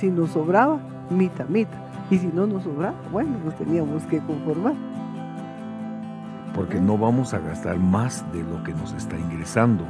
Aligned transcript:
Si 0.00 0.10
nos 0.10 0.30
sobraba, 0.30 0.78
mita, 1.10 1.44
mita. 1.46 1.76
Y 2.10 2.16
si 2.16 2.28
no 2.28 2.46
nos 2.46 2.64
sobraba, 2.64 2.94
bueno, 3.12 3.36
nos 3.44 3.54
teníamos 3.56 4.02
que 4.04 4.18
conformar. 4.20 4.72
Porque 6.54 6.80
no 6.80 6.96
vamos 6.96 7.34
a 7.34 7.38
gastar 7.38 7.78
más 7.78 8.24
de 8.32 8.42
lo 8.42 8.64
que 8.64 8.72
nos 8.72 8.94
está 8.94 9.18
ingresando. 9.18 9.84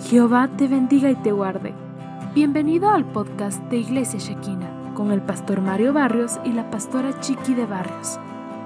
Jehová 0.00 0.48
te 0.56 0.66
bendiga 0.66 1.10
y 1.10 1.14
te 1.16 1.30
guarde. 1.30 1.74
Bienvenido 2.34 2.88
al 2.88 3.04
podcast 3.04 3.62
de 3.64 3.76
Iglesia 3.76 4.18
Shekina 4.18 4.94
con 4.94 5.12
el 5.12 5.20
pastor 5.20 5.60
Mario 5.60 5.92
Barrios 5.92 6.40
y 6.42 6.52
la 6.52 6.70
pastora 6.70 7.20
Chiqui 7.20 7.52
de 7.52 7.66
Barrios. 7.66 8.18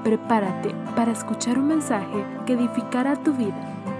Prepárate 0.05 0.77
para 0.95 1.11
escuchar 1.11 1.59
un 1.59 1.67
mensaje 1.67 2.25
que 2.47 2.53
edificará 2.53 3.17
tu 3.17 3.33
vida. 3.33 3.96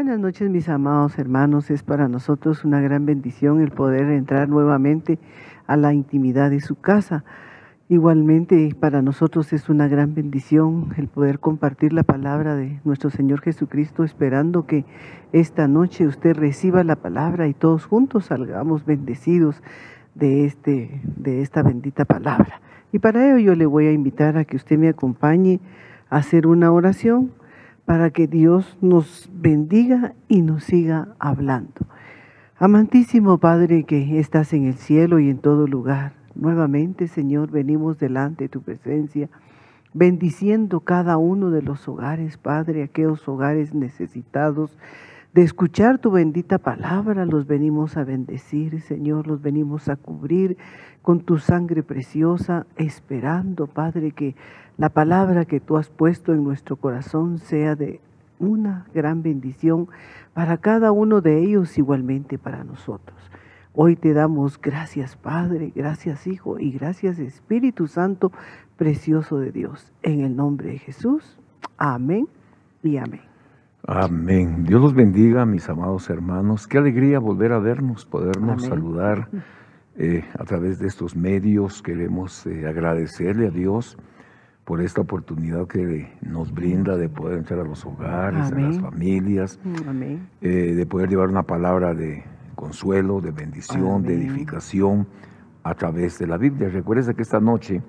Buenas 0.00 0.18
noches 0.18 0.48
mis 0.48 0.70
amados 0.70 1.18
hermanos, 1.18 1.70
es 1.70 1.82
para 1.82 2.08
nosotros 2.08 2.64
una 2.64 2.80
gran 2.80 3.04
bendición 3.04 3.60
el 3.60 3.70
poder 3.70 4.08
entrar 4.08 4.48
nuevamente 4.48 5.18
a 5.66 5.76
la 5.76 5.92
intimidad 5.92 6.48
de 6.48 6.60
su 6.60 6.76
casa. 6.76 7.22
Igualmente 7.90 8.74
para 8.80 9.02
nosotros 9.02 9.52
es 9.52 9.68
una 9.68 9.88
gran 9.88 10.14
bendición 10.14 10.94
el 10.96 11.06
poder 11.06 11.38
compartir 11.38 11.92
la 11.92 12.02
palabra 12.02 12.56
de 12.56 12.80
nuestro 12.82 13.10
Señor 13.10 13.42
Jesucristo, 13.42 14.02
esperando 14.02 14.64
que 14.64 14.86
esta 15.34 15.68
noche 15.68 16.06
usted 16.06 16.34
reciba 16.34 16.82
la 16.82 16.96
palabra 16.96 17.46
y 17.46 17.52
todos 17.52 17.84
juntos 17.84 18.24
salgamos 18.24 18.86
bendecidos 18.86 19.62
de, 20.14 20.46
este, 20.46 21.02
de 21.04 21.42
esta 21.42 21.62
bendita 21.62 22.06
palabra. 22.06 22.62
Y 22.90 23.00
para 23.00 23.28
ello 23.28 23.36
yo 23.36 23.54
le 23.54 23.66
voy 23.66 23.86
a 23.86 23.92
invitar 23.92 24.38
a 24.38 24.46
que 24.46 24.56
usted 24.56 24.78
me 24.78 24.88
acompañe 24.88 25.60
a 26.08 26.16
hacer 26.16 26.46
una 26.46 26.72
oración 26.72 27.32
para 27.90 28.10
que 28.10 28.28
Dios 28.28 28.78
nos 28.80 29.28
bendiga 29.32 30.14
y 30.28 30.42
nos 30.42 30.62
siga 30.62 31.08
hablando. 31.18 31.88
Amantísimo 32.56 33.38
Padre 33.38 33.82
que 33.82 34.20
estás 34.20 34.52
en 34.52 34.66
el 34.66 34.74
cielo 34.74 35.18
y 35.18 35.28
en 35.28 35.38
todo 35.38 35.66
lugar, 35.66 36.12
nuevamente 36.36 37.08
Señor 37.08 37.50
venimos 37.50 37.98
delante 37.98 38.44
de 38.44 38.48
tu 38.48 38.62
presencia, 38.62 39.28
bendiciendo 39.92 40.78
cada 40.78 41.16
uno 41.16 41.50
de 41.50 41.62
los 41.62 41.88
hogares, 41.88 42.38
Padre, 42.38 42.84
aquellos 42.84 43.26
hogares 43.26 43.74
necesitados 43.74 44.78
de 45.32 45.42
escuchar 45.42 45.98
tu 45.98 46.10
bendita 46.10 46.58
palabra, 46.58 47.24
los 47.24 47.46
venimos 47.46 47.96
a 47.96 48.04
bendecir, 48.04 48.80
Señor, 48.80 49.26
los 49.26 49.40
venimos 49.42 49.88
a 49.88 49.96
cubrir 49.96 50.56
con 51.02 51.20
tu 51.20 51.38
sangre 51.38 51.82
preciosa, 51.82 52.66
esperando, 52.76 53.66
Padre, 53.66 54.10
que 54.10 54.34
la 54.76 54.88
palabra 54.88 55.44
que 55.44 55.60
tú 55.60 55.76
has 55.76 55.88
puesto 55.88 56.32
en 56.32 56.42
nuestro 56.42 56.76
corazón 56.76 57.38
sea 57.38 57.76
de 57.76 58.00
una 58.40 58.86
gran 58.92 59.22
bendición 59.22 59.88
para 60.34 60.56
cada 60.56 60.90
uno 60.90 61.20
de 61.20 61.38
ellos, 61.42 61.78
igualmente 61.78 62.38
para 62.38 62.64
nosotros. 62.64 63.18
Hoy 63.72 63.94
te 63.94 64.12
damos 64.14 64.60
gracias 64.60 65.16
Padre, 65.16 65.72
gracias 65.74 66.26
Hijo 66.26 66.58
y 66.58 66.72
gracias 66.72 67.20
Espíritu 67.20 67.86
Santo, 67.86 68.32
precioso 68.76 69.38
de 69.38 69.52
Dios. 69.52 69.92
En 70.02 70.22
el 70.22 70.34
nombre 70.34 70.70
de 70.70 70.78
Jesús. 70.78 71.38
Amén 71.78 72.26
y 72.82 72.96
amén. 72.96 73.29
Amén. 73.86 74.64
Dios 74.64 74.80
los 74.80 74.94
bendiga, 74.94 75.46
mis 75.46 75.68
amados 75.68 76.10
hermanos. 76.10 76.66
Qué 76.66 76.78
alegría 76.78 77.18
volver 77.18 77.52
a 77.52 77.58
vernos, 77.58 78.04
podernos 78.04 78.64
saludar 78.64 79.28
eh, 79.96 80.24
a 80.38 80.44
través 80.44 80.78
de 80.78 80.86
estos 80.86 81.16
medios. 81.16 81.82
Queremos 81.82 82.46
eh, 82.46 82.66
agradecerle 82.68 83.48
a 83.48 83.50
Dios 83.50 83.96
por 84.64 84.82
esta 84.82 85.00
oportunidad 85.00 85.66
que 85.66 86.12
nos 86.20 86.52
brinda 86.52 86.96
de 86.96 87.08
poder 87.08 87.38
entrar 87.38 87.60
a 87.60 87.64
los 87.64 87.84
hogares, 87.86 88.52
a 88.52 88.54
las 88.54 88.78
familias, 88.78 89.58
eh, 90.42 90.48
de 90.48 90.86
poder 90.86 91.08
llevar 91.08 91.28
una 91.28 91.42
palabra 91.42 91.94
de 91.94 92.22
consuelo, 92.54 93.20
de 93.20 93.30
bendición, 93.32 94.02
de 94.02 94.14
edificación 94.14 95.08
a 95.62 95.74
través 95.74 96.18
de 96.18 96.26
la 96.26 96.36
Biblia. 96.36 96.68
Recuerda 96.68 97.14
que 97.14 97.22
esta 97.22 97.40
noche 97.40 97.82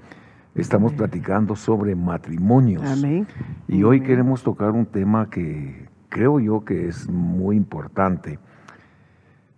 Estamos 0.55 0.93
platicando 0.93 1.55
sobre 1.55 1.95
matrimonios. 1.95 2.83
Y 3.67 3.83
hoy 3.83 4.01
queremos 4.01 4.43
tocar 4.43 4.71
un 4.71 4.85
tema 4.85 5.29
que 5.29 5.87
creo 6.09 6.39
yo 6.39 6.65
que 6.65 6.87
es 6.87 7.09
muy 7.09 7.55
importante. 7.55 8.37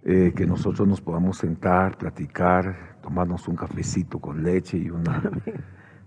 Eh, 0.06 0.34
que 0.36 0.46
nosotros 0.46 0.86
nos 0.86 1.00
podamos 1.00 1.38
sentar, 1.38 1.98
platicar, 1.98 2.98
tomarnos 3.02 3.48
un 3.48 3.56
cafecito 3.56 4.20
con 4.20 4.44
leche 4.44 4.78
y 4.78 4.90
una 4.90 5.32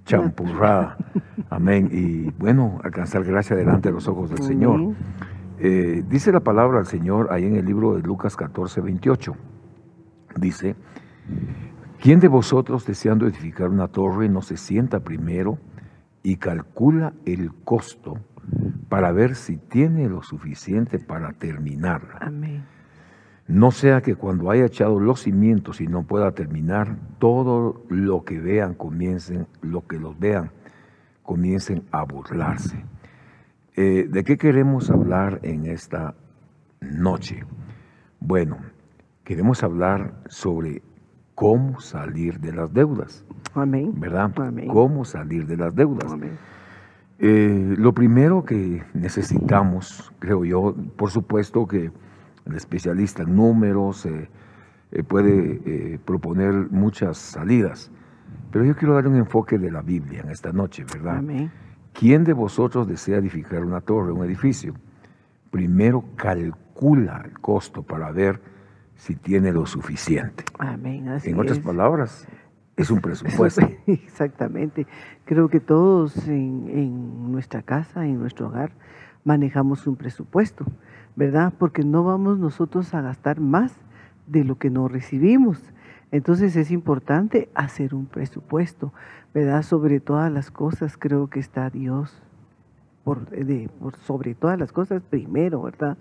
champurrada. 0.04 0.98
Amén. 1.48 1.88
Y 1.90 2.30
bueno, 2.38 2.78
alcanzar 2.84 3.24
gracia 3.24 3.56
delante 3.56 3.88
de 3.88 3.94
los 3.94 4.06
ojos 4.06 4.28
del 4.28 4.42
Señor. 4.42 4.94
Eh, 5.58 6.04
dice 6.10 6.30
la 6.30 6.40
palabra 6.40 6.76
del 6.76 6.86
Señor 6.86 7.28
ahí 7.30 7.44
en 7.44 7.56
el 7.56 7.64
libro 7.64 7.94
de 7.94 8.02
Lucas 8.02 8.36
14, 8.36 8.82
28. 8.82 9.34
Dice, 10.38 10.76
¿Quién 12.06 12.20
de 12.20 12.28
vosotros 12.28 12.86
deseando 12.86 13.26
edificar 13.26 13.68
una 13.68 13.88
torre 13.88 14.28
no 14.28 14.40
se 14.40 14.56
sienta 14.56 15.00
primero 15.00 15.58
y 16.22 16.36
calcula 16.36 17.14
el 17.24 17.52
costo 17.52 18.20
para 18.88 19.10
ver 19.10 19.34
si 19.34 19.56
tiene 19.56 20.08
lo 20.08 20.22
suficiente 20.22 21.00
para 21.00 21.32
terminarla? 21.32 22.18
Amén. 22.20 22.64
No 23.48 23.72
sea 23.72 24.02
que 24.02 24.14
cuando 24.14 24.52
haya 24.52 24.66
echado 24.66 25.00
los 25.00 25.22
cimientos 25.22 25.80
y 25.80 25.88
no 25.88 26.04
pueda 26.04 26.30
terminar, 26.30 26.96
todo 27.18 27.82
lo 27.88 28.22
que 28.22 28.38
vean 28.38 28.74
comiencen, 28.74 29.48
lo 29.60 29.84
que 29.88 29.98
los 29.98 30.16
vean, 30.16 30.52
comiencen 31.24 31.82
a 31.90 32.04
burlarse. 32.04 32.84
Eh, 33.74 34.06
¿De 34.08 34.22
qué 34.22 34.38
queremos 34.38 34.90
hablar 34.92 35.40
en 35.42 35.66
esta 35.66 36.14
noche? 36.80 37.44
Bueno, 38.20 38.58
queremos 39.24 39.64
hablar 39.64 40.22
sobre 40.28 40.82
cómo 41.36 41.78
salir 41.80 42.40
de 42.40 42.52
las 42.52 42.72
deudas. 42.72 43.24
Amén. 43.54 43.92
¿Verdad? 44.00 44.32
Cómo 44.66 45.04
salir 45.04 45.46
de 45.46 45.56
las 45.56 45.74
deudas. 45.76 46.12
Eh, 47.18 47.74
lo 47.78 47.92
primero 47.92 48.44
que 48.44 48.82
necesitamos, 48.94 50.12
creo 50.18 50.44
yo, 50.44 50.74
por 50.96 51.10
supuesto 51.10 51.68
que 51.68 51.92
el 52.46 52.54
especialista 52.54 53.22
en 53.22 53.36
números 53.36 54.06
eh, 54.06 54.28
eh, 54.92 55.02
puede 55.02 55.98
proponer 56.04 56.52
muchas 56.70 57.18
salidas, 57.18 57.90
pero 58.50 58.64
yo 58.64 58.74
quiero 58.74 58.94
dar 58.94 59.06
un 59.06 59.16
enfoque 59.16 59.58
de 59.58 59.70
la 59.70 59.82
Biblia 59.82 60.22
en 60.22 60.30
esta 60.30 60.52
noche, 60.52 60.84
¿verdad? 60.84 61.18
Amén. 61.18 61.50
¿Quién 61.92 62.24
de 62.24 62.32
vosotros 62.32 62.88
desea 62.88 63.18
edificar 63.18 63.62
una 63.62 63.82
torre, 63.82 64.10
un 64.10 64.24
edificio? 64.24 64.74
Primero 65.50 66.04
calcula 66.16 67.22
el 67.24 67.38
costo 67.40 67.82
para 67.82 68.10
ver 68.10 68.55
si 68.96 69.14
tiene 69.14 69.52
lo 69.52 69.66
suficiente. 69.66 70.44
Amén. 70.58 71.06
en 71.22 71.38
otras 71.38 71.58
palabras, 71.58 72.26
es 72.76 72.90
un 72.90 73.00
presupuesto. 73.00 73.66
Exactamente. 73.86 74.86
Creo 75.24 75.48
que 75.48 75.60
todos 75.60 76.28
en, 76.28 76.68
en, 76.68 77.32
nuestra 77.32 77.62
casa, 77.62 78.06
en 78.06 78.18
nuestro 78.18 78.48
hogar, 78.48 78.72
manejamos 79.24 79.86
un 79.86 79.96
presupuesto, 79.96 80.64
¿verdad? 81.14 81.52
Porque 81.58 81.82
no 81.82 82.04
vamos 82.04 82.38
nosotros 82.38 82.92
a 82.94 83.00
gastar 83.00 83.40
más 83.40 83.74
de 84.26 84.44
lo 84.44 84.58
que 84.58 84.70
no 84.70 84.88
recibimos. 84.88 85.62
Entonces 86.12 86.56
es 86.56 86.70
importante 86.70 87.48
hacer 87.54 87.94
un 87.94 88.06
presupuesto, 88.06 88.92
¿verdad? 89.34 89.62
Sobre 89.62 90.00
todas 90.00 90.32
las 90.32 90.50
cosas 90.50 90.96
creo 90.96 91.28
que 91.28 91.40
está 91.40 91.70
Dios, 91.70 92.22
por, 93.04 93.28
de, 93.28 93.68
por 93.80 93.96
sobre 93.96 94.34
todas 94.34 94.58
las 94.58 94.72
cosas 94.72 95.02
primero, 95.02 95.62
¿verdad? 95.62 95.96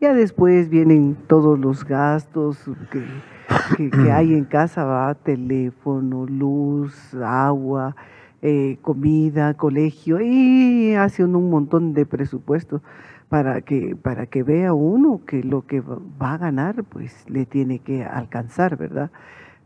Ya 0.00 0.14
después 0.14 0.70
vienen 0.70 1.14
todos 1.26 1.58
los 1.58 1.84
gastos 1.84 2.58
que, 2.90 4.10
hay 4.10 4.32
en 4.32 4.46
casa, 4.46 4.84
va, 4.84 5.14
teléfono, 5.14 6.24
luz, 6.24 7.12
agua, 7.22 7.94
eh, 8.40 8.78
comida, 8.80 9.52
colegio, 9.52 10.22
y 10.22 10.94
hacen 10.94 11.36
un 11.36 11.50
montón 11.50 11.92
de 11.92 12.06
presupuestos 12.06 12.80
para 13.28 13.60
que, 13.60 13.94
para 13.94 14.24
que 14.24 14.42
vea 14.42 14.72
uno 14.72 15.20
que 15.26 15.44
lo 15.44 15.66
que 15.66 15.80
va 15.80 16.32
a 16.32 16.38
ganar, 16.38 16.82
pues 16.84 17.28
le 17.28 17.44
tiene 17.44 17.80
que 17.80 18.02
alcanzar, 18.02 18.78
¿verdad? 18.78 19.10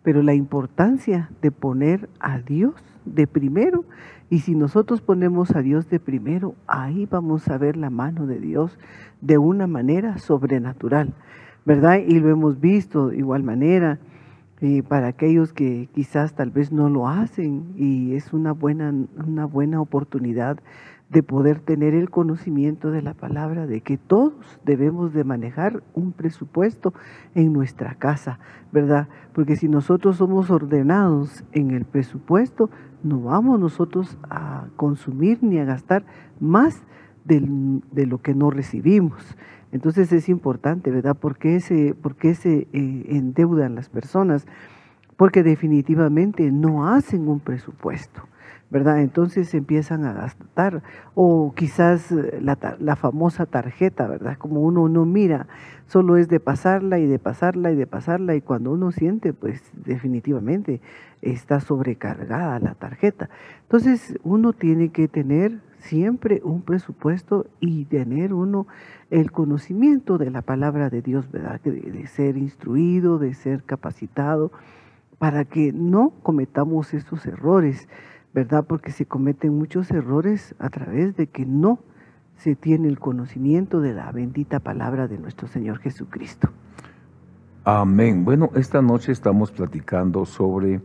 Pero 0.02 0.20
la 0.24 0.34
importancia 0.34 1.30
de 1.42 1.52
poner 1.52 2.08
a 2.18 2.40
Dios 2.40 2.74
de 3.04 3.28
primero, 3.28 3.84
y 4.30 4.40
si 4.40 4.56
nosotros 4.56 5.00
ponemos 5.00 5.54
a 5.54 5.62
Dios 5.62 5.88
de 5.90 6.00
primero, 6.00 6.56
ahí 6.66 7.06
vamos 7.06 7.46
a 7.48 7.56
ver 7.56 7.76
la 7.76 7.90
mano 7.90 8.26
de 8.26 8.40
Dios 8.40 8.76
de 9.24 9.38
una 9.38 9.66
manera 9.66 10.18
sobrenatural, 10.18 11.14
¿verdad? 11.64 11.98
Y 12.06 12.20
lo 12.20 12.28
hemos 12.28 12.60
visto 12.60 13.08
de 13.08 13.16
igual 13.16 13.42
manera 13.42 13.98
eh, 14.60 14.82
para 14.82 15.08
aquellos 15.08 15.52
que 15.52 15.88
quizás 15.94 16.34
tal 16.34 16.50
vez 16.50 16.72
no 16.72 16.90
lo 16.90 17.08
hacen 17.08 17.72
y 17.76 18.14
es 18.14 18.32
una 18.34 18.52
buena, 18.52 18.92
una 19.26 19.46
buena 19.46 19.80
oportunidad 19.80 20.58
de 21.08 21.22
poder 21.22 21.60
tener 21.60 21.94
el 21.94 22.10
conocimiento 22.10 22.90
de 22.90 23.00
la 23.00 23.14
palabra, 23.14 23.66
de 23.66 23.80
que 23.80 23.96
todos 23.96 24.60
debemos 24.64 25.12
de 25.14 25.24
manejar 25.24 25.82
un 25.94 26.12
presupuesto 26.12 26.92
en 27.34 27.52
nuestra 27.52 27.94
casa, 27.94 28.38
¿verdad? 28.72 29.08
Porque 29.32 29.56
si 29.56 29.68
nosotros 29.68 30.16
somos 30.16 30.50
ordenados 30.50 31.44
en 31.52 31.70
el 31.70 31.84
presupuesto, 31.84 32.68
no 33.02 33.20
vamos 33.20 33.60
nosotros 33.60 34.18
a 34.28 34.66
consumir 34.76 35.38
ni 35.42 35.58
a 35.58 35.64
gastar 35.64 36.04
más 36.40 36.82
de 37.24 38.06
lo 38.06 38.18
que 38.18 38.34
no 38.34 38.50
recibimos. 38.50 39.36
Entonces 39.72 40.12
es 40.12 40.28
importante, 40.28 40.90
¿verdad? 40.90 41.16
¿Por 41.16 41.36
qué 41.36 41.58
se, 41.60 41.94
por 41.94 42.14
qué 42.14 42.34
se 42.34 42.68
eh, 42.72 43.06
endeudan 43.08 43.74
las 43.74 43.88
personas? 43.88 44.46
Porque 45.16 45.42
definitivamente 45.42 46.52
no 46.52 46.88
hacen 46.88 47.28
un 47.28 47.40
presupuesto. 47.40 48.22
¿Verdad? 48.74 49.02
Entonces 49.02 49.54
empiezan 49.54 50.04
a 50.04 50.12
gastar, 50.12 50.82
o 51.14 51.54
quizás 51.54 52.10
eh, 52.10 52.40
la, 52.42 52.58
la, 52.80 52.96
famosa 52.96 53.46
tarjeta, 53.46 54.08
¿verdad? 54.08 54.36
Como 54.36 54.62
uno 54.62 54.88
no 54.88 55.04
mira, 55.04 55.46
solo 55.86 56.16
es 56.16 56.26
de 56.26 56.40
pasarla 56.40 56.98
y 56.98 57.06
de 57.06 57.20
pasarla 57.20 57.70
y 57.70 57.76
de 57.76 57.86
pasarla, 57.86 58.34
y 58.34 58.40
cuando 58.40 58.72
uno 58.72 58.90
siente, 58.90 59.32
pues 59.32 59.62
definitivamente 59.84 60.80
está 61.22 61.60
sobrecargada 61.60 62.58
la 62.58 62.74
tarjeta. 62.74 63.30
Entonces 63.62 64.18
uno 64.24 64.52
tiene 64.52 64.88
que 64.88 65.06
tener 65.06 65.60
siempre 65.78 66.40
un 66.42 66.62
presupuesto 66.62 67.46
y 67.60 67.84
tener 67.84 68.34
uno 68.34 68.66
el 69.08 69.30
conocimiento 69.30 70.18
de 70.18 70.32
la 70.32 70.42
palabra 70.42 70.90
de 70.90 71.00
Dios, 71.00 71.30
¿verdad? 71.30 71.60
De, 71.62 71.70
de 71.70 72.08
ser 72.08 72.36
instruido, 72.36 73.20
de 73.20 73.34
ser 73.34 73.62
capacitado, 73.62 74.50
para 75.20 75.44
que 75.44 75.72
no 75.72 76.12
cometamos 76.24 76.92
estos 76.92 77.24
errores 77.24 77.88
¿verdad? 78.34 78.64
Porque 78.66 78.90
se 78.90 79.06
cometen 79.06 79.56
muchos 79.56 79.90
errores 79.92 80.54
a 80.58 80.68
través 80.68 81.16
de 81.16 81.28
que 81.28 81.46
no 81.46 81.78
se 82.36 82.56
tiene 82.56 82.88
el 82.88 82.98
conocimiento 82.98 83.80
de 83.80 83.94
la 83.94 84.10
bendita 84.10 84.58
palabra 84.58 85.06
de 85.06 85.18
nuestro 85.18 85.46
Señor 85.46 85.78
Jesucristo. 85.78 86.48
Amén. 87.62 88.24
Bueno, 88.24 88.50
esta 88.56 88.82
noche 88.82 89.12
estamos 89.12 89.52
platicando 89.52 90.26
sobre 90.26 90.82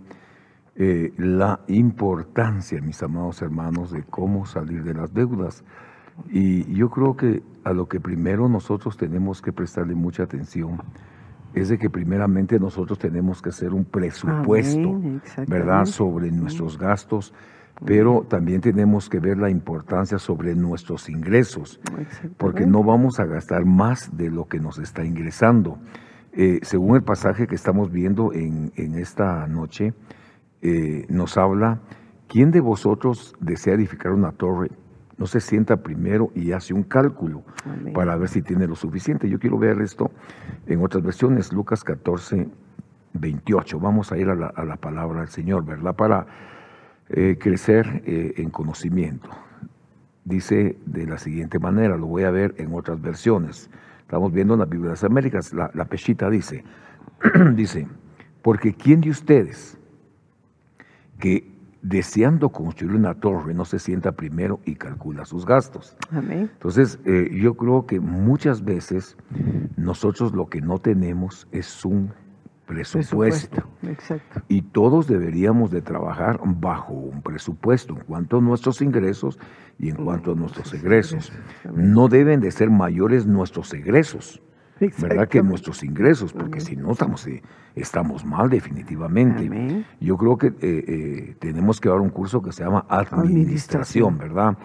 eh, 0.75 1.11
la 1.17 1.59
importancia, 1.67 2.79
mis 2.81 3.01
amados 3.01 3.41
hermanos, 3.41 3.91
de 3.91 4.03
cómo 4.03 4.45
salir 4.45 4.83
de 4.83 4.93
las 4.93 5.13
deudas. 5.13 5.63
Y 6.29 6.71
yo 6.73 6.89
creo 6.89 7.17
que 7.17 7.41
a 7.63 7.73
lo 7.73 7.89
que 7.89 7.99
primero 7.99 8.47
nosotros 8.47 8.95
tenemos 8.95 9.41
que 9.41 9.51
prestarle 9.51 9.95
mucha 9.95 10.23
atención 10.23 10.79
es 11.53 11.69
de 11.69 11.77
que 11.77 11.89
primeramente 11.89 12.59
nosotros 12.59 12.99
tenemos 12.99 13.41
que 13.41 13.49
hacer 13.49 13.73
un 13.73 13.85
presupuesto, 13.85 15.01
¿verdad?, 15.47 15.85
sobre 15.85 16.31
nuestros 16.31 16.77
gastos, 16.77 17.33
pero 17.85 18.25
también 18.27 18.61
tenemos 18.61 19.09
que 19.09 19.19
ver 19.19 19.37
la 19.37 19.49
importancia 19.49 20.19
sobre 20.19 20.53
nuestros 20.55 21.09
ingresos, 21.09 21.79
porque 22.37 22.65
no 22.65 22.83
vamos 22.83 23.19
a 23.19 23.25
gastar 23.25 23.65
más 23.65 24.15
de 24.15 24.29
lo 24.29 24.47
que 24.47 24.59
nos 24.59 24.79
está 24.79 25.05
ingresando. 25.05 25.77
Eh, 26.33 26.59
según 26.61 26.95
el 26.95 27.03
pasaje 27.03 27.47
que 27.47 27.55
estamos 27.55 27.91
viendo 27.91 28.33
en, 28.33 28.71
esta 28.75 29.47
noche, 29.47 29.93
eh, 30.61 31.05
nos 31.09 31.37
habla, 31.37 31.79
¿quién 32.27 32.51
de 32.51 32.59
vosotros 32.59 33.33
desea 33.39 33.73
edificar 33.73 34.11
una 34.11 34.31
torre? 34.31 34.69
No 35.19 35.27
se 35.27 35.41
sienta 35.41 35.77
primero 35.77 36.31
y 36.33 36.53
hace 36.53 36.73
un 36.73 36.83
cálculo 36.83 37.43
para 37.93 38.15
ver 38.15 38.29
si 38.29 38.41
tiene 38.41 38.65
lo 38.65 38.75
suficiente. 38.75 39.29
Yo 39.29 39.37
quiero 39.37 39.59
ver 39.59 39.81
esto 39.81 40.11
en 40.65 40.81
otras 40.81 41.03
versiones, 41.03 41.51
Lucas 41.51 41.83
14, 41.83 42.47
28. 43.13 43.79
Vamos 43.79 44.13
a 44.13 44.17
ir 44.17 44.29
a 44.29 44.35
la, 44.35 44.75
palabra 44.77 45.19
del 45.19 45.29
Señor, 45.29 45.65
¿verdad? 45.65 45.93
Para 45.93 46.25
eh, 47.09 47.37
crecer 47.37 48.01
eh, 48.05 48.35
en 48.37 48.49
conocimiento. 48.49 49.29
Dice 50.23 50.77
de 50.85 51.05
la 51.05 51.17
siguiente 51.17 51.59
manera, 51.59 51.97
lo 51.97 52.07
voy 52.07 52.23
a 52.23 52.31
ver 52.31 52.55
en 52.57 52.73
otras 52.73 53.01
versiones. 53.01 53.69
Estamos 53.99 54.31
viendo 54.31 54.53
en 54.53 54.61
la 54.61 54.65
Biblia 54.65 54.85
de 54.85 54.93
las 54.93 55.03
Américas, 55.03 55.53
la, 55.53 55.69
la 55.73 55.85
pechita 55.85 56.29
dice, 56.29 56.63
dice, 57.55 57.87
porque 58.41 58.73
¿quién 58.73 59.01
de 59.01 59.09
ustedes 59.09 59.77
que 61.19 61.58
deseando 61.81 62.49
construir 62.49 62.95
una 62.95 63.13
torre, 63.13 63.53
no 63.53 63.65
se 63.65 63.79
sienta 63.79 64.11
primero 64.11 64.59
y 64.65 64.75
calcula 64.75 65.25
sus 65.25 65.45
gastos. 65.45 65.95
Entonces, 66.11 66.99
eh, 67.05 67.29
yo 67.33 67.55
creo 67.55 67.85
que 67.85 67.99
muchas 67.99 68.63
veces 68.63 69.17
nosotros 69.77 70.33
lo 70.33 70.47
que 70.47 70.61
no 70.61 70.79
tenemos 70.79 71.47
es 71.51 71.85
un 71.85 72.11
presupuesto. 72.65 73.63
Exacto. 73.83 74.41
Y 74.47 74.61
todos 74.61 75.07
deberíamos 75.07 75.71
de 75.71 75.81
trabajar 75.81 76.39
bajo 76.43 76.93
un 76.93 77.21
presupuesto 77.21 77.93
en 77.93 78.01
cuanto 78.01 78.37
a 78.37 78.41
nuestros 78.41 78.81
ingresos 78.81 79.39
y 79.79 79.89
en 79.89 79.95
cuanto 79.95 80.33
a 80.33 80.35
nuestros 80.35 80.73
egresos. 80.73 81.31
No 81.73 82.09
deben 82.09 82.41
de 82.41 82.51
ser 82.51 82.69
mayores 82.69 83.25
nuestros 83.25 83.73
egresos 83.73 84.41
¿verdad? 84.79 85.27
Que 85.27 85.41
nuestros 85.41 85.83
ingresos, 85.83 86.33
porque 86.33 86.59
si 86.59 86.75
no 86.75 86.91
estamos, 86.91 87.25
eh, 87.27 87.41
estamos 87.75 88.25
mal 88.25 88.49
definitivamente. 88.49 89.85
Yo 89.99 90.17
creo 90.17 90.37
que 90.37 90.47
eh, 90.47 90.53
eh, 90.61 91.35
tenemos 91.39 91.79
que 91.79 91.89
dar 91.89 91.99
un 91.99 92.09
curso 92.09 92.41
que 92.41 92.51
se 92.51 92.63
llama 92.63 92.85
administración, 92.89 94.17
¿verdad? 94.17 94.57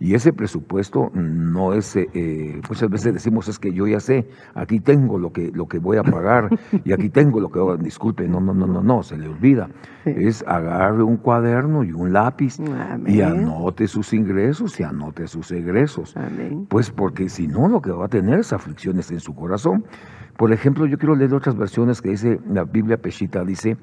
Y 0.00 0.14
ese 0.14 0.32
presupuesto 0.32 1.10
no 1.12 1.74
es, 1.74 1.94
eh, 1.94 2.08
eh, 2.14 2.60
muchas 2.66 2.88
veces 2.88 3.12
decimos 3.12 3.48
es 3.48 3.58
que 3.58 3.70
yo 3.70 3.86
ya 3.86 4.00
sé, 4.00 4.26
aquí 4.54 4.80
tengo 4.80 5.18
lo 5.18 5.30
que, 5.30 5.52
lo 5.52 5.68
que 5.68 5.78
voy 5.78 5.98
a 5.98 6.02
pagar 6.02 6.48
y 6.84 6.92
aquí 6.92 7.10
tengo 7.10 7.38
lo 7.38 7.50
que, 7.50 7.60
disculpe, 7.84 8.26
no, 8.26 8.40
no, 8.40 8.54
no, 8.54 8.66
no, 8.66 8.82
no, 8.82 9.02
se 9.02 9.18
le 9.18 9.28
olvida. 9.28 9.68
Es 10.06 10.42
agarre 10.46 11.02
un 11.02 11.18
cuaderno 11.18 11.84
y 11.84 11.92
un 11.92 12.14
lápiz 12.14 12.56
y 13.06 13.20
anote 13.20 13.86
sus 13.86 14.14
ingresos 14.14 14.80
y 14.80 14.84
anote 14.84 15.26
sus 15.26 15.52
egresos. 15.52 16.14
Pues 16.70 16.90
porque 16.90 17.28
si 17.28 17.46
no, 17.46 17.68
lo 17.68 17.82
que 17.82 17.90
va 17.90 18.06
a 18.06 18.08
tener 18.08 18.38
es 18.38 18.54
aflicciones 18.54 19.10
en 19.10 19.20
su 19.20 19.34
corazón. 19.34 19.84
Por 20.38 20.52
ejemplo, 20.52 20.86
yo 20.86 20.96
quiero 20.96 21.14
leer 21.14 21.34
otras 21.34 21.54
versiones 21.54 22.00
que 22.00 22.08
dice 22.08 22.40
la 22.48 22.64
Biblia 22.64 22.96
Peshita, 22.96 23.44
dice, 23.44 23.76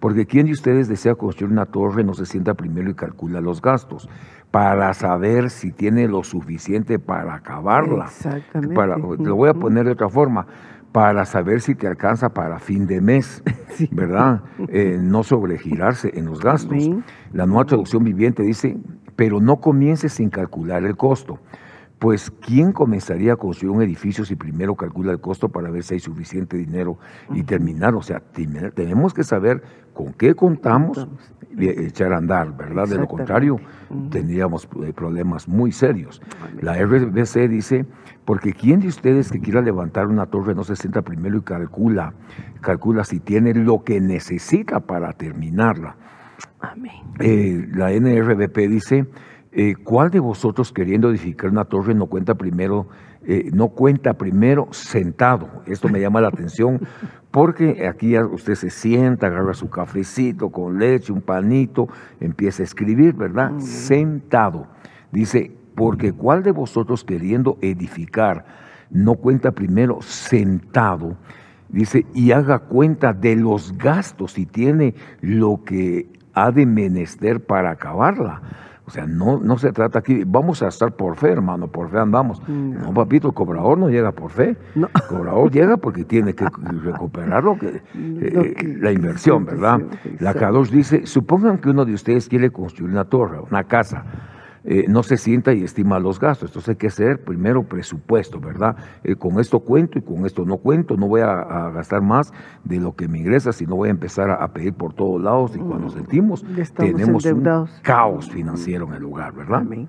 porque 0.00 0.26
quien 0.26 0.46
de 0.46 0.52
ustedes 0.52 0.88
desea 0.88 1.14
construir 1.14 1.52
una 1.52 1.66
torre 1.66 2.04
no 2.04 2.14
se 2.14 2.26
sienta 2.26 2.54
primero 2.54 2.90
y 2.90 2.94
calcula 2.94 3.40
los 3.40 3.62
gastos 3.62 4.08
para 4.50 4.92
saber 4.94 5.50
si 5.50 5.72
tiene 5.72 6.06
lo 6.06 6.22
suficiente 6.22 6.98
para 6.98 7.34
acabarla. 7.34 8.04
Exactamente. 8.04 8.74
Para, 8.74 8.96
lo 8.96 9.36
voy 9.36 9.48
a 9.48 9.54
poner 9.54 9.86
de 9.86 9.92
otra 9.92 10.08
forma, 10.08 10.46
para 10.92 11.24
saber 11.24 11.60
si 11.60 11.74
te 11.74 11.88
alcanza 11.88 12.28
para 12.28 12.60
fin 12.60 12.86
de 12.86 13.00
mes, 13.00 13.42
¿verdad? 13.90 14.42
Eh, 14.68 14.98
no 15.00 15.22
sobregirarse 15.22 16.12
en 16.14 16.26
los 16.26 16.40
gastos. 16.40 16.88
La 17.32 17.46
nueva 17.46 17.64
traducción 17.64 18.04
viviente 18.04 18.42
dice, 18.42 18.76
pero 19.16 19.40
no 19.40 19.56
comiences 19.56 20.12
sin 20.12 20.30
calcular 20.30 20.84
el 20.84 20.96
costo 20.96 21.38
pues 21.98 22.30
¿quién 22.30 22.72
comenzaría 22.72 23.34
a 23.34 23.36
construir 23.36 23.70
un 23.70 23.82
edificio 23.82 24.24
si 24.24 24.36
primero 24.36 24.74
calcula 24.74 25.12
el 25.12 25.20
costo 25.20 25.48
para 25.48 25.70
ver 25.70 25.82
si 25.82 25.94
hay 25.94 26.00
suficiente 26.00 26.56
dinero 26.56 26.98
y 27.30 27.44
terminar? 27.44 27.94
O 27.94 28.02
sea, 28.02 28.20
tenemos 28.20 29.14
que 29.14 29.24
saber 29.24 29.62
con 29.94 30.12
qué 30.12 30.34
contamos 30.34 31.08
y 31.56 31.68
echar 31.68 32.12
a 32.12 32.18
andar, 32.18 32.56
¿verdad? 32.56 32.88
De 32.88 32.96
lo 32.96 33.06
contrario, 33.06 33.60
tendríamos 34.10 34.68
eh, 34.82 34.92
problemas 34.92 35.48
muy 35.48 35.72
serios. 35.72 36.20
La 36.60 36.74
RBC 36.74 37.48
dice, 37.48 37.86
porque 38.24 38.52
¿quién 38.52 38.80
de 38.80 38.88
ustedes 38.88 39.30
que 39.30 39.40
quiera 39.40 39.60
levantar 39.60 40.08
una 40.08 40.26
torre 40.26 40.54
no 40.54 40.64
se 40.64 40.76
sienta 40.76 41.02
primero 41.02 41.38
y 41.38 41.42
calcula, 41.42 42.12
calcula 42.60 43.04
si 43.04 43.20
tiene 43.20 43.54
lo 43.54 43.84
que 43.84 44.00
necesita 44.00 44.80
para 44.80 45.12
terminarla? 45.12 45.96
Amén. 46.60 46.92
Eh, 47.20 47.68
la 47.72 47.92
NRBP 47.92 48.56
dice, 48.68 49.06
eh, 49.54 49.74
¿cuál 49.82 50.10
de 50.10 50.18
vosotros 50.18 50.72
queriendo 50.72 51.10
edificar 51.10 51.50
una 51.50 51.64
torre 51.64 51.94
no 51.94 52.06
cuenta 52.06 52.34
primero, 52.34 52.88
eh, 53.24 53.50
no 53.52 53.68
cuenta 53.68 54.14
primero 54.14 54.68
sentado? 54.72 55.48
Esto 55.66 55.88
me 55.88 56.00
llama 56.00 56.20
la 56.20 56.28
atención 56.28 56.80
porque 57.30 57.86
aquí 57.86 58.18
usted 58.18 58.56
se 58.56 58.70
sienta, 58.70 59.28
agarra 59.28 59.54
su 59.54 59.70
cafecito 59.70 60.50
con 60.50 60.78
leche, 60.78 61.12
un 61.12 61.20
panito, 61.20 61.88
empieza 62.20 62.62
a 62.62 62.64
escribir, 62.64 63.14
¿verdad? 63.14 63.58
Sentado. 63.58 64.66
Dice, 65.12 65.52
porque 65.74 66.12
¿cuál 66.12 66.42
de 66.42 66.52
vosotros 66.52 67.04
queriendo 67.04 67.58
edificar 67.60 68.44
no 68.90 69.14
cuenta 69.14 69.52
primero 69.52 70.02
sentado? 70.02 71.16
Dice, 71.68 72.06
y 72.12 72.32
haga 72.32 72.60
cuenta 72.60 73.12
de 73.12 73.36
los 73.36 73.76
gastos 73.78 74.38
y 74.38 74.46
tiene 74.46 74.94
lo 75.20 75.62
que 75.64 76.08
ha 76.34 76.50
de 76.50 76.66
menester 76.66 77.44
para 77.44 77.70
acabarla. 77.70 78.42
O 78.86 78.90
sea, 78.90 79.06
no, 79.06 79.40
no 79.40 79.56
se 79.56 79.72
trata 79.72 79.98
aquí, 79.98 80.24
vamos 80.26 80.62
a 80.62 80.68
estar 80.68 80.92
por 80.92 81.16
fe, 81.16 81.30
hermano, 81.30 81.68
por 81.68 81.88
fe 81.88 81.98
andamos. 81.98 82.46
No, 82.48 82.92
papito, 82.92 83.28
el 83.28 83.34
cobrador 83.34 83.78
no 83.78 83.88
llega 83.88 84.12
por 84.12 84.30
fe. 84.30 84.56
El 84.74 84.88
cobrador 85.08 85.50
llega 85.50 85.76
porque 85.78 86.04
tiene 86.04 86.34
que 86.34 86.46
recuperar 86.82 87.42
lo 87.44 87.58
que, 87.58 87.82
eh, 87.94 88.78
la 88.80 88.92
inversión, 88.92 89.46
¿verdad? 89.46 89.80
La 90.20 90.34
K2 90.34 90.68
dice, 90.68 91.06
supongan 91.06 91.58
que 91.58 91.70
uno 91.70 91.86
de 91.86 91.94
ustedes 91.94 92.28
quiere 92.28 92.50
construir 92.50 92.92
una 92.92 93.04
torre, 93.06 93.38
una 93.50 93.64
casa 93.64 94.04
eh, 94.66 94.86
no 94.88 95.02
se 95.02 95.18
sienta 95.18 95.52
y 95.52 95.62
estima 95.62 95.98
los 95.98 96.18
gastos. 96.18 96.50
Entonces 96.50 96.70
hay 96.70 96.76
que 96.76 96.86
hacer 96.86 97.22
primero 97.22 97.64
presupuesto, 97.64 98.40
¿verdad? 98.40 98.76
Eh, 99.02 99.14
con 99.14 99.38
esto 99.38 99.60
cuento 99.60 99.98
y 99.98 100.02
con 100.02 100.24
esto 100.24 100.46
no 100.46 100.56
cuento, 100.56 100.96
no 100.96 101.06
voy 101.06 101.20
a, 101.20 101.70
gastar 101.74 102.00
más 102.00 102.32
de 102.64 102.80
lo 102.80 102.94
que 102.94 103.06
me 103.06 103.18
ingresa, 103.18 103.52
sino 103.52 103.76
voy 103.76 103.88
a 103.88 103.92
empezar 103.92 104.30
a, 104.30 104.48
pedir 104.52 104.72
por 104.72 104.94
todos 104.94 105.20
lados 105.20 105.54
y 105.56 105.58
cuando 105.58 105.88
mm, 105.88 105.90
sentimos 105.90 106.44
tenemos 106.76 107.24
un 107.26 107.44
caos 107.82 108.30
financiero 108.30 108.86
en 108.86 108.94
el 108.94 109.02
lugar, 109.02 109.34
¿verdad? 109.34 109.60
Amén. 109.60 109.88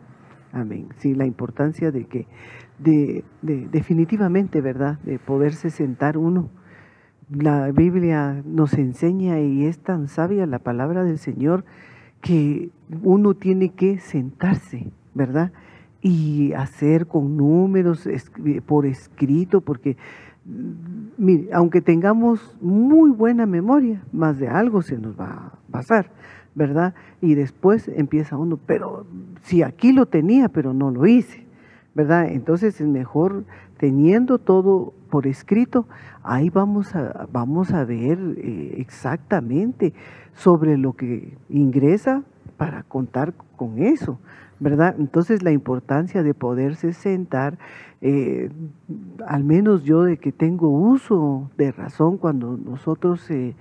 Amén. 0.52 0.88
Sí, 0.98 1.14
la 1.14 1.26
importancia 1.26 1.92
de 1.92 2.06
que, 2.06 2.28
de, 2.80 3.24
definitivamente, 3.42 4.62
¿verdad? 4.62 5.00
De 5.04 5.20
poderse 5.20 5.70
sentar 5.70 6.18
uno. 6.18 6.50
La 7.30 7.72
Biblia 7.72 8.42
nos 8.46 8.74
enseña 8.74 9.40
y 9.40 9.66
es 9.66 9.80
tan 9.80 10.08
sabia 10.08 10.46
la 10.46 10.60
palabra 10.60 11.04
del 11.04 11.18
Señor 11.18 11.66
que 12.26 12.72
uno 13.04 13.36
tiene 13.36 13.70
que 13.70 14.00
sentarse, 14.00 14.92
¿verdad? 15.14 15.52
y 16.06 16.54
hacer 16.54 17.08
con 17.08 17.36
números 17.36 18.08
por 18.68 18.86
escrito, 18.86 19.62
porque 19.62 19.98
mm, 20.46 21.48
aunque 21.52 21.82
tengamos 21.82 22.56
muy 22.62 23.10
buena 23.10 23.48
memoria, 23.48 24.04
más 24.14 24.38
de 24.38 24.48
algo 24.48 24.84
se 24.84 25.00
nos 25.00 25.20
va 25.20 25.26
a 25.26 25.72
pasar, 25.72 26.12
¿verdad? 26.54 26.94
Y 27.22 27.34
después 27.34 27.88
empieza 27.88 28.38
uno, 28.38 28.60
pero 28.68 29.08
si 29.42 29.64
aquí 29.64 29.94
lo 29.94 30.06
tenía, 30.06 30.48
pero 30.50 30.76
no 30.76 30.92
lo 30.92 31.08
hice, 31.08 31.48
¿verdad? 31.96 32.28
Entonces 32.28 32.80
es 32.80 32.88
mejor 32.88 33.44
teniendo 33.80 34.38
todo 34.38 34.94
por 35.10 35.26
escrito, 35.26 35.88
ahí 36.22 36.52
vamos 36.52 36.96
a, 36.96 37.28
vamos 37.32 37.74
a 37.74 37.84
ver 37.84 38.20
eh, 38.38 38.76
exactamente 38.78 39.92
sobre 40.36 40.78
lo 40.78 40.94
que 40.94 41.38
ingresa 41.50 42.24
para 42.58 42.84
contar 42.84 43.34
con 43.56 43.80
eso, 43.80 44.20
¿verdad? 44.60 44.96
Entonces 45.00 45.44
la 45.44 45.52
importancia 45.52 46.24
de 46.24 46.34
poderse 46.34 46.94
sentar, 46.94 47.58
eh, 48.02 48.50
al 49.26 49.44
menos 49.44 49.84
yo 49.84 50.04
de 50.04 50.18
que 50.18 50.32
tengo 50.32 50.70
uso 50.70 51.50
de 51.58 51.72
razón 51.72 52.18
cuando 52.18 52.58
nosotros 52.58 53.30
eh, 53.30 53.56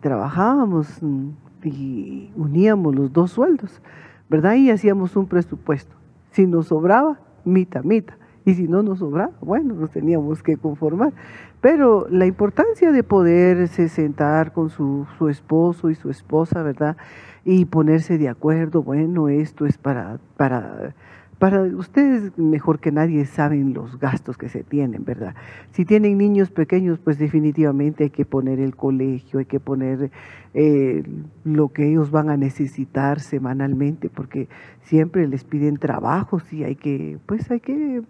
trabajábamos 0.00 1.02
mm, 1.02 1.28
y 1.64 2.30
uníamos 2.36 2.94
los 2.94 3.12
dos 3.12 3.30
sueldos, 3.30 3.80
¿verdad? 4.28 4.54
Y 4.54 4.70
hacíamos 4.70 5.16
un 5.16 5.26
presupuesto. 5.26 5.94
Si 6.30 6.46
nos 6.46 6.68
sobraba, 6.68 7.20
mita, 7.44 7.82
mita. 7.82 8.16
Y 8.44 8.54
si 8.54 8.68
no 8.68 8.82
nos 8.82 9.00
sobraba, 9.00 9.32
bueno, 9.40 9.74
nos 9.74 9.90
teníamos 9.90 10.42
que 10.42 10.56
conformar. 10.56 11.12
Pero 11.60 12.06
la 12.08 12.26
importancia 12.26 12.90
de 12.90 13.02
poderse 13.02 13.88
sentar 13.88 14.52
con 14.52 14.70
su, 14.70 15.06
su 15.18 15.28
esposo 15.28 15.90
y 15.90 15.94
su 15.94 16.10
esposa, 16.10 16.62
¿verdad? 16.62 16.96
Y 17.44 17.66
ponerse 17.66 18.18
de 18.18 18.28
acuerdo, 18.28 18.82
bueno, 18.82 19.28
esto 19.28 19.66
es 19.66 19.76
para, 19.76 20.18
para 20.36 20.94
para 21.40 21.62
ustedes 21.62 22.36
mejor 22.36 22.80
que 22.80 22.92
nadie 22.92 23.24
saben 23.24 23.72
los 23.72 23.98
gastos 23.98 24.36
que 24.36 24.50
se 24.50 24.62
tienen, 24.62 25.06
¿verdad? 25.06 25.34
Si 25.70 25.86
tienen 25.86 26.18
niños 26.18 26.50
pequeños, 26.50 26.98
pues 26.98 27.18
definitivamente 27.18 28.04
hay 28.04 28.10
que 28.10 28.26
poner 28.26 28.60
el 28.60 28.76
colegio, 28.76 29.38
hay 29.38 29.46
que 29.46 29.58
poner 29.58 30.10
eh, 30.52 31.02
lo 31.44 31.70
que 31.70 31.88
ellos 31.88 32.10
van 32.10 32.28
a 32.28 32.36
necesitar 32.36 33.20
semanalmente, 33.20 34.10
porque 34.10 34.50
siempre 34.82 35.26
les 35.26 35.44
piden 35.44 35.78
trabajos 35.78 36.52
y 36.52 36.62
hay 36.62 36.76
que, 36.76 37.18
pues 37.24 37.50
hay 37.50 37.60
que 37.60 38.02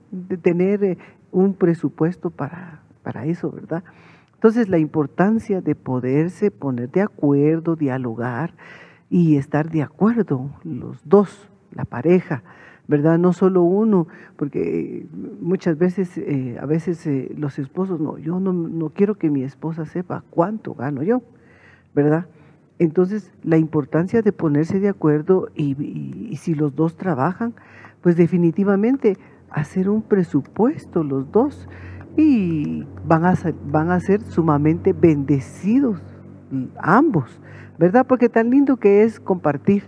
tener 0.43 0.83
eh, 0.83 0.99
un 1.31 1.55
presupuesto 1.55 2.31
para, 2.31 2.83
para 3.05 3.27
eso, 3.27 3.53
¿verdad? 3.53 3.85
Entonces 4.35 4.69
la 4.69 4.79
importancia 4.79 5.61
de 5.61 5.77
poderse 5.77 6.51
poner 6.51 6.91
de 6.91 7.03
acuerdo, 7.03 7.77
dialogar 7.77 8.55
y 9.09 9.37
estar 9.37 9.71
de 9.71 9.83
acuerdo 9.83 10.51
los 10.65 11.09
dos, 11.09 11.49
la 11.71 11.85
pareja, 11.85 12.43
¿verdad? 12.91 13.21
No 13.21 13.33
solo 13.33 13.63
uno, 13.63 14.09
porque 14.37 15.07
muchas 15.41 15.79
veces, 15.79 16.19
eh, 16.19 16.59
a 16.61 16.67
veces 16.67 17.07
eh, 17.07 17.33
los 17.39 17.61
esposos, 17.61 18.01
no, 18.01 18.19
yo 18.19 18.41
no, 18.41 18.91
quiero 18.91 19.15
que 19.15 19.31
mi 19.31 19.45
esposa 19.45 19.87
sepa 19.87 20.25
cuánto 20.29 20.75
gano 20.75 21.05
yo, 21.05 21.23
¿verdad? 21.95 22.27
Entonces, 22.81 23.31
la 23.45 23.59
importancia 23.59 24.23
de 24.23 24.33
ponerse 24.33 24.81
de 24.81 24.89
acuerdo 24.89 25.51
y, 25.55 26.37
si 26.37 26.57
los 26.57 26.75
dos 26.75 26.97
trabajan, 26.97 27.55
pues 28.01 28.17
definitivamente 28.17 29.17
hacer 29.51 29.89
un 29.89 30.03
presupuesto 30.03 31.05
los 31.05 31.31
dos 31.31 31.69
y 32.17 32.85
van 33.07 33.25
a, 33.25 33.35
van 33.71 33.93
a 33.93 34.01
ser 34.01 34.21
sumamente 34.23 34.93
bendecidos 34.93 36.03
ambos, 36.77 37.41
¿verdad? 37.79 38.05
Porque 38.05 38.29
tan 38.29 38.51
lindo 38.51 38.79
que 38.79 39.05
es 39.05 39.21
compartir 39.21 39.85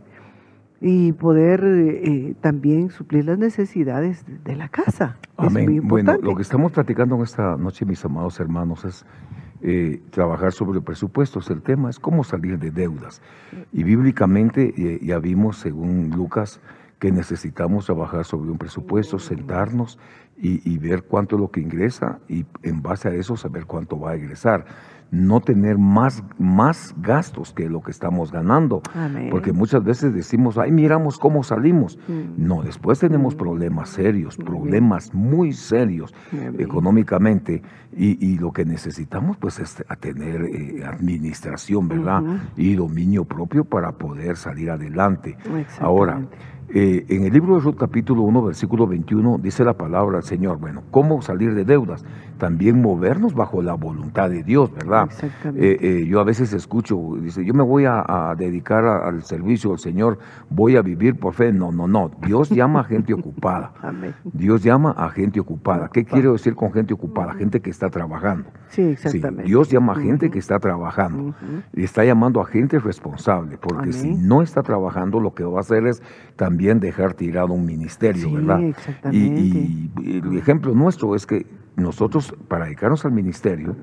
y 0.82 1.12
poder 1.12 1.62
eh, 1.64 2.34
también 2.40 2.90
suplir 2.90 3.24
las 3.24 3.38
necesidades 3.38 4.24
de 4.44 4.56
la 4.56 4.68
casa. 4.68 5.16
Amén. 5.36 5.86
bueno, 5.86 6.16
lo 6.20 6.34
que 6.34 6.42
estamos 6.42 6.72
platicando 6.72 7.14
en 7.14 7.22
esta 7.22 7.56
noche, 7.56 7.84
mis 7.84 8.04
amados 8.04 8.40
hermanos, 8.40 8.84
es 8.84 9.06
eh, 9.62 10.02
trabajar 10.10 10.52
sobre 10.52 10.78
el 10.78 10.84
presupuesto. 10.84 11.40
El 11.48 11.62
tema 11.62 11.88
es 11.88 12.00
cómo 12.00 12.24
salir 12.24 12.58
de 12.58 12.72
deudas. 12.72 13.22
Y 13.72 13.84
bíblicamente 13.84 14.74
eh, 14.76 14.98
ya 15.00 15.20
vimos, 15.20 15.58
según 15.58 16.10
Lucas, 16.10 16.60
que 16.98 17.12
necesitamos 17.12 17.86
trabajar 17.86 18.24
sobre 18.24 18.50
un 18.50 18.58
presupuesto, 18.58 19.20
sentarnos 19.20 20.00
y, 20.42 20.60
y, 20.70 20.76
ver 20.78 21.04
cuánto 21.04 21.36
es 21.36 21.40
lo 21.40 21.50
que 21.50 21.60
ingresa 21.60 22.18
y 22.28 22.44
en 22.62 22.82
base 22.82 23.08
a 23.08 23.14
eso 23.14 23.36
saber 23.36 23.64
cuánto 23.64 23.98
va 23.98 24.10
a 24.10 24.16
ingresar 24.16 24.66
no 25.12 25.40
tener 25.42 25.76
más, 25.76 26.24
más 26.38 26.94
gastos 26.96 27.52
que 27.52 27.68
lo 27.68 27.82
que 27.82 27.90
estamos 27.90 28.32
ganando. 28.32 28.82
Porque 29.30 29.52
muchas 29.52 29.84
veces 29.84 30.14
decimos, 30.14 30.56
ay, 30.56 30.72
miramos 30.72 31.18
cómo 31.18 31.42
salimos. 31.42 31.98
Mm. 32.08 32.46
No, 32.46 32.62
después 32.62 32.98
tenemos 32.98 33.34
mm. 33.34 33.38
problemas 33.38 33.90
serios, 33.90 34.38
problemas 34.38 35.12
muy 35.12 35.52
serios 35.52 36.14
económicamente. 36.58 37.62
Y, 37.94 38.38
lo 38.38 38.52
que 38.52 38.64
necesitamos 38.64 39.36
pues 39.36 39.58
es 39.58 39.84
tener 40.00 40.44
eh, 40.44 40.82
administración, 40.84 41.88
¿verdad? 41.88 42.22
Y 42.56 42.74
dominio 42.74 43.26
propio 43.26 43.64
para 43.64 43.92
poder 43.92 44.36
salir 44.38 44.70
adelante. 44.70 45.36
Ahora, 45.78 46.22
eh, 46.74 47.04
en 47.10 47.24
el 47.24 47.34
libro 47.34 47.56
de 47.56 47.60
Ruth 47.60 47.76
capítulo 47.76 48.22
1, 48.22 48.44
versículo 48.44 48.86
21, 48.86 49.38
dice 49.42 49.62
la 49.62 49.74
palabra 49.74 50.16
del 50.16 50.24
Señor, 50.24 50.56
bueno, 50.56 50.82
¿cómo 50.90 51.20
salir 51.20 51.54
de 51.54 51.66
deudas? 51.66 52.02
También 52.38 52.80
movernos 52.80 53.34
bajo 53.34 53.60
la 53.60 53.74
voluntad 53.74 54.30
de 54.30 54.42
Dios, 54.42 54.72
¿verdad? 54.72 55.10
Eh, 55.54 55.76
eh, 55.80 56.06
yo 56.08 56.18
a 56.18 56.24
veces 56.24 56.54
escucho, 56.54 56.98
dice, 57.20 57.44
yo 57.44 57.52
me 57.52 57.62
voy 57.62 57.84
a, 57.86 58.34
dedicar 58.38 58.86
al 58.86 59.22
servicio 59.22 59.70
del 59.70 59.80
Señor, 59.80 60.18
voy 60.48 60.76
a 60.76 60.82
vivir 60.82 61.18
por 61.18 61.34
fe. 61.34 61.52
No, 61.52 61.72
no, 61.72 61.86
no, 61.86 62.10
Dios 62.26 62.48
llama 62.48 62.80
a 62.80 62.84
gente 62.84 63.12
ocupada. 63.12 63.72
Dios 64.24 64.62
llama 64.62 64.92
a 64.92 65.10
gente 65.10 65.40
ocupada. 65.40 65.90
¿Qué 65.92 66.06
quiere 66.06 66.30
decir 66.30 66.54
con 66.54 66.72
gente 66.72 66.94
ocupada? 66.94 67.34
Gente 67.34 67.60
que 67.60 67.68
está 67.68 67.90
trabajando. 67.90 68.48
Sí, 68.68 68.82
exactamente. 68.82 69.44
Dios 69.44 69.68
llama 69.68 69.92
a 69.92 69.96
gente 69.96 70.30
que 70.30 70.38
está 70.38 70.58
trabajando 70.58 71.34
y 71.74 71.84
está 71.84 72.02
llamando 72.02 72.40
a 72.40 72.46
gente 72.46 72.78
responsable, 72.78 73.58
porque 73.58 73.92
si 73.92 74.14
no 74.14 74.40
está 74.40 74.62
trabajando, 74.62 75.20
lo 75.20 75.34
que 75.34 75.44
va 75.44 75.58
a 75.58 75.60
hacer 75.60 75.86
es 75.86 76.02
también 76.36 76.61
dejar 76.80 77.14
tirado 77.14 77.52
un 77.52 77.64
ministerio, 77.64 78.32
¿verdad? 78.32 78.60
Y, 79.10 79.90
el 80.04 80.38
ejemplo 80.38 80.74
nuestro 80.74 81.14
es 81.14 81.26
que 81.26 81.46
nosotros, 81.76 82.34
para 82.48 82.66
dedicarnos 82.66 83.04
al 83.04 83.12
ministerio, 83.12 83.76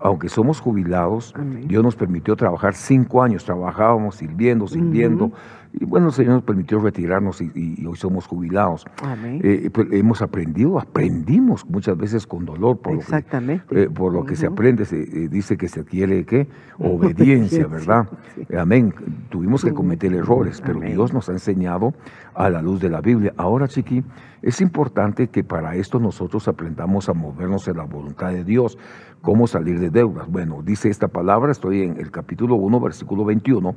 aunque 0.00 0.28
somos 0.28 0.60
jubilados, 0.60 1.34
Dios 1.66 1.82
nos 1.82 1.96
permitió 1.96 2.36
trabajar 2.36 2.74
cinco 2.74 3.22
años, 3.22 3.44
trabajábamos 3.44 4.16
sirviendo, 4.16 4.66
sirviendo, 4.66 5.32
y 5.72 5.84
bueno, 5.84 6.06
el 6.06 6.12
Señor 6.12 6.34
nos 6.34 6.42
permitió 6.42 6.78
retirarnos 6.78 7.40
y, 7.40 7.84
hoy 7.86 7.96
somos 7.96 8.26
jubilados. 8.26 8.86
Eh, 9.24 9.70
pues, 9.72 9.88
hemos 9.92 10.22
aprendido, 10.22 10.78
aprendimos 10.78 11.66
muchas 11.68 11.96
veces 11.96 12.26
con 12.26 12.44
dolor 12.44 12.78
por 12.78 12.94
Exactamente. 12.94 13.64
lo 13.68 13.74
que, 13.74 13.82
eh, 13.82 13.90
por 13.90 14.12
lo 14.12 14.24
que 14.24 14.36
se 14.36 14.46
aprende, 14.46 14.84
se 14.84 15.00
eh, 15.02 15.28
dice 15.28 15.56
que 15.56 15.68
se 15.68 15.80
adquiere 15.80 16.24
¿qué? 16.24 16.48
obediencia, 16.78 17.66
¿verdad? 17.66 18.08
Amén. 18.56 18.94
Tuvimos 19.28 19.64
que 19.64 19.74
cometer 19.74 20.12
errores, 20.14 20.62
pero 20.64 20.80
Dios 20.80 21.12
nos 21.12 21.28
ha 21.28 21.32
enseñado 21.32 21.94
a 22.34 22.48
la 22.48 22.62
luz 22.62 22.80
de 22.80 22.88
la 22.88 23.00
Biblia. 23.00 23.34
Ahora, 23.36 23.68
chiqui, 23.68 24.04
es 24.42 24.60
importante 24.60 25.28
que 25.28 25.42
para 25.42 25.74
esto 25.74 25.98
nosotros 25.98 26.46
aprendamos 26.48 27.08
a 27.08 27.14
movernos 27.14 27.66
en 27.68 27.76
la 27.76 27.84
voluntad 27.84 28.30
de 28.30 28.44
Dios. 28.44 28.78
¿Cómo 29.20 29.48
salir 29.48 29.80
de 29.80 29.90
deudas? 29.90 30.28
Bueno, 30.30 30.62
dice 30.62 30.88
esta 30.88 31.08
palabra, 31.08 31.50
estoy 31.50 31.82
en 31.82 31.98
el 31.98 32.12
capítulo 32.12 32.54
1, 32.54 32.80
versículo 32.80 33.24
21 33.24 33.74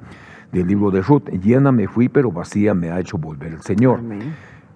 del 0.52 0.68
libro 0.68 0.92
de 0.92 1.02
Ruth. 1.02 1.30
Llena 1.30 1.72
me 1.82 1.88
fui, 1.88 2.10
pero 2.10 2.32
vacía 2.32 2.74
me 2.74 2.92
ha 2.92 3.00
hecho 3.00 3.18
volver 3.18 3.54
el 3.54 3.62
Señor. 3.62 4.02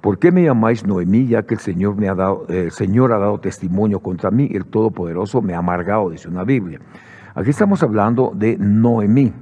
¿Por 0.01 0.17
qué 0.17 0.31
me 0.31 0.43
llamáis 0.43 0.85
Noemí, 0.85 1.27
ya 1.27 1.43
que 1.43 1.53
el 1.53 1.59
Señor, 1.59 1.95
me 1.95 2.09
ha 2.09 2.15
dado, 2.15 2.45
el 2.49 2.71
Señor 2.71 3.11
ha 3.11 3.19
dado 3.19 3.39
testimonio 3.39 3.99
contra 3.99 4.31
mí? 4.31 4.49
El 4.51 4.65
Todopoderoso 4.65 5.41
me 5.41 5.53
ha 5.53 5.59
amargado, 5.59 6.09
dice 6.09 6.27
una 6.27 6.43
Biblia. 6.43 6.79
Aquí 7.35 7.51
estamos 7.51 7.83
hablando 7.83 8.31
de 8.35 8.57
Noemí. 8.57 9.33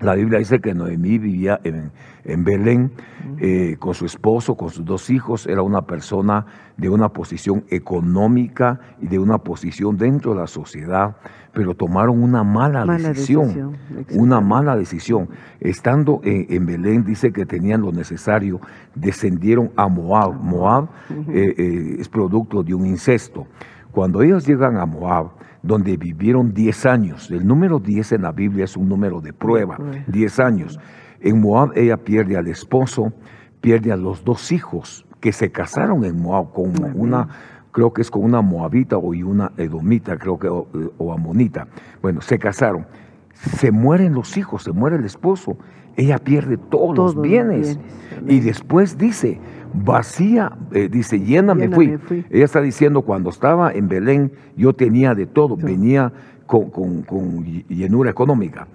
La 0.00 0.14
Biblia 0.14 0.38
dice 0.38 0.60
que 0.60 0.74
Noemí 0.74 1.18
vivía 1.18 1.58
en, 1.64 1.90
en 2.24 2.44
Belén 2.44 2.92
eh, 3.40 3.76
con 3.78 3.94
su 3.94 4.04
esposo, 4.04 4.54
con 4.56 4.70
sus 4.70 4.84
dos 4.84 5.08
hijos. 5.10 5.46
Era 5.46 5.62
una 5.62 5.82
persona 5.82 6.46
de 6.76 6.88
una 6.88 7.08
posición 7.08 7.64
económica 7.70 8.78
y 9.00 9.08
de 9.08 9.18
una 9.18 9.38
posición 9.38 9.96
dentro 9.96 10.34
de 10.34 10.40
la 10.40 10.46
sociedad, 10.46 11.16
pero 11.56 11.74
tomaron 11.74 12.22
una 12.22 12.44
mala, 12.44 12.84
decisión, 12.84 13.78
una 14.10 14.42
mala 14.42 14.76
decisión. 14.76 15.30
Estando 15.58 16.20
en, 16.22 16.66
Belén, 16.66 17.02
dice 17.02 17.32
que 17.32 17.46
tenían 17.46 17.80
lo 17.80 17.92
necesario, 17.92 18.60
descendieron 18.94 19.70
a 19.74 19.88
Moab. 19.88 20.34
Moab 20.34 20.88
eh, 21.32 21.54
eh, 21.56 21.96
es 21.98 22.10
producto 22.10 22.62
de 22.62 22.74
un 22.74 22.84
incesto. 22.84 23.46
Cuando 23.90 24.20
ellos 24.20 24.46
llegan 24.46 24.76
a 24.76 24.84
Moab, 24.84 25.30
donde 25.62 25.96
vivieron 25.96 26.52
10 26.52 26.84
años. 26.84 27.30
El 27.30 27.46
número 27.46 27.78
10 27.78 28.12
en 28.12 28.22
la 28.22 28.32
Biblia 28.32 28.66
es 28.66 28.76
un 28.76 28.86
número 28.86 29.22
de 29.22 29.32
prueba, 29.32 29.78
10 30.08 30.38
años. 30.40 30.78
En 31.22 31.40
Moab 31.40 31.72
ella 31.74 31.96
pierde 31.96 32.36
al 32.36 32.48
esposo, 32.48 33.14
pierde 33.62 33.92
a 33.92 33.96
los 33.96 34.22
dos 34.22 34.52
hijos 34.52 35.06
que 35.20 35.32
se 35.32 35.50
casaron 35.50 36.04
en 36.04 36.20
Moab 36.20 36.52
con 36.52 36.74
una, 36.94 37.28
creo 37.76 37.92
que 37.92 38.00
es 38.00 38.10
con 38.10 38.24
una 38.24 38.40
moabita 38.40 38.96
o 38.96 39.08
una 39.10 39.52
edomita, 39.58 40.16
creo 40.16 40.38
que, 40.38 40.48
o, 40.48 41.12
amonita. 41.12 41.68
Bueno, 42.00 42.22
se 42.22 42.38
casaron. 42.38 42.86
Se 43.34 43.70
mueren 43.70 44.14
los 44.14 44.38
hijos, 44.38 44.62
se 44.62 44.72
muere 44.72 44.96
el 44.96 45.04
esposo. 45.04 45.58
Ella 45.94 46.16
pierde 46.16 46.56
todos, 46.56 47.14
los 47.14 47.20
bienes. 47.20 47.78
y 48.26 48.40
después 48.40 48.96
dice, 48.96 49.38
vacía, 49.74 50.56
eh, 50.72 50.88
dice, 50.90 51.20
llena, 51.20 51.54
me, 51.54 51.68
fui. 51.68 51.98
Ella 52.30 52.46
está 52.46 52.62
diciendo, 52.62 53.02
cuando 53.02 53.28
estaba 53.28 53.70
en 53.70 53.88
Belén, 53.88 54.32
yo 54.56 54.72
tenía 54.72 55.14
de 55.14 55.26
todo, 55.26 55.54
venía 55.54 56.14
con, 56.46 57.44
llenura 57.68 58.10
económica. 58.10 58.68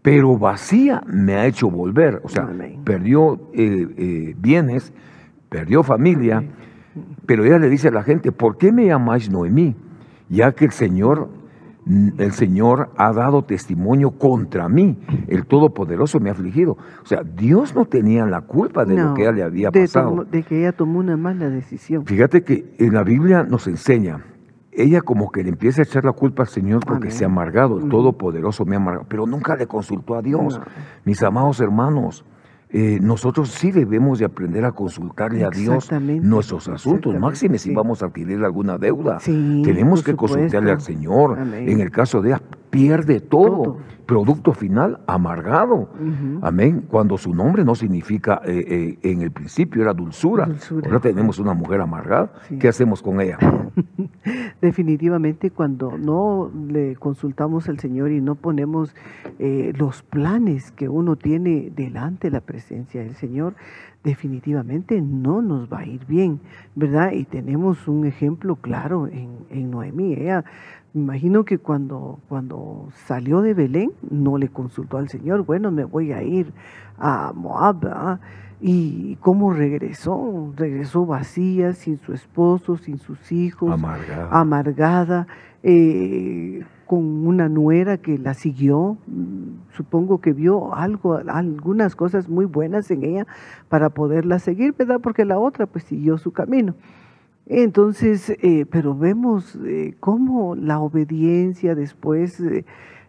Pero 0.00 0.38
vacía 0.38 1.02
me 1.08 1.34
ha 1.34 1.46
hecho 1.46 1.68
volver, 1.68 2.20
o 2.22 2.28
sea, 2.28 2.48
perdió 2.84 3.50
eh, 3.52 3.88
eh, 3.96 4.34
bienes, 4.38 4.92
perdió 5.48 5.82
familia, 5.82 6.44
pero 7.26 7.44
ella 7.44 7.58
le 7.58 7.68
dice 7.68 7.88
a 7.88 7.90
la 7.90 8.02
gente, 8.02 8.32
¿por 8.32 8.56
qué 8.56 8.72
me 8.72 8.86
llamáis 8.86 9.30
Noemí? 9.30 9.74
Ya 10.28 10.52
que 10.52 10.64
el 10.64 10.72
Señor 10.72 11.28
el 11.86 12.32
Señor 12.32 12.90
ha 12.96 13.12
dado 13.12 13.42
testimonio 13.42 14.12
contra 14.12 14.68
mí, 14.68 14.98
el 15.28 15.46
Todopoderoso 15.46 16.18
me 16.18 16.30
ha 16.30 16.32
afligido. 16.32 16.78
O 17.02 17.06
sea, 17.06 17.22
Dios 17.22 17.74
no 17.74 17.84
tenía 17.84 18.24
la 18.26 18.40
culpa 18.40 18.84
de 18.84 18.96
lo 18.96 19.14
que 19.14 19.22
ella 19.22 19.32
le 19.32 19.42
había 19.42 19.70
pasado. 19.70 20.24
De, 20.24 20.42
que 20.42 20.60
ella 20.60 20.72
tomó 20.72 20.98
una 20.98 21.16
mala 21.16 21.50
decisión. 21.50 22.06
Fíjate 22.06 22.42
que 22.42 22.74
en 22.78 22.94
la 22.94 23.02
Biblia 23.02 23.42
nos 23.42 23.66
enseña, 23.66 24.24
ella 24.72 25.02
como 25.02 25.30
que 25.30 25.42
le 25.42 25.50
empieza 25.50 25.82
a 25.82 25.84
echar 25.84 26.04
la 26.04 26.12
culpa 26.12 26.44
al 26.44 26.48
Señor 26.48 26.84
porque 26.86 27.10
se 27.10 27.24
ha 27.24 27.26
amargado, 27.26 27.78
el 27.78 27.88
Todopoderoso 27.88 28.64
me 28.64 28.76
ha 28.76 28.78
amargado, 28.78 29.06
pero 29.08 29.26
nunca 29.26 29.54
le 29.56 29.66
consultó 29.66 30.16
a 30.16 30.22
Dios. 30.22 30.60
Mis 31.04 31.22
amados 31.22 31.60
hermanos, 31.60 32.24
eh, 32.76 32.98
nosotros 33.00 33.50
sí 33.50 33.70
debemos 33.70 34.18
de 34.18 34.24
aprender 34.24 34.64
a 34.64 34.72
consultarle 34.72 35.44
a 35.44 35.50
Dios 35.50 35.88
nuestros 35.92 36.66
asuntos, 36.66 37.16
máxime 37.20 37.56
si 37.56 37.72
vamos 37.72 38.02
a 38.02 38.06
adquirir 38.06 38.42
alguna 38.44 38.78
deuda. 38.78 39.18
Tenemos 39.18 40.02
que 40.02 40.16
consultarle 40.16 40.72
al 40.72 40.80
Señor. 40.80 41.38
En 41.38 41.80
el 41.80 41.92
caso 41.92 42.20
de 42.20 42.30
ella, 42.30 42.42
pierde 42.70 43.20
todo. 43.20 43.78
Producto 44.06 44.52
final 44.52 45.00
amargado. 45.06 45.88
Amén. 46.42 46.84
Cuando 46.88 47.16
su 47.16 47.34
nombre 47.34 47.64
no 47.64 47.74
significa, 47.74 48.40
eh, 48.44 48.98
eh, 49.02 49.10
en 49.10 49.22
el 49.22 49.30
principio 49.30 49.82
era 49.82 49.94
dulzura. 49.94 50.48
Ahora 50.84 51.00
tenemos 51.00 51.38
una 51.38 51.54
mujer 51.54 51.80
amargada. 51.80 52.32
¿Qué 52.58 52.68
hacemos 52.68 53.02
con 53.02 53.20
ella? 53.20 53.38
Definitivamente 54.60 55.50
cuando 55.50 55.96
no 55.98 56.50
le 56.68 56.96
consultamos 56.96 57.68
al 57.68 57.78
Señor 57.78 58.12
y 58.12 58.20
no 58.20 58.34
ponemos 58.34 58.94
los 59.38 60.02
planes 60.02 60.70
que 60.72 60.88
uno 60.88 61.16
tiene 61.16 61.72
delante 61.74 62.28
de 62.28 62.32
la 62.32 62.40
presencia 62.40 63.02
del 63.02 63.14
Señor, 63.14 63.54
definitivamente 64.04 65.00
no 65.00 65.42
nos 65.42 65.72
va 65.72 65.80
a 65.80 65.86
ir 65.86 66.04
bien, 66.06 66.40
¿verdad? 66.74 67.12
Y 67.12 67.24
tenemos 67.24 67.88
un 67.88 68.06
ejemplo 68.06 68.56
claro 68.56 69.08
en, 69.08 69.30
en 69.50 69.70
Noemí. 69.70 70.12
Ella, 70.12 70.44
imagino 70.94 71.44
que 71.44 71.58
cuando, 71.58 72.20
cuando 72.28 72.88
salió 73.06 73.42
de 73.42 73.52
Belén, 73.52 73.92
no 74.10 74.38
le 74.38 74.48
consultó 74.48 74.98
al 74.98 75.08
Señor, 75.08 75.42
bueno, 75.44 75.70
me 75.70 75.84
voy 75.84 76.12
a 76.12 76.22
ir 76.22 76.52
a 76.98 77.32
Moab, 77.34 78.18
¿Y 78.66 79.16
cómo 79.16 79.52
regresó? 79.52 80.52
Regresó 80.56 81.04
vacía, 81.04 81.74
sin 81.74 81.98
su 81.98 82.14
esposo, 82.14 82.78
sin 82.78 82.98
sus 82.98 83.30
hijos, 83.30 83.70
amargada. 83.70 84.28
amargada 84.30 85.26
eh, 85.62 86.64
con 86.86 87.26
una 87.26 87.50
nuera 87.50 87.98
que 87.98 88.16
la 88.16 88.32
siguió, 88.32 88.96
supongo 89.76 90.22
que 90.22 90.32
vio 90.32 90.74
algo, 90.74 91.20
algunas 91.28 91.94
cosas 91.94 92.28
muy 92.28 92.46
buenas 92.46 92.90
en 92.90 93.04
ella 93.04 93.26
para 93.68 93.90
poderla 93.90 94.38
seguir, 94.38 94.74
¿verdad? 94.78 95.00
Porque 95.02 95.26
la 95.26 95.38
otra 95.38 95.66
pues 95.66 95.84
siguió 95.84 96.16
su 96.16 96.32
camino. 96.32 96.74
Entonces, 97.46 98.30
eh, 98.30 98.66
pero 98.70 98.96
vemos 98.96 99.58
eh, 99.64 99.94
cómo 100.00 100.56
la 100.56 100.80
obediencia 100.80 101.74
después 101.74 102.42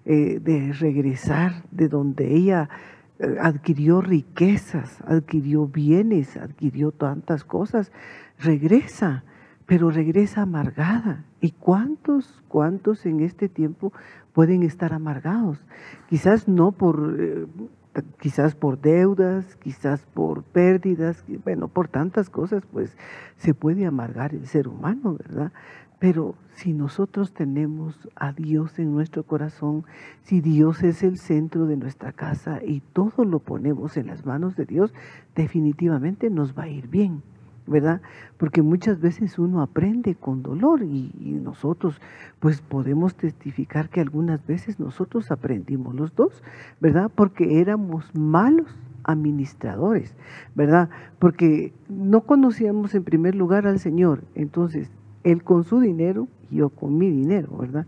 de 0.06 0.72
regresar 0.80 1.64
de 1.72 1.88
donde 1.88 2.36
ella 2.36 2.70
adquirió 3.42 4.02
riquezas, 4.02 5.02
adquirió 5.08 5.66
bienes, 5.66 6.38
adquirió 6.38 6.92
tantas 6.92 7.44
cosas, 7.44 7.92
regresa 8.38 9.24
pero 9.66 9.90
regresa 9.90 10.44
amargada. 10.44 11.26
¿Y 11.42 11.52
cuántos, 11.52 12.44
cuántos 12.48 13.06
en 13.06 13.22
este 13.22 13.50
tiempo 13.50 13.92
pueden 14.34 14.64
estar 14.64 14.94
amargados? 14.94 15.60
Quizás 16.10 16.48
no 16.48 16.72
por, 16.72 17.18
eh, 17.20 17.46
quizás 18.20 18.56
por 18.56 18.80
deudas, 18.80 19.56
quizás 19.58 20.06
por 20.14 20.44
pérdidas, 20.44 21.24
bueno, 21.44 21.68
por 21.68 21.88
tantas 21.88 22.30
cosas, 22.30 22.64
pues 22.72 22.96
se 23.38 23.54
puede 23.54 23.86
amargar 23.86 24.34
el 24.34 24.48
ser 24.48 24.68
humano, 24.68 25.16
¿verdad? 25.16 25.52
Pero 26.00 26.36
si 26.52 26.74
nosotros 26.74 27.34
tenemos 27.34 28.10
a 28.16 28.34
Dios 28.34 28.80
en 28.80 28.94
nuestro 28.94 29.24
corazón, 29.24 29.86
si 30.24 30.42
Dios 30.42 30.84
es 30.84 31.04
el 31.04 31.18
centro 31.18 31.66
de 31.66 31.78
nuestra 31.78 32.12
casa 32.12 32.60
y 32.64 32.82
todo 32.82 33.24
lo 33.24 33.40
ponemos 33.40 33.96
en 33.98 34.08
las 34.08 34.26
manos 34.26 34.56
de 34.56 34.66
Dios, 34.66 34.94
definitivamente 35.36 36.30
nos 36.30 36.58
va 36.58 36.64
a 36.64 36.70
ir 36.70 36.88
bien. 36.88 37.24
¿Verdad? 37.68 38.02
Porque 38.38 38.62
muchas 38.62 39.00
veces 39.00 39.40
uno 39.40 39.62
aprende 39.62 40.16
con 40.16 40.44
dolor 40.44 40.84
y, 40.84 41.12
nosotros 41.46 42.02
pues 42.40 42.62
podemos 42.62 43.16
testificar 43.16 43.90
que 43.90 44.02
algunas 44.02 44.46
veces 44.46 44.80
nosotros 44.80 45.32
aprendimos 45.32 45.94
los 45.96 46.16
dos, 46.16 46.44
¿verdad? 46.80 47.12
Porque 47.14 47.62
éramos 47.62 48.14
malos 48.16 48.68
administradores, 49.04 50.16
¿verdad? 50.56 50.90
Porque 51.20 51.74
no 51.88 52.22
conocíamos 52.22 52.96
en 52.96 53.04
primer 53.04 53.36
lugar 53.36 53.68
al 53.68 53.80
Señor, 53.80 54.24
entonces 54.34 54.90
Él 55.24 55.44
con 55.44 55.64
su 55.64 55.80
dinero 55.80 56.28
y 56.50 56.58
yo 56.58 56.70
con 56.70 56.98
mi 56.98 57.10
dinero, 57.10 57.56
¿verdad? 57.58 57.86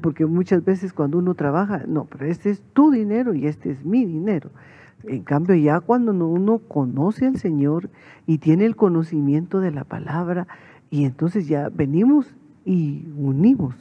Porque 0.00 0.26
muchas 0.26 0.64
veces 0.64 0.92
cuando 0.92 1.18
uno 1.18 1.34
trabaja, 1.34 1.84
no, 1.86 2.04
pero 2.04 2.26
este 2.26 2.50
es 2.50 2.62
tu 2.72 2.90
dinero 2.90 3.34
y 3.34 3.46
este 3.46 3.70
es 3.70 3.84
mi 3.84 4.04
dinero. 4.04 4.50
En 5.04 5.22
cambio, 5.22 5.54
ya 5.54 5.80
cuando 5.80 6.12
uno 6.12 6.58
conoce 6.58 7.26
al 7.26 7.36
Señor 7.36 7.90
y 8.26 8.38
tiene 8.38 8.66
el 8.66 8.76
conocimiento 8.76 9.60
de 9.60 9.70
la 9.70 9.84
palabra, 9.84 10.46
y 10.90 11.04
entonces 11.04 11.48
ya 11.48 11.68
venimos 11.68 12.34
y 12.64 13.06
unimos 13.16 13.74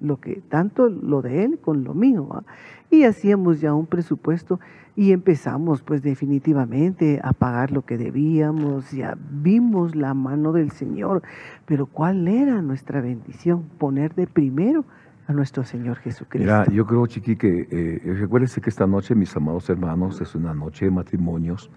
lo 0.00 0.18
que 0.20 0.42
tanto 0.48 0.88
lo 0.88 1.22
de 1.22 1.44
él 1.44 1.58
con 1.58 1.84
lo 1.84 1.94
mío 1.94 2.44
y 2.90 3.04
hacíamos 3.04 3.60
ya 3.60 3.74
un 3.74 3.86
presupuesto 3.86 4.60
y 4.94 5.12
empezamos 5.12 5.82
pues 5.82 6.02
definitivamente 6.02 7.20
a 7.22 7.32
pagar 7.32 7.70
lo 7.70 7.82
que 7.82 7.98
debíamos 7.98 8.90
ya 8.92 9.16
vimos 9.30 9.94
la 9.94 10.14
mano 10.14 10.52
del 10.52 10.70
Señor. 10.70 11.22
Pero 11.66 11.86
cuál 11.86 12.28
era 12.28 12.62
nuestra 12.62 13.00
bendición 13.00 13.64
poner 13.78 14.14
de 14.14 14.26
primero 14.26 14.84
a 15.26 15.32
nuestro 15.32 15.64
Señor 15.64 15.96
Jesucristo. 15.98 16.38
Mira, 16.38 16.66
yo 16.70 16.86
creo, 16.86 17.06
Chiqui, 17.06 17.36
que 17.36 17.68
eh, 17.70 18.00
recuérdese 18.14 18.60
que 18.60 18.70
esta 18.70 18.86
noche, 18.86 19.14
mis 19.14 19.36
amados 19.36 19.68
hermanos, 19.68 20.20
es 20.20 20.34
una 20.34 20.54
noche 20.54 20.86
de 20.86 20.90
matrimonios 20.90 21.70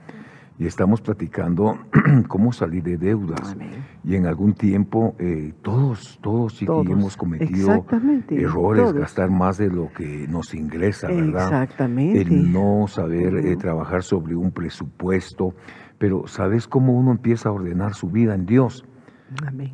y 0.60 0.66
estamos 0.66 1.02
platicando 1.02 1.80
cómo 2.28 2.52
salir 2.52 2.84
de 2.84 2.98
deudas. 2.98 3.56
Y 4.04 4.16
en 4.16 4.28
algún 4.28 4.54
tiempo 4.54 5.16
eh, 5.18 5.54
todos, 5.62 6.20
todos, 6.22 6.54
Chiqui, 6.56 6.92
hemos 6.92 7.16
cometido 7.16 7.86
errores, 8.30 8.92
gastar 8.94 9.32
más 9.32 9.58
de 9.58 9.70
lo 9.70 9.90
que 9.94 10.28
nos 10.28 10.54
ingresa, 10.54 11.08
¿verdad? 11.08 11.46
Exactamente. 11.46 12.22
El 12.22 12.52
no 12.52 12.88
saber 12.88 13.38
eh, 13.38 13.56
trabajar 13.56 14.04
sobre 14.04 14.36
un 14.36 14.52
presupuesto. 14.52 15.56
Pero 15.98 16.28
¿sabes 16.28 16.68
cómo 16.68 16.94
uno 16.94 17.12
empieza 17.12 17.50
a 17.50 17.52
ordenar 17.52 17.94
su 17.94 18.10
vida 18.10 18.36
en 18.36 18.46
Dios? 18.46 18.86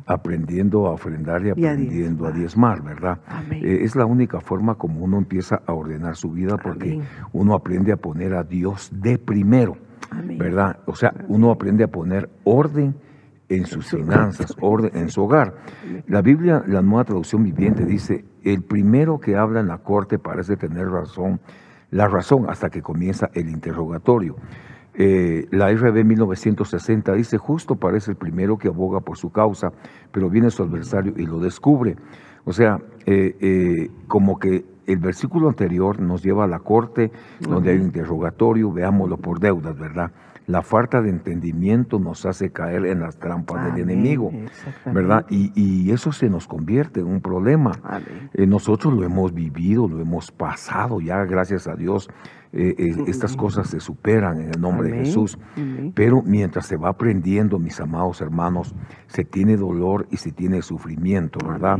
Aprendiendo 0.06 0.86
a 0.86 0.92
ofrendar 0.92 1.44
y 1.46 1.50
aprendiendo 1.50 2.26
a 2.26 2.32
diezmar, 2.32 2.82
¿verdad? 2.82 3.18
Eh, 3.50 3.78
es 3.82 3.96
la 3.96 4.04
única 4.04 4.40
forma 4.40 4.76
como 4.76 5.04
uno 5.04 5.18
empieza 5.18 5.62
a 5.66 5.72
ordenar 5.72 6.16
su 6.16 6.30
vida 6.30 6.56
porque 6.56 7.00
uno 7.32 7.54
aprende 7.54 7.92
a 7.92 7.96
poner 7.96 8.34
a 8.34 8.42
Dios 8.42 8.90
de 8.92 9.18
primero, 9.18 9.76
¿verdad? 10.38 10.78
O 10.86 10.94
sea, 10.94 11.12
uno 11.28 11.50
aprende 11.50 11.84
a 11.84 11.88
poner 11.88 12.28
orden 12.44 12.94
en 13.48 13.66
sus 13.66 13.86
finanzas, 13.86 14.54
orden 14.60 14.90
en 14.94 15.08
su 15.10 15.22
hogar. 15.22 15.54
La 16.08 16.22
Biblia, 16.22 16.62
la 16.66 16.82
nueva 16.82 17.04
traducción 17.04 17.44
viviente, 17.44 17.84
dice, 17.84 18.24
el 18.42 18.62
primero 18.62 19.20
que 19.20 19.36
habla 19.36 19.60
en 19.60 19.68
la 19.68 19.78
corte 19.78 20.18
parece 20.18 20.56
tener 20.56 20.88
razón, 20.88 21.40
la 21.90 22.08
razón 22.08 22.46
hasta 22.48 22.70
que 22.70 22.82
comienza 22.82 23.30
el 23.34 23.48
interrogatorio. 23.48 24.36
Eh, 24.98 25.46
la 25.50 25.70
RB 25.70 26.04
1960 26.04 27.12
dice, 27.12 27.36
justo 27.36 27.76
parece 27.76 28.12
el 28.12 28.16
primero 28.16 28.56
que 28.56 28.68
aboga 28.68 29.00
por 29.00 29.18
su 29.18 29.30
causa, 29.30 29.70
pero 30.10 30.30
viene 30.30 30.50
su 30.50 30.62
adversario 30.62 31.12
y 31.16 31.26
lo 31.26 31.38
descubre. 31.38 31.96
O 32.44 32.52
sea, 32.52 32.78
eh, 33.04 33.36
eh, 33.40 33.90
como 34.06 34.38
que 34.38 34.64
el 34.86 34.98
versículo 34.98 35.48
anterior 35.48 36.00
nos 36.00 36.22
lleva 36.22 36.44
a 36.44 36.46
la 36.46 36.60
corte, 36.60 37.10
donde 37.40 37.72
hay 37.72 37.76
un 37.76 37.86
interrogatorio, 37.86 38.72
veámoslo 38.72 39.18
por 39.18 39.40
deudas, 39.40 39.76
¿verdad? 39.78 40.12
La 40.46 40.62
falta 40.62 41.02
de 41.02 41.10
entendimiento 41.10 41.98
nos 41.98 42.24
hace 42.24 42.50
caer 42.50 42.86
en 42.86 43.00
las 43.00 43.18
trampas 43.18 43.64
del 43.64 43.82
enemigo, 43.82 44.30
¿verdad? 44.84 45.26
Y, 45.28 45.90
eso 45.90 46.12
se 46.12 46.28
nos 46.28 46.46
convierte 46.46 47.00
en 47.00 47.06
un 47.06 47.20
problema. 47.20 47.72
nosotros 48.34 48.94
lo 48.94 49.04
hemos 49.04 49.32
vivido, 49.32 49.88
lo 49.88 50.00
hemos 50.00 50.30
pasado 50.30 51.00
ya, 51.00 51.24
gracias 51.24 51.66
a 51.66 51.74
Dios. 51.74 52.08
Eh, 52.52 52.74
eh, 52.78 52.94
estas 53.06 53.36
cosas 53.36 53.68
se 53.68 53.80
superan 53.80 54.40
en 54.40 54.50
el 54.54 54.60
nombre 54.60 54.90
de 54.90 54.98
Jesús. 54.98 55.38
Pero 55.94 56.22
mientras 56.22 56.66
se 56.66 56.76
va 56.76 56.90
aprendiendo, 56.90 57.58
mis 57.58 57.80
amados 57.80 58.20
hermanos, 58.20 58.74
se 59.08 59.24
tiene 59.24 59.56
dolor 59.56 60.06
y 60.10 60.16
se 60.16 60.32
tiene 60.32 60.62
sufrimiento, 60.62 61.38
¿verdad? 61.46 61.78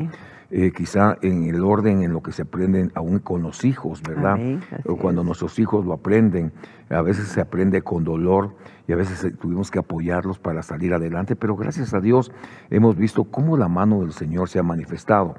Eh, 0.51 0.71
quizá 0.71 1.17
en 1.23 1.45
el 1.45 1.65
orden 1.65 2.03
en 2.03 2.13
lo 2.13 2.23
que 2.23 2.33
se 2.33 2.43
aprenden 2.43 2.93
aún 2.95 3.19
con 3.19 3.43
los 3.43 3.65
hijos, 3.65 4.03
¿verdad? 4.03 4.39
o 4.85 4.97
cuando 4.97 5.25
nuestros 5.25 5.59
hijos 5.59 5.85
lo 5.85 5.93
aprenden, 5.93 6.53
a 6.89 7.03
veces 7.03 7.29
se 7.29 7.41
aprende 7.41 7.83
con 7.83 8.05
dolor 8.05 8.55
y 8.87 8.93
a 8.93 8.97
veces 8.97 9.25
eh, 9.25 9.33
tuvimos 9.33 9.71
que 9.71 9.81
apoyarlos 9.81 10.39
para 10.39 10.63
salir 10.63 10.95
adelante, 10.95 11.35
pero 11.35 11.57
gracias 11.57 11.95
a 11.95 12.01
Dios 12.01 12.31
hemos 12.71 12.97
visto 12.97 13.25
cómo 13.25 13.57
la 13.57 13.69
mano 13.69 14.01
del 14.01 14.13
Señor 14.13 14.49
se 14.49 14.59
ha 14.59 14.63
manifestado. 14.63 15.35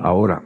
Ahora, 0.00 0.42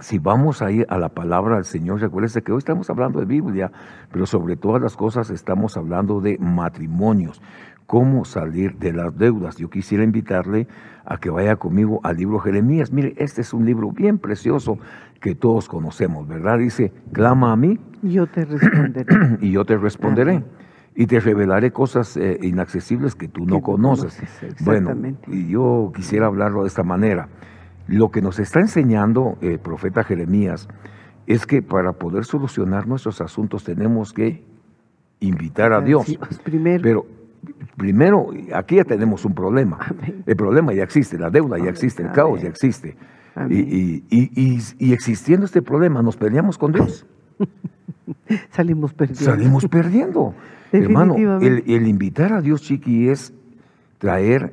si 0.00 0.18
vamos 0.18 0.60
a 0.60 0.70
ir 0.70 0.86
a 0.90 0.98
la 0.98 1.08
palabra 1.08 1.56
del 1.56 1.64
Señor, 1.64 2.00
recuérdese 2.00 2.42
que 2.42 2.52
hoy 2.52 2.58
estamos 2.58 2.90
hablando 2.90 3.18
de 3.18 3.26
Biblia, 3.26 3.72
pero 4.12 4.26
sobre 4.26 4.56
todas 4.56 4.80
las 4.82 4.96
cosas 4.96 5.30
estamos 5.30 5.76
hablando 5.76 6.20
de 6.20 6.38
matrimonios 6.38 7.40
cómo 7.86 8.24
salir 8.24 8.76
de 8.76 8.92
las 8.92 9.16
deudas. 9.16 9.56
Yo 9.56 9.70
quisiera 9.70 10.04
invitarle 10.04 10.66
a 11.04 11.18
que 11.18 11.30
vaya 11.30 11.56
conmigo 11.56 12.00
al 12.02 12.16
libro 12.16 12.38
Jeremías. 12.40 12.92
Mire, 12.92 13.14
este 13.16 13.40
es 13.40 13.52
un 13.52 13.64
libro 13.64 13.92
bien 13.92 14.18
precioso 14.18 14.78
que 15.20 15.34
todos 15.34 15.68
conocemos, 15.68 16.26
¿verdad? 16.26 16.58
Dice, 16.58 16.92
clama 17.12 17.52
a 17.52 17.56
mí. 17.56 17.78
Yo 18.02 18.26
te 18.26 18.44
responderé. 18.44 19.06
y 19.40 19.52
yo 19.52 19.64
te 19.64 19.76
responderé. 19.76 20.44
Y 20.94 21.06
te 21.06 21.20
revelaré 21.20 21.72
cosas 21.72 22.16
eh, 22.16 22.38
inaccesibles 22.42 23.14
que 23.14 23.28
tú 23.28 23.44
no 23.44 23.60
conoces. 23.60 24.18
bueno, 24.60 24.94
y 25.26 25.48
yo 25.48 25.92
quisiera 25.94 26.26
hablarlo 26.26 26.62
de 26.62 26.68
esta 26.68 26.82
manera. 26.82 27.28
Lo 27.86 28.10
que 28.10 28.22
nos 28.22 28.38
está 28.38 28.60
enseñando 28.60 29.36
el 29.42 29.58
profeta 29.58 30.04
Jeremías 30.04 30.68
es 31.26 31.46
que 31.46 31.60
para 31.60 31.92
poder 31.92 32.24
solucionar 32.24 32.88
nuestros 32.88 33.20
asuntos 33.20 33.62
tenemos 33.62 34.12
que 34.12 34.42
invitar 35.20 35.72
a 35.72 35.82
Dios. 35.82 36.16
Pues 36.18 36.38
primero. 36.38 36.82
Pero 36.82 37.06
primero, 37.76 38.30
aquí 38.54 38.76
ya 38.76 38.84
tenemos 38.84 39.24
un 39.24 39.34
problema. 39.34 39.78
El 40.26 40.36
problema 40.36 40.72
ya 40.72 40.82
existe, 40.82 41.18
la 41.18 41.30
deuda 41.30 41.58
ya 41.58 41.70
existe, 41.70 42.02
el 42.02 42.12
caos 42.12 42.42
ya 42.42 42.48
existe. 42.48 42.96
Y, 43.50 44.02
y, 44.08 44.92
existiendo 44.92 45.44
este 45.44 45.60
problema, 45.60 46.02
nos 46.02 46.16
peleamos 46.16 46.56
con 46.56 46.72
Dios. 46.72 47.06
Salimos 48.50 48.94
perdiendo. 48.94 49.24
Salimos 49.24 49.66
perdiendo. 49.66 50.34
Hermano, 50.72 51.16
el, 51.40 51.86
invitar 51.86 52.32
a 52.32 52.40
Dios, 52.40 52.62
Chiqui, 52.62 53.08
es 53.08 53.32
traer 53.98 54.52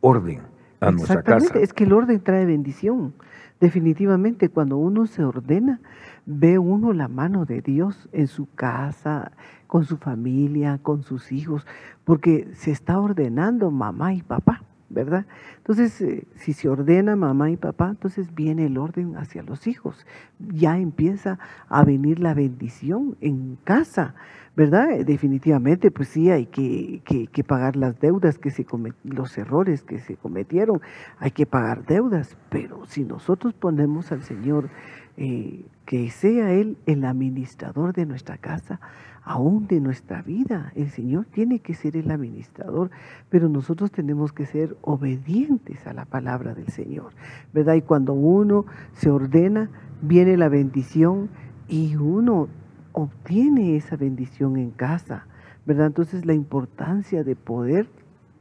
orden 0.00 0.40
a 0.80 0.90
nuestra 0.90 1.22
casa. 1.22 1.58
Es 1.58 1.72
que 1.72 1.84
el 1.84 1.92
orden 1.92 2.20
trae 2.20 2.44
bendición. 2.44 3.14
Definitivamente, 3.60 4.48
cuando 4.48 4.76
uno 4.76 5.06
se 5.06 5.24
ordena, 5.24 5.80
ve 6.26 6.58
uno 6.58 6.92
la 6.92 7.08
mano 7.08 7.44
de 7.44 7.60
Dios 7.60 8.08
en 8.12 8.26
su 8.26 8.48
casa, 8.54 9.32
con 9.66 9.84
su 9.84 9.96
familia, 9.96 10.78
con 10.82 11.02
sus 11.02 11.32
hijos, 11.32 11.66
porque 12.04 12.48
se 12.54 12.70
está 12.70 12.98
ordenando 12.98 13.70
mamá 13.70 14.14
y 14.14 14.22
papá, 14.22 14.62
¿verdad? 14.88 15.26
Entonces, 15.58 16.00
eh, 16.00 16.26
si 16.36 16.52
se 16.52 16.68
ordena 16.68 17.16
mamá 17.16 17.50
y 17.50 17.56
papá, 17.56 17.90
entonces 17.90 18.34
viene 18.34 18.66
el 18.66 18.78
orden 18.78 19.16
hacia 19.16 19.42
los 19.42 19.66
hijos. 19.66 20.06
Ya 20.38 20.78
empieza 20.78 21.38
a 21.68 21.84
venir 21.84 22.20
la 22.20 22.34
bendición 22.34 23.16
en 23.20 23.58
casa, 23.64 24.14
¿verdad? 24.56 25.04
Definitivamente, 25.04 25.90
pues 25.90 26.08
sí, 26.08 26.30
hay 26.30 26.46
que, 26.46 27.02
que, 27.04 27.44
pagar 27.44 27.76
las 27.76 27.98
deudas 27.98 28.38
que 28.38 28.50
se 28.50 28.64
los 29.02 29.36
errores 29.36 29.82
que 29.82 29.98
se 29.98 30.16
cometieron, 30.16 30.80
hay 31.18 31.32
que 31.32 31.46
pagar 31.46 31.84
deudas, 31.84 32.36
pero 32.50 32.86
si 32.86 33.04
nosotros 33.04 33.52
ponemos 33.54 34.12
al 34.12 34.22
Señor 34.22 34.70
eh, 35.16 35.64
que 35.86 36.10
sea 36.10 36.52
Él 36.52 36.78
el 36.86 37.04
administrador 37.04 37.92
de 37.92 38.06
nuestra 38.06 38.38
casa, 38.38 38.80
aún 39.22 39.66
de 39.66 39.80
nuestra 39.80 40.22
vida. 40.22 40.72
El 40.74 40.90
Señor 40.90 41.26
tiene 41.26 41.58
que 41.58 41.74
ser 41.74 41.96
el 41.96 42.10
administrador, 42.10 42.90
pero 43.30 43.48
nosotros 43.48 43.90
tenemos 43.90 44.32
que 44.32 44.46
ser 44.46 44.76
obedientes 44.82 45.86
a 45.86 45.92
la 45.92 46.04
palabra 46.04 46.54
del 46.54 46.68
Señor, 46.68 47.12
¿verdad? 47.52 47.74
Y 47.74 47.82
cuando 47.82 48.12
uno 48.12 48.66
se 48.92 49.10
ordena, 49.10 49.70
viene 50.02 50.36
la 50.36 50.48
bendición 50.48 51.30
y 51.68 51.96
uno 51.96 52.48
obtiene 52.92 53.76
esa 53.76 53.96
bendición 53.96 54.56
en 54.56 54.70
casa, 54.70 55.26
¿verdad? 55.66 55.86
Entonces 55.86 56.26
la 56.26 56.34
importancia 56.34 57.24
de 57.24 57.34
poder 57.34 57.88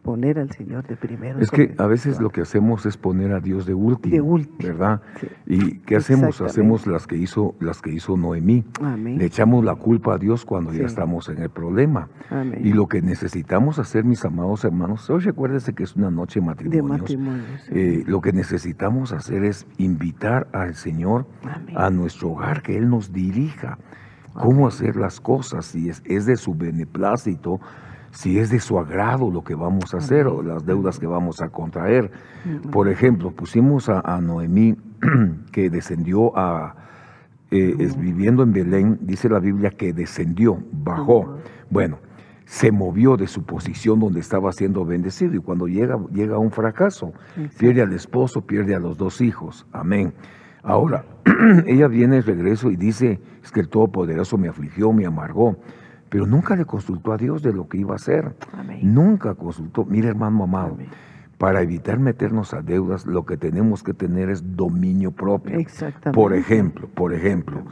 poner 0.03 0.37
al 0.37 0.51
Señor 0.51 0.85
de 0.85 0.95
primero. 0.95 1.39
Es 1.39 1.49
que 1.49 1.73
a 1.77 1.87
veces 1.87 2.19
lo 2.19 2.29
que 2.29 2.41
hacemos 2.41 2.85
es 2.85 2.97
poner 2.97 3.31
a 3.31 3.39
Dios 3.39 3.65
de 3.65 3.73
último, 3.73 4.13
de 4.13 4.21
último. 4.21 4.57
¿verdad? 4.59 5.01
¿Y 5.47 5.79
qué 5.79 5.95
hacemos? 5.95 6.41
Hacemos 6.41 6.85
las 6.85 7.07
que 7.07 7.15
hizo 7.15 7.55
las 7.59 7.81
que 7.81 7.91
hizo 7.91 8.17
Noemí. 8.17 8.65
Le 9.03 9.25
echamos 9.25 9.63
la 9.63 9.75
culpa 9.75 10.15
a 10.15 10.17
Dios 10.17 10.45
cuando 10.45 10.73
ya 10.73 10.85
estamos 10.85 11.29
en 11.29 11.39
el 11.41 11.49
problema. 11.49 12.09
Y 12.61 12.73
lo 12.73 12.87
que 12.87 13.01
necesitamos 13.01 13.79
hacer, 13.79 14.03
mis 14.03 14.23
amados 14.25 14.65
hermanos, 14.65 15.09
hoy 15.09 15.21
recuérdese 15.21 15.73
que 15.73 15.83
es 15.83 15.95
una 15.95 16.11
noche 16.11 16.41
de 16.41 16.45
matrimonios. 16.45 17.15
Eh, 17.69 18.03
lo 18.05 18.21
que 18.21 18.33
necesitamos 18.33 19.13
hacer 19.13 19.45
es 19.45 19.65
invitar 19.77 20.47
al 20.51 20.75
Señor 20.75 21.25
a 21.75 21.89
nuestro 21.89 22.31
hogar, 22.31 22.61
que 22.61 22.77
Él 22.77 22.89
nos 22.89 23.13
dirija 23.13 23.77
cómo 24.33 24.67
hacer 24.67 24.95
las 24.95 25.21
cosas, 25.21 25.65
si 25.65 25.89
es, 25.89 26.01
es 26.05 26.25
de 26.25 26.35
su 26.35 26.55
beneplácito 26.55 27.61
si 28.13 28.37
es 28.37 28.51
de 28.51 28.59
su 28.59 28.79
agrado 28.79 29.31
lo 29.31 29.43
que 29.43 29.55
vamos 29.55 29.93
a 29.93 29.97
hacer 29.97 30.27
o 30.27 30.43
las 30.43 30.65
deudas 30.65 30.99
que 30.99 31.07
vamos 31.07 31.41
a 31.41 31.49
contraer. 31.49 32.11
Por 32.71 32.87
ejemplo, 32.87 33.31
pusimos 33.31 33.89
a, 33.89 34.21
Noemí 34.21 34.77
que 35.51 35.69
descendió 35.71 36.37
a, 36.37 36.75
eh, 37.49 37.75
es, 37.79 37.97
viviendo 37.97 38.43
en 38.43 38.53
Belén, 38.53 38.99
dice 39.01 39.29
la 39.29 39.39
Biblia 39.39 39.71
que 39.71 39.93
descendió, 39.93 40.59
bajó. 40.71 41.39
Bueno, 41.71 41.97
se 42.45 42.71
movió 42.71 43.17
de 43.17 43.25
su 43.25 43.43
posición 43.43 43.99
donde 43.99 44.19
estaba 44.19 44.51
siendo 44.51 44.85
bendecido 44.85 45.33
y 45.33 45.39
cuando 45.39 45.67
llega, 45.67 45.97
llega 46.13 46.37
un 46.37 46.51
fracaso, 46.51 47.13
pierde 47.57 47.81
al 47.81 47.93
esposo, 47.93 48.41
pierde 48.41 48.75
a 48.75 48.79
los 48.79 48.95
dos 48.95 49.21
hijos. 49.21 49.65
Amén. 49.71 50.13
Ahora, 50.61 51.03
ella 51.65 51.87
viene 51.87 52.17
de 52.17 52.21
regreso 52.21 52.69
y 52.69 52.75
dice, 52.75 53.19
es 53.43 53.51
que 53.51 53.59
el 53.59 53.69
Todopoderoso 53.69 54.37
me 54.37 54.49
afligió, 54.49 54.93
me 54.93 55.07
amargó 55.07 55.57
pero 56.13 56.27
nunca 56.27 56.55
le 56.55 56.65
consultó 56.65 57.11
a 57.11 57.17
Dios 57.17 57.41
de 57.41 57.51
lo 57.51 57.67
que 57.67 57.79
iba 57.79 57.93
a 57.93 57.95
hacer. 57.95 58.35
Nunca 58.83 59.33
consultó. 59.33 59.83
Mire, 59.83 60.09
hermano 60.09 60.43
amado, 60.43 60.77
para 61.39 61.63
evitar 61.63 61.97
meternos 61.97 62.53
a 62.53 62.61
deudas, 62.61 63.07
lo 63.07 63.25
que 63.25 63.35
tenemos 63.35 63.81
que 63.81 63.95
tener 63.95 64.29
es 64.29 64.55
dominio 64.55 65.09
propio. 65.09 65.57
Exactamente. 65.57 66.11
Por 66.11 66.35
ejemplo, 66.35 66.87
por 66.93 67.15
ejemplo, 67.15 67.63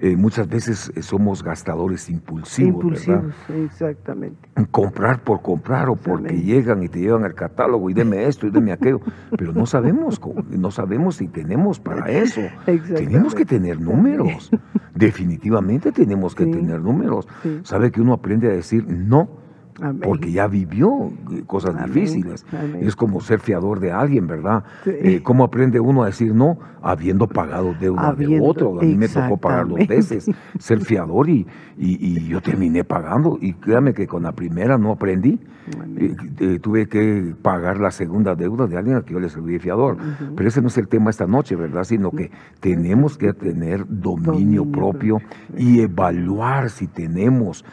eh, 0.00 0.16
muchas 0.16 0.48
veces 0.48 0.92
eh, 0.94 1.02
somos 1.02 1.42
gastadores 1.42 2.08
impulsivos. 2.08 2.84
Impulsivos, 2.84 3.34
exactamente. 3.48 4.48
Comprar 4.70 5.20
por 5.22 5.42
comprar 5.42 5.88
o 5.88 5.96
porque 5.96 6.40
llegan 6.40 6.82
y 6.82 6.88
te 6.88 7.00
llevan 7.00 7.24
al 7.24 7.34
catálogo 7.34 7.90
y 7.90 7.94
deme 7.94 8.26
esto 8.26 8.46
y 8.46 8.50
deme 8.50 8.72
aquello, 8.72 9.00
pero 9.36 9.52
no 9.52 9.66
sabemos, 9.66 10.20
no 10.50 10.70
sabemos 10.70 11.16
si 11.16 11.26
tenemos 11.26 11.80
para 11.80 12.10
eso. 12.10 12.42
Tenemos 12.64 13.34
que 13.34 13.44
tener 13.44 13.80
números. 13.80 14.50
Definitivamente 14.94 15.90
tenemos 15.90 16.34
que 16.34 16.46
tener 16.46 16.80
números. 16.80 17.26
Sabe 17.62 17.90
que 17.90 18.00
uno 18.00 18.12
aprende 18.12 18.48
a 18.48 18.52
decir 18.52 18.86
no 18.88 19.47
porque 20.02 20.32
ya 20.32 20.46
vivió 20.46 21.10
eh, 21.32 21.42
cosas 21.46 21.76
difíciles. 21.84 22.44
Es 22.80 22.96
como 22.96 23.20
ser 23.20 23.40
fiador 23.40 23.80
de 23.80 23.92
alguien, 23.92 24.26
¿verdad? 24.26 24.64
Eh, 24.86 25.20
¿Cómo 25.22 25.44
aprende 25.44 25.80
uno 25.80 26.02
a 26.02 26.06
decir 26.06 26.34
no? 26.34 26.58
Habiendo 26.82 27.26
pagado 27.26 27.74
deuda 27.78 28.14
de 28.14 28.40
otro. 28.40 28.80
A 28.80 28.84
mí 28.84 28.94
me 28.94 29.08
tocó 29.08 29.36
pagar 29.36 29.68
dos 29.68 29.86
veces, 29.86 30.30
ser 30.58 30.80
fiador 30.80 31.28
y, 31.28 31.46
y, 31.76 32.26
yo 32.28 32.40
terminé 32.40 32.84
pagando. 32.84 33.38
Y 33.40 33.54
créame 33.54 33.94
que 33.94 34.06
con 34.06 34.22
la 34.22 34.32
primera 34.32 34.78
no 34.78 34.92
aprendí. 34.92 35.38
Eh, 36.40 36.58
tuve 36.60 36.88
que 36.88 37.34
pagar 37.42 37.78
la 37.78 37.90
segunda 37.90 38.34
deuda 38.34 38.66
de 38.66 38.78
alguien 38.78 38.96
a 38.96 39.02
que 39.02 39.12
yo 39.12 39.20
le 39.20 39.28
serví 39.28 39.58
fiador. 39.58 39.96
Pero 40.34 40.48
ese 40.48 40.62
no 40.62 40.68
es 40.68 40.78
el 40.78 40.88
tema 40.88 41.10
esta 41.10 41.26
noche, 41.26 41.56
¿verdad? 41.56 41.84
Sino 41.84 42.10
que 42.10 42.30
tenemos 42.60 43.18
que 43.18 43.32
tener 43.32 43.84
dominio, 43.88 44.64
propio 44.70 45.20
y 45.56 45.80
evaluar 45.80 46.70
si 46.70 46.86
tenemos 46.86 47.64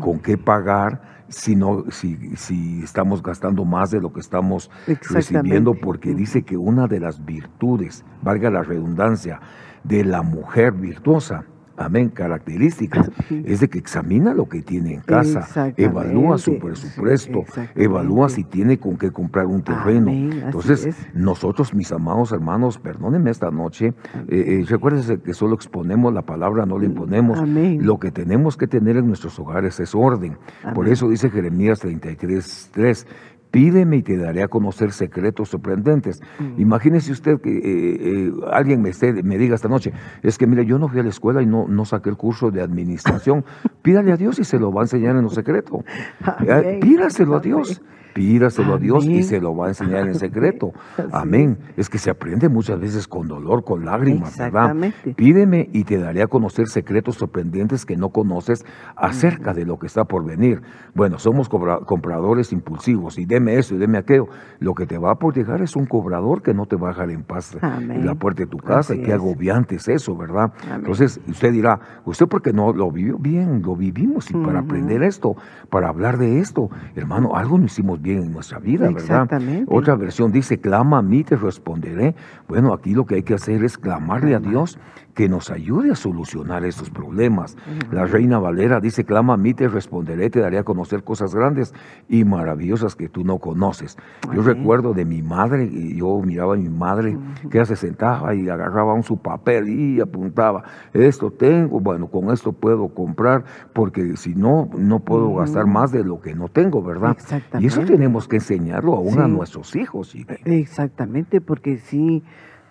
con 0.00 0.20
qué 0.20 0.38
pagar 0.38 1.24
si, 1.28 1.56
si, 1.90 2.36
si 2.36 2.82
estamos 2.82 3.22
gastando 3.22 3.64
más 3.64 3.90
de 3.90 4.00
lo 4.00 4.12
que 4.12 4.20
estamos 4.20 4.70
recibiendo, 5.10 5.74
porque 5.74 6.14
dice 6.14 6.42
que 6.42 6.56
una 6.56 6.86
de 6.86 7.00
las 7.00 7.24
virtudes, 7.24 8.04
valga 8.22 8.50
la 8.50 8.62
redundancia, 8.62 9.40
de 9.82 10.04
la 10.04 10.22
mujer 10.22 10.72
virtuosa 10.72 11.44
amén, 11.76 12.08
características, 12.08 13.10
es 13.30 13.60
de 13.60 13.68
que 13.68 13.78
examina 13.78 14.34
lo 14.34 14.48
que 14.48 14.62
tiene 14.62 14.94
en 14.94 15.00
casa, 15.00 15.72
evalúa 15.76 16.38
su 16.38 16.58
presupuesto, 16.58 17.44
evalúa 17.74 18.28
si 18.28 18.44
tiene 18.44 18.78
con 18.78 18.96
qué 18.96 19.10
comprar 19.10 19.46
un 19.46 19.62
terreno. 19.62 20.10
Entonces, 20.10 20.88
nosotros, 21.14 21.74
mis 21.74 21.92
amados 21.92 22.32
hermanos, 22.32 22.78
perdónenme 22.78 23.30
esta 23.30 23.50
noche, 23.50 23.94
eh, 24.28 24.60
eh, 24.60 24.64
recuérdense 24.68 25.20
que 25.20 25.34
solo 25.34 25.54
exponemos 25.54 26.12
la 26.12 26.22
palabra, 26.22 26.66
no 26.66 26.78
la 26.78 26.86
imponemos. 26.86 27.40
Lo 27.48 27.98
que 27.98 28.10
tenemos 28.10 28.56
que 28.56 28.66
tener 28.66 28.96
en 28.96 29.06
nuestros 29.06 29.38
hogares 29.38 29.80
es 29.80 29.94
orden. 29.94 30.38
Por 30.74 30.88
eso 30.88 31.08
dice 31.08 31.30
Jeremías 31.30 31.80
33, 31.80 32.70
3, 32.72 33.06
Pídeme 33.54 33.98
y 33.98 34.02
te 34.02 34.16
daré 34.16 34.42
a 34.42 34.48
conocer 34.48 34.90
secretos 34.90 35.50
sorprendentes. 35.50 36.20
Mm. 36.40 36.60
Imagínese 36.60 37.12
usted 37.12 37.40
que 37.40 37.50
eh, 37.56 37.62
eh, 37.62 38.32
alguien 38.50 38.82
me, 38.82 38.90
me 39.22 39.38
diga 39.38 39.54
esta 39.54 39.68
noche, 39.68 39.92
es 40.24 40.38
que 40.38 40.48
mire, 40.48 40.66
yo 40.66 40.76
no 40.80 40.88
fui 40.88 40.98
a 40.98 41.04
la 41.04 41.10
escuela 41.10 41.40
y 41.40 41.46
no, 41.46 41.68
no 41.68 41.84
saqué 41.84 42.10
el 42.10 42.16
curso 42.16 42.50
de 42.50 42.60
administración. 42.60 43.44
Pídale 43.82 44.10
a 44.10 44.16
Dios 44.16 44.40
y 44.40 44.44
se 44.44 44.58
lo 44.58 44.72
va 44.72 44.80
a 44.80 44.84
enseñar 44.86 45.14
en 45.14 45.22
lo 45.22 45.30
secreto. 45.30 45.84
Pídaselo 46.80 47.36
a 47.36 47.40
Dios. 47.40 47.80
Pídaselo 48.14 48.74
a 48.74 48.78
Dios 48.78 49.06
y 49.06 49.22
se 49.24 49.40
lo 49.40 49.56
va 49.56 49.66
a 49.66 49.68
enseñar 49.70 50.06
en 50.06 50.14
secreto. 50.14 50.72
Amén. 51.12 51.58
Es 51.76 51.90
que 51.90 51.98
se 51.98 52.10
aprende 52.10 52.48
muchas 52.48 52.78
veces 52.80 53.08
con 53.08 53.28
dolor, 53.28 53.64
con 53.64 53.84
lágrimas, 53.84 54.38
¿verdad? 54.38 54.74
Pídeme 55.16 55.68
y 55.72 55.84
te 55.84 55.98
daré 55.98 56.22
a 56.22 56.28
conocer 56.28 56.68
secretos 56.68 57.16
sorprendentes 57.16 57.84
que 57.84 57.96
no 57.96 58.10
conoces 58.10 58.64
acerca 58.96 59.52
de 59.52 59.66
lo 59.66 59.78
que 59.78 59.86
está 59.86 60.04
por 60.04 60.24
venir. 60.24 60.62
Bueno, 60.94 61.18
somos 61.18 61.48
compradores 61.48 62.52
impulsivos 62.52 63.18
y 63.18 63.26
deme 63.26 63.58
eso 63.58 63.74
y 63.74 63.78
deme 63.78 63.98
aquello. 63.98 64.28
Lo 64.60 64.74
que 64.74 64.86
te 64.86 64.96
va 64.96 65.16
por 65.16 65.34
llegar 65.34 65.60
es 65.60 65.74
un 65.74 65.86
cobrador 65.86 66.42
que 66.42 66.54
no 66.54 66.66
te 66.66 66.76
va 66.76 66.88
a 66.88 66.92
dejar 66.92 67.10
en 67.10 67.24
paz 67.24 67.56
en 67.62 68.06
la 68.06 68.14
puerta 68.14 68.44
de 68.44 68.46
tu 68.46 68.58
casa 68.58 68.94
y 68.94 69.02
qué 69.02 69.12
agobiante 69.12 69.76
es 69.76 69.88
eso, 69.88 70.16
¿verdad? 70.16 70.52
Entonces 70.72 71.20
usted 71.28 71.52
dirá, 71.52 71.80
usted 72.04 72.26
porque 72.26 72.52
no 72.52 72.72
lo 72.72 72.90
vivió 72.90 73.18
bien, 73.18 73.62
lo 73.62 73.74
vivimos 73.74 74.30
y 74.30 74.34
para 74.34 74.60
aprender 74.60 75.02
esto, 75.02 75.36
para 75.70 75.88
hablar 75.88 76.18
de 76.18 76.38
esto, 76.38 76.70
hermano, 76.94 77.34
algo 77.34 77.58
no 77.58 77.64
hicimos 77.64 78.00
en 78.12 78.32
nuestra 78.32 78.58
vida, 78.58 78.90
¿verdad? 78.90 79.28
Otra 79.66 79.96
versión 79.96 80.32
dice, 80.32 80.58
clama 80.58 80.98
a 80.98 81.02
mí, 81.02 81.24
te 81.24 81.36
responderé. 81.36 82.14
Bueno, 82.48 82.72
aquí 82.72 82.94
lo 82.94 83.06
que 83.06 83.16
hay 83.16 83.22
que 83.22 83.34
hacer 83.34 83.64
es 83.64 83.78
clamarle 83.78 84.34
a 84.34 84.40
Dios 84.40 84.78
que 85.14 85.28
nos 85.28 85.50
ayude 85.50 85.92
a 85.92 85.94
solucionar 85.94 86.64
estos 86.64 86.90
problemas. 86.90 87.56
La 87.90 88.04
reina 88.04 88.38
Valera 88.38 88.80
dice, 88.80 89.04
clama 89.04 89.34
a 89.34 89.36
mí, 89.36 89.54
te 89.54 89.68
responderé, 89.68 90.28
te 90.30 90.40
daré 90.40 90.58
a 90.58 90.64
conocer 90.64 91.04
cosas 91.04 91.34
grandes 91.34 91.72
y 92.08 92.24
maravillosas 92.24 92.96
que 92.96 93.08
tú 93.08 93.24
no 93.24 93.38
conoces. 93.38 93.96
Yo 94.34 94.42
recuerdo 94.42 94.92
de 94.92 95.04
mi 95.04 95.22
madre, 95.22 95.64
y 95.64 95.96
yo 95.96 96.20
miraba 96.20 96.54
a 96.54 96.56
mi 96.56 96.68
madre, 96.68 97.16
que 97.50 97.58
ella 97.58 97.66
se 97.66 97.76
sentaba 97.76 98.34
y 98.34 98.48
agarraba 98.48 98.92
un 98.94 99.04
su 99.04 99.18
papel 99.18 99.68
y 99.68 100.00
apuntaba, 100.00 100.64
esto 100.92 101.30
tengo, 101.30 101.80
bueno, 101.80 102.08
con 102.08 102.30
esto 102.32 102.52
puedo 102.52 102.88
comprar, 102.88 103.44
porque 103.72 104.16
si 104.16 104.34
no, 104.34 104.68
no 104.76 105.00
puedo 105.00 105.34
gastar 105.34 105.66
más 105.66 105.92
de 105.92 106.04
lo 106.04 106.20
que 106.20 106.34
no 106.34 106.48
tengo, 106.48 106.82
¿verdad? 106.82 107.16
Y 107.60 107.66
eso 107.66 107.82
tenemos 107.82 108.26
que 108.26 108.36
enseñarlo 108.36 108.94
aún 108.94 109.20
a 109.20 109.28
nuestros 109.28 109.76
hijos. 109.76 110.14
Exactamente, 110.44 111.40
porque 111.40 111.78
sí 111.78 112.22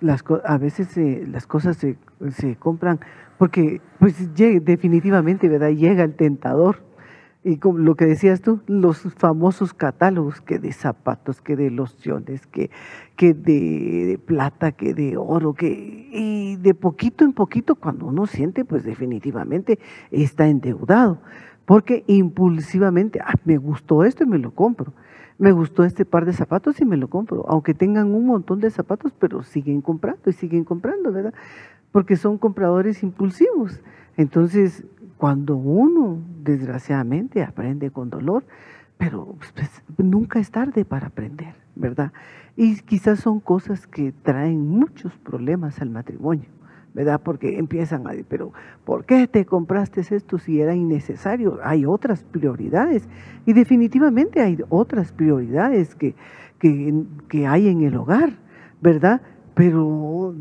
las 0.04 0.24
a 0.44 0.58
veces 0.58 0.98
las 1.28 1.48
cosas 1.48 1.78
se, 1.78 1.98
se, 2.32 2.56
compran 2.58 3.00
porque 3.38 3.82
pues 4.00 4.36
definitivamente 4.36 5.50
verdad 5.50 5.72
llega 5.72 6.04
el 6.04 6.14
tentador. 6.14 6.78
Y 7.46 7.58
como 7.58 7.80
lo 7.80 7.96
que 7.96 8.06
decías 8.06 8.42
tú 8.42 8.62
los 8.68 9.02
famosos 9.18 9.74
catálogos 9.74 10.40
que 10.40 10.60
de 10.60 10.72
zapatos 10.72 11.42
que 11.42 11.58
de 11.58 11.72
lociones 11.72 12.48
que 12.48 12.70
que 13.18 13.34
de, 13.34 14.18
plata 14.26 14.72
que 14.72 14.94
de 14.94 15.18
oro 15.18 15.54
que 15.54 16.08
y 16.14 16.56
de 16.56 16.74
poquito 16.74 17.26
en 17.26 17.34
poquito 17.34 17.76
cuando 17.76 18.06
uno 18.06 18.28
siente 18.28 18.64
pues 18.64 18.84
definitivamente 18.86 19.80
está 20.12 20.48
endeudado. 20.48 21.20
Porque 21.66 22.04
impulsivamente 22.08 23.20
ah, 23.22 23.36
me 23.46 23.58
gustó 23.58 24.04
esto 24.04 24.24
y 24.24 24.28
me 24.28 24.38
lo 24.38 24.52
compro 24.52 24.94
me 25.38 25.52
gustó 25.52 25.84
este 25.84 26.06
par 26.06 26.26
de 26.26 26.34
zapatos 26.34 26.80
y 26.82 26.86
me 26.86 26.98
lo 26.98 27.10
compro, 27.10 27.46
aunque 27.48 27.74
tengan 27.74 28.14
un 28.14 28.26
montón 28.26 28.60
de 28.60 28.70
zapatos, 28.70 29.14
pero 29.18 29.44
siguen 29.44 29.82
comprando 29.82 30.30
y 30.30 30.34
siguen 30.34 30.64
comprando, 30.64 31.12
¿verdad? 31.12 31.34
Porque 31.92 32.16
son 32.16 32.38
compradores 32.38 33.04
impulsivos. 33.04 33.82
Entonces, 34.18 34.84
cuando 35.18 35.56
uno, 35.56 36.20
desgraciadamente, 36.44 37.44
aprende 37.44 37.92
con 37.92 38.10
dolor, 38.10 38.44
pero 38.98 39.36
pues, 39.56 39.70
nunca 39.98 40.40
es 40.40 40.52
tarde 40.52 40.86
para 40.86 41.08
aprender, 41.08 41.56
¿verdad? 41.76 42.12
Y 42.56 42.80
quizás 42.82 43.20
son 43.20 43.40
cosas 43.40 43.88
que 43.88 44.12
traen 44.12 44.68
muchos 44.68 45.14
problemas 45.18 45.82
al 45.82 45.90
matrimonio. 45.90 46.50
¿Verdad? 46.94 47.22
Porque 47.24 47.58
empiezan 47.58 48.08
a 48.08 48.12
decir, 48.12 48.26
pero 48.30 48.54
¿por 48.86 49.06
qué 49.06 49.28
te 49.28 49.46
compraste 49.46 50.02
esto 50.02 50.38
si 50.38 50.62
era 50.62 50.76
innecesario? 50.76 51.60
Hay 51.64 51.86
otras 51.86 52.24
prioridades 52.24 53.08
y 53.46 53.54
definitivamente 53.54 54.42
hay 54.42 54.60
otras 54.70 55.12
prioridades 55.12 55.96
que, 55.96 56.16
que, 56.60 57.48
hay 57.48 57.68
en 57.68 57.82
el 57.82 57.96
hogar, 57.98 58.34
¿verdad? 58.82 59.22
Pero 59.54 60.36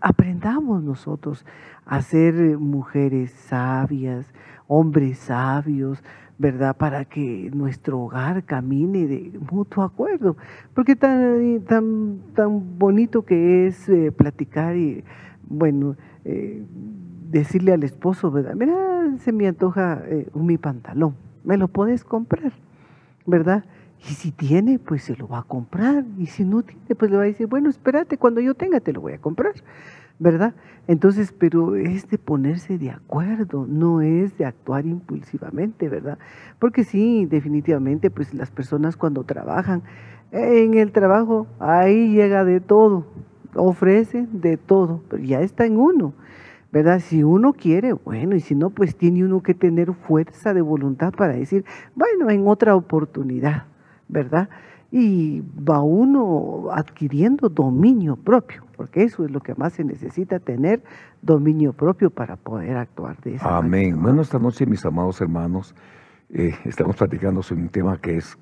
aprendamos 0.00 0.82
nosotros 0.82 1.46
a 1.86 2.02
ser 2.02 2.58
mujeres 2.58 3.30
sabias, 3.30 4.26
hombres 4.66 5.18
sabios, 5.18 6.02
¿verdad? 6.38 6.76
Para 6.76 7.04
que 7.04 7.50
nuestro 7.54 8.00
hogar 8.00 8.44
camine 8.44 9.06
de 9.06 9.38
mutuo 9.50 9.84
acuerdo. 9.84 10.36
Porque 10.74 10.96
tan, 10.96 11.60
tan, 11.60 12.18
tan 12.34 12.78
bonito 12.78 13.24
que 13.24 13.66
es 13.66 13.88
eh, 13.88 14.10
platicar 14.10 14.76
y 14.76 15.04
bueno, 15.48 15.96
eh, 16.24 16.64
decirle 17.30 17.72
al 17.72 17.82
esposo, 17.82 18.30
¿verdad? 18.30 18.54
Mira, 18.54 18.74
se 19.18 19.32
me 19.32 19.46
antoja 19.46 20.02
eh, 20.06 20.28
mi 20.34 20.58
pantalón, 20.58 21.14
me 21.44 21.56
lo 21.56 21.68
puedes 21.68 22.04
comprar, 22.04 22.52
¿verdad? 23.26 23.64
Y 24.08 24.14
si 24.14 24.32
tiene, 24.32 24.78
pues 24.78 25.04
se 25.04 25.16
lo 25.16 25.28
va 25.28 25.38
a 25.38 25.42
comprar. 25.44 26.04
Y 26.18 26.26
si 26.26 26.44
no 26.44 26.62
tiene, 26.62 26.94
pues 26.96 27.10
le 27.10 27.16
va 27.16 27.22
a 27.22 27.26
decir, 27.26 27.46
bueno, 27.46 27.70
espérate, 27.70 28.18
cuando 28.18 28.40
yo 28.40 28.54
tenga 28.54 28.80
te 28.80 28.92
lo 28.92 29.00
voy 29.00 29.12
a 29.12 29.18
comprar, 29.18 29.54
¿verdad? 30.18 30.54
Entonces, 30.88 31.32
pero 31.32 31.76
es 31.76 32.08
de 32.10 32.18
ponerse 32.18 32.78
de 32.78 32.90
acuerdo, 32.90 33.66
no 33.68 34.00
es 34.00 34.36
de 34.38 34.44
actuar 34.44 34.86
impulsivamente, 34.86 35.88
¿verdad? 35.88 36.18
Porque 36.58 36.82
sí, 36.82 37.26
definitivamente, 37.26 38.10
pues 38.10 38.34
las 38.34 38.50
personas 38.50 38.96
cuando 38.96 39.22
trabajan, 39.22 39.82
en 40.32 40.74
el 40.74 40.92
trabajo, 40.92 41.46
ahí 41.60 42.12
llega 42.12 42.44
de 42.44 42.60
todo, 42.60 43.06
ofrece 43.54 44.26
de 44.32 44.56
todo, 44.56 45.02
pero 45.08 45.22
ya 45.22 45.40
está 45.40 45.66
en 45.66 45.76
uno, 45.76 46.14
¿verdad? 46.72 47.00
Si 47.00 47.22
uno 47.22 47.52
quiere, 47.52 47.92
bueno, 47.92 48.34
y 48.34 48.40
si 48.40 48.54
no, 48.54 48.70
pues 48.70 48.96
tiene 48.96 49.24
uno 49.24 49.42
que 49.42 49.54
tener 49.54 49.92
fuerza 49.92 50.54
de 50.54 50.62
voluntad 50.62 51.12
para 51.12 51.34
decir, 51.34 51.64
bueno, 51.94 52.30
en 52.30 52.46
otra 52.48 52.74
oportunidad, 52.74 53.64
¿verdad? 54.08 54.48
Y 54.90 55.42
va 55.56 55.80
uno 55.80 56.68
adquiriendo 56.72 57.48
dominio 57.48 58.16
propio, 58.16 58.64
porque 58.76 59.04
eso 59.04 59.24
es 59.24 59.30
lo 59.30 59.40
que 59.40 59.54
más 59.54 59.72
se 59.74 59.84
necesita, 59.84 60.38
tener 60.38 60.82
dominio 61.22 61.72
propio 61.72 62.10
para 62.10 62.36
poder 62.36 62.76
actuar 62.76 63.18
de 63.22 63.36
esa 63.36 63.56
Amén. 63.56 64.00
Bueno, 64.02 64.22
esta 64.22 64.38
noche, 64.38 64.66
mis 64.66 64.84
amados 64.84 65.20
hermanos, 65.20 65.74
eh, 66.30 66.54
estamos 66.64 66.96
platicando 66.96 67.42
sobre 67.42 67.62
un 67.62 67.68
tema 67.68 67.98
que 67.98 68.18
es 68.18 68.38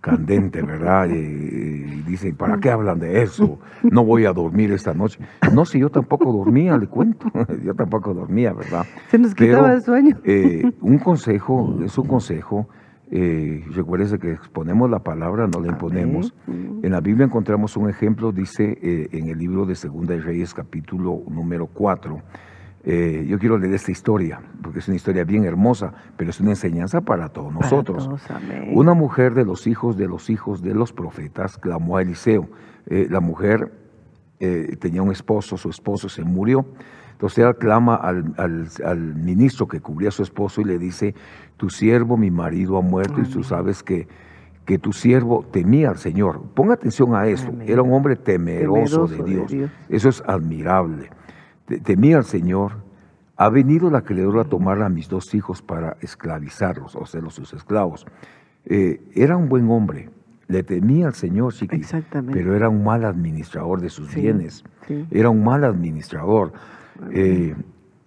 candente, 0.00 0.62
¿verdad? 0.62 1.08
Y, 1.08 2.02
dicen, 2.06 2.36
¿para 2.36 2.58
qué 2.58 2.70
hablan 2.70 2.98
de 2.98 3.22
eso? 3.22 3.58
No 3.82 4.04
voy 4.04 4.24
a 4.24 4.32
dormir 4.32 4.72
esta 4.72 4.94
noche. 4.94 5.20
No, 5.52 5.64
si 5.64 5.78
yo 5.78 5.90
tampoco 5.90 6.32
dormía, 6.32 6.76
le 6.76 6.86
cuento. 6.86 7.30
Yo 7.64 7.74
tampoco 7.74 8.14
dormía, 8.14 8.52
¿verdad? 8.52 8.86
Se 9.08 9.18
nos 9.18 9.34
quitaba 9.34 9.72
el 9.72 9.82
sueño. 9.82 10.16
Eh, 10.24 10.70
un 10.80 10.98
consejo, 10.98 11.78
es 11.84 11.96
un 11.98 12.06
consejo. 12.06 12.68
Eh, 13.10 13.64
recuérdese 13.70 14.18
que 14.18 14.32
exponemos 14.32 14.90
la 14.90 14.98
palabra, 15.00 15.46
no 15.46 15.60
la 15.60 15.68
imponemos. 15.68 16.34
En 16.46 16.90
la 16.90 17.00
Biblia 17.00 17.26
encontramos 17.26 17.76
un 17.76 17.88
ejemplo, 17.88 18.32
dice 18.32 18.78
eh, 18.82 19.08
en 19.12 19.28
el 19.28 19.38
libro 19.38 19.64
de 19.66 19.74
Segunda 19.74 20.14
de 20.14 20.20
Reyes, 20.20 20.54
capítulo 20.54 21.22
número 21.28 21.66
4 21.66 22.22
eh, 22.84 23.26
yo 23.28 23.38
quiero 23.38 23.58
leer 23.58 23.74
esta 23.74 23.90
historia, 23.90 24.40
porque 24.62 24.78
es 24.78 24.88
una 24.88 24.96
historia 24.96 25.24
bien 25.24 25.44
hermosa, 25.44 25.92
pero 26.16 26.30
es 26.30 26.40
una 26.40 26.50
enseñanza 26.50 27.00
para 27.00 27.28
todos 27.28 27.52
nosotros. 27.52 28.08
una 28.72 28.94
mujer 28.94 29.34
de 29.34 29.44
los 29.44 29.66
hijos 29.66 29.96
de 29.96 30.06
los 30.06 30.30
hijos 30.30 30.62
de 30.62 30.74
los 30.74 30.92
profetas 30.92 31.58
clamó 31.58 31.96
a 31.96 32.02
Eliseo. 32.02 32.48
Eh, 32.86 33.08
la 33.10 33.20
mujer 33.20 33.72
eh, 34.38 34.76
tenía 34.80 35.02
un 35.02 35.10
esposo, 35.10 35.56
su 35.56 35.70
esposo 35.70 36.08
se 36.08 36.22
murió. 36.22 36.64
Entonces 37.12 37.38
ella 37.38 37.54
clama 37.54 37.96
al, 37.96 38.32
al, 38.36 39.14
ministro 39.16 39.66
que 39.66 39.80
cubría 39.80 40.10
a 40.10 40.12
su 40.12 40.22
esposo 40.22 40.60
y 40.60 40.64
le 40.64 40.78
dice, 40.78 41.16
tu 41.56 41.68
siervo, 41.68 42.16
mi 42.16 42.30
marido 42.30 42.78
ha 42.78 42.80
muerto 42.80 43.20
y 43.20 43.24
tú 43.24 43.42
sabes 43.42 43.82
que, 43.82 44.06
que 44.64 44.78
tu 44.78 44.92
siervo 44.92 45.44
temía 45.50 45.90
al 45.90 45.98
Señor. 45.98 46.42
Ponga 46.54 46.74
atención 46.74 47.16
a 47.16 47.26
eso. 47.26 47.52
Era 47.66 47.82
un 47.82 47.92
hombre 47.92 48.14
temeroso, 48.14 49.08
de, 49.08 49.24
Dios. 49.24 49.52
Eso 49.88 50.08
es 50.08 50.22
admirable 50.28 51.10
temía 51.84 52.16
al 52.16 52.24
Señor, 52.24 52.72
ha 53.36 53.48
venido 53.50 53.90
la 53.90 53.98
acreedora 53.98 54.42
a 54.42 54.44
tomar 54.44 54.82
a 54.82 54.88
mis 54.88 55.08
dos 55.08 55.34
hijos 55.34 55.62
para 55.62 55.96
esclavizarlos, 56.00 56.96
o 56.96 57.06
sea, 57.06 57.20
los 57.20 57.34
sus 57.34 57.52
esclavos. 57.52 58.04
Eh, 58.64 59.00
era 59.14 59.36
un 59.36 59.48
buen 59.48 59.70
hombre, 59.70 60.10
le 60.48 60.62
temía 60.62 61.06
al 61.06 61.14
Señor, 61.14 61.52
sí, 61.52 61.68
pero 62.32 62.56
era 62.56 62.68
un 62.68 62.82
mal 62.82 63.04
administrador 63.04 63.80
de 63.80 63.90
sus 63.90 64.14
bienes, 64.14 64.64
era 65.10 65.30
un 65.30 65.44
mal 65.44 65.62
administrador. 65.64 66.52
Eh, 67.12 67.54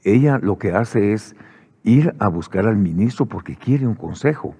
ella 0.03 0.39
lo 0.39 0.57
que 0.57 0.73
hace 0.73 1.13
es 1.13 1.35
ir 1.83 2.13
a 2.19 2.27
buscar 2.27 2.67
al 2.67 2.77
ministro 2.77 3.25
porque 3.25 3.55
quiere 3.55 3.87
un 3.87 3.95
consejo. 3.95 4.55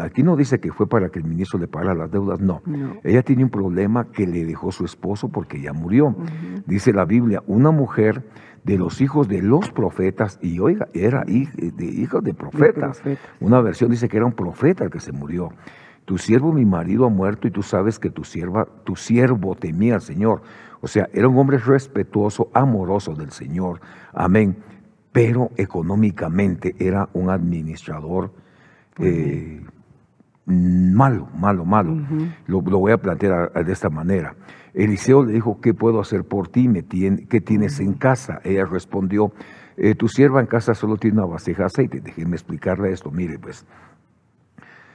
Aquí 0.00 0.22
no 0.22 0.36
dice 0.36 0.60
que 0.60 0.72
fue 0.72 0.88
para 0.88 1.08
que 1.08 1.18
el 1.18 1.24
ministro 1.24 1.58
le 1.58 1.68
pagara 1.68 1.94
las 1.94 2.10
deudas, 2.10 2.40
no. 2.40 2.62
Ella 3.02 3.22
tiene 3.22 3.44
un 3.44 3.50
problema 3.50 4.10
que 4.10 4.26
le 4.26 4.44
dejó 4.44 4.72
su 4.72 4.84
esposo 4.84 5.28
porque 5.28 5.60
ya 5.60 5.72
murió. 5.72 6.14
Dice 6.66 6.92
la 6.92 7.04
Biblia, 7.04 7.42
una 7.46 7.70
mujer 7.70 8.24
de 8.64 8.78
los 8.78 9.00
hijos 9.00 9.28
de 9.28 9.42
los 9.42 9.70
profetas, 9.70 10.38
y 10.42 10.58
oiga, 10.58 10.88
era 10.94 11.24
hija 11.28 11.52
de 11.56 11.84
hijos 11.84 12.24
de 12.24 12.34
profetas. 12.34 13.02
Una 13.40 13.60
versión 13.60 13.90
dice 13.90 14.08
que 14.08 14.16
era 14.16 14.26
un 14.26 14.32
profeta 14.32 14.84
el 14.84 14.90
que 14.90 15.00
se 15.00 15.12
murió. 15.12 15.50
Tu 16.06 16.18
siervo, 16.18 16.52
mi 16.52 16.64
marido, 16.64 17.06
ha 17.06 17.10
muerto 17.10 17.48
y 17.48 17.50
tú 17.50 17.62
sabes 17.62 17.98
que 17.98 18.10
tu, 18.10 18.24
sierva, 18.24 18.66
tu 18.84 18.96
siervo 18.96 19.54
temía 19.54 19.94
al 19.94 20.02
Señor. 20.02 20.42
O 20.80 20.86
sea, 20.86 21.08
era 21.14 21.28
un 21.28 21.38
hombre 21.38 21.56
respetuoso, 21.58 22.50
amoroso 22.52 23.14
del 23.14 23.30
Señor. 23.30 23.80
Amén. 24.12 24.56
Pero 25.12 25.50
económicamente 25.56 26.74
era 26.78 27.08
un 27.14 27.30
administrador 27.30 28.32
eh, 28.98 29.60
malo, 30.46 31.28
malo, 31.36 31.64
malo. 31.64 31.96
lo, 32.46 32.60
voy 32.60 32.92
a 32.92 32.98
plantear 32.98 33.52
de 33.52 33.72
esta 33.72 33.90
manera. 33.90 34.34
Eliseo 34.74 35.24
le 35.24 35.32
dijo, 35.32 35.60
¿qué 35.60 35.72
puedo 35.72 36.00
hacer 36.00 36.24
por 36.24 36.48
ti? 36.48 36.68
Me 36.68 36.84
¿Qué 36.84 37.40
tienes 37.40 37.78
en 37.80 37.94
casa? 37.94 38.40
Ella 38.44 38.64
respondió, 38.64 39.32
eh, 39.76 39.94
tu 39.94 40.08
sierva 40.08 40.40
en 40.40 40.46
casa 40.46 40.74
solo 40.74 40.96
tiene 40.96 41.18
una 41.18 41.26
vasija 41.26 41.62
de 41.62 41.66
aceite. 41.66 42.00
Déjenme 42.00 42.34
explicarle 42.34 42.92
esto. 42.92 43.10
Mire, 43.12 43.38
pues, 43.38 43.64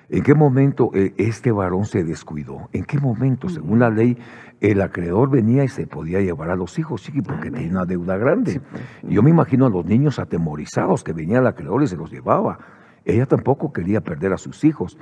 ¿en 0.09 0.21
qué 0.21 0.33
momento 0.33 0.91
eh, 0.93 1.13
este 1.17 1.51
varón 1.51 1.85
se 1.85 2.03
descuidó? 2.03 2.69
¿En 2.73 2.83
qué 2.83 2.99
momento, 2.99 3.47
según 3.47 3.79
la 3.79 3.89
ley, 3.89 4.17
el 4.59 4.81
acreedor 4.81 5.29
venía 5.29 5.63
y 5.63 5.69
se 5.69 5.87
podía 5.87 6.19
llevar 6.19 6.49
a 6.49 6.55
los 6.57 6.77
hijos, 6.77 7.01
sí, 7.01 7.21
porque 7.21 7.49
tenía 7.49 7.71
una 7.71 7.85
deuda 7.85 8.17
grande. 8.17 8.59
Pues, 8.59 8.83
Yo 9.03 9.23
me 9.23 9.29
imagino 9.29 9.65
a 9.65 9.69
los 9.69 9.85
niños 9.85 10.19
atemorizados 10.19 11.05
que 11.05 11.13
venía 11.13 11.39
el 11.39 11.47
acreedor 11.47 11.83
y 11.83 11.87
se 11.87 11.95
los 11.95 12.11
llevaba. 12.11 12.59
Ella 13.05 13.25
tampoco 13.25 13.73
quería 13.73 14.01
perder 14.01 14.33
a 14.33 14.37
sus 14.37 14.63
hijos. 14.63 14.97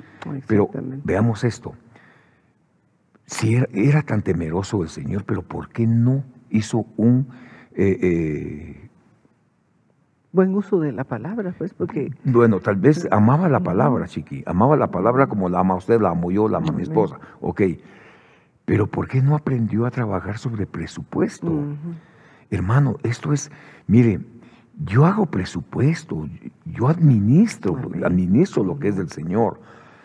Pero 0.46 0.70
veamos 1.04 1.44
esto. 1.44 1.74
Si 3.26 3.56
era, 3.72 4.02
tan 4.02 4.22
temeroso 4.22 4.82
el 4.82 4.88
Señor, 4.88 5.24
pero 5.24 5.42
¿por 5.42 5.68
qué 5.68 5.86
no 5.86 6.24
hizo 6.48 6.86
un 6.96 7.28
eh, 7.74 7.98
eh, 8.00 8.90
buen 10.32 10.54
uso 10.54 10.80
de 10.80 10.92
la 10.92 11.04
palabra? 11.04 11.54
Pues 11.58 11.74
porque 11.74 12.10
bueno, 12.24 12.60
tal 12.60 12.76
vez 12.76 13.06
amaba 13.10 13.50
la 13.50 13.60
palabra, 13.60 14.06
chiqui, 14.06 14.42
amaba 14.46 14.76
la 14.76 14.90
palabra 14.90 15.26
como 15.26 15.50
la 15.50 15.60
ama 15.60 15.74
usted, 15.74 16.00
la 16.00 16.10
amo 16.10 16.30
yo, 16.30 16.48
la 16.48 16.58
ama 16.58 16.72
mi 16.72 16.82
esposa, 16.82 17.18
ok. 17.40 17.62
Pero 18.64 18.86
¿por 18.86 19.08
qué 19.08 19.20
no 19.20 19.34
aprendió 19.34 19.84
a 19.84 19.90
trabajar 19.90 20.38
sobre 20.38 20.66
presupuesto? 20.66 21.50
Hermano, 22.50 22.96
esto 23.02 23.32
es, 23.32 23.50
mire, 23.86 24.20
yo 24.84 25.04
hago 25.06 25.26
presupuesto, 25.26 26.28
yo 26.64 26.88
administro, 26.88 27.78
administro 28.04 28.62
lo 28.62 28.78
que 28.78 28.88
es 28.88 28.96
del 28.96 29.10
Señor, 29.10 29.60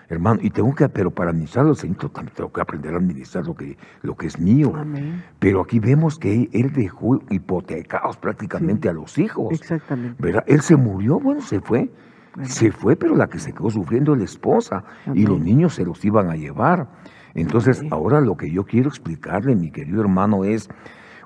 hermano, 0.09 0.39
y 0.41 0.49
tengo 0.49 0.73
que, 0.73 0.89
pero 0.89 1.11
para 1.11 1.29
administrar 1.29 1.67
el 1.67 1.75
Señor 1.75 2.09
también 2.09 2.35
tengo 2.35 2.51
que 2.51 2.61
aprender 2.61 2.93
a 2.93 2.97
administrar 2.97 3.45
lo 3.45 3.55
que, 3.55 3.77
lo 4.01 4.15
que 4.15 4.27
es 4.27 4.39
mío. 4.39 4.73
Pero 5.39 5.61
aquí 5.61 5.79
vemos 5.79 6.17
que 6.17 6.49
él 6.51 6.73
dejó 6.73 7.21
hipotecados 7.29 8.17
prácticamente 8.17 8.89
a 8.89 8.93
los 8.93 9.17
hijos. 9.17 9.53
Exactamente. 9.53 10.21
¿verdad? 10.21 10.43
Él 10.47 10.61
se 10.61 10.75
murió, 10.75 11.19
bueno, 11.19 11.41
se 11.41 11.59
fue. 11.59 11.91
Se 12.41 12.71
fue, 12.71 12.95
pero 12.95 13.15
la 13.15 13.27
que 13.27 13.37
se 13.37 13.53
quedó 13.53 13.69
sufriendo 13.69 14.13
es 14.13 14.17
la 14.17 14.25
esposa 14.25 14.83
y 15.13 15.27
los 15.27 15.39
niños 15.39 15.75
se 15.75 15.85
los 15.85 16.03
iban 16.03 16.31
a 16.31 16.35
llevar. 16.35 16.87
Entonces, 17.35 17.83
ahora 17.91 18.21
lo 18.21 18.37
que 18.37 18.49
yo 18.49 18.63
quiero 18.65 18.89
explicarle, 18.89 19.55
mi 19.55 19.69
querido 19.69 20.01
hermano, 20.01 20.43
es 20.43 20.67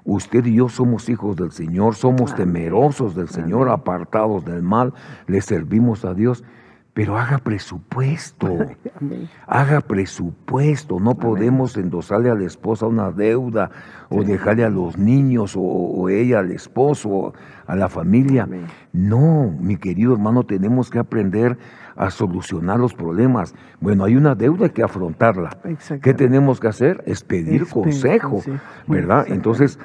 Usted 0.07 0.45
y 0.45 0.55
yo 0.55 0.69
somos 0.69 1.09
hijos 1.09 1.35
del 1.35 1.51
Señor, 1.51 1.95
somos 1.95 2.33
temerosos 2.33 3.13
del 3.13 3.27
Señor, 3.27 3.67
apartados 3.67 4.45
del 4.45 4.63
mal, 4.63 4.93
le 5.27 5.41
servimos 5.41 6.05
a 6.05 6.13
Dios. 6.13 6.45
Pero 6.93 7.17
haga 7.17 7.39
presupuesto, 7.39 8.47
haga 9.47 9.81
presupuesto. 9.81 11.01
No 11.01 11.15
podemos 11.15 11.75
endosarle 11.75 12.29
a 12.29 12.35
la 12.35 12.45
esposa 12.45 12.85
una 12.85 13.11
deuda 13.11 13.69
o 14.07 14.23
dejarle 14.23 14.63
a 14.63 14.69
los 14.69 14.97
niños 14.97 15.55
o, 15.57 16.07
ella 16.07 16.39
al 16.39 16.51
esposo, 16.53 17.33
a 17.67 17.75
la 17.75 17.89
familia. 17.89 18.47
No, 18.93 19.53
mi 19.59 19.75
querido 19.75 20.13
hermano, 20.13 20.45
tenemos 20.45 20.89
que 20.89 20.99
aprender 20.99 21.57
a 21.97 22.11
solucionar 22.11 22.79
los 22.79 22.93
problemas. 22.93 23.55
Bueno, 23.79 24.03
hay 24.05 24.15
una 24.15 24.35
deuda, 24.35 24.69
que 24.69 24.83
afrontarla. 24.83 25.57
¿Qué 26.01 26.13
tenemos 26.13 26.59
que 26.59 26.67
hacer? 26.67 27.03
Es 27.05 27.23
pedir 27.23 27.67
consejo, 27.67 28.41
¿verdad? 28.87 29.25
Entonces, 29.27 29.79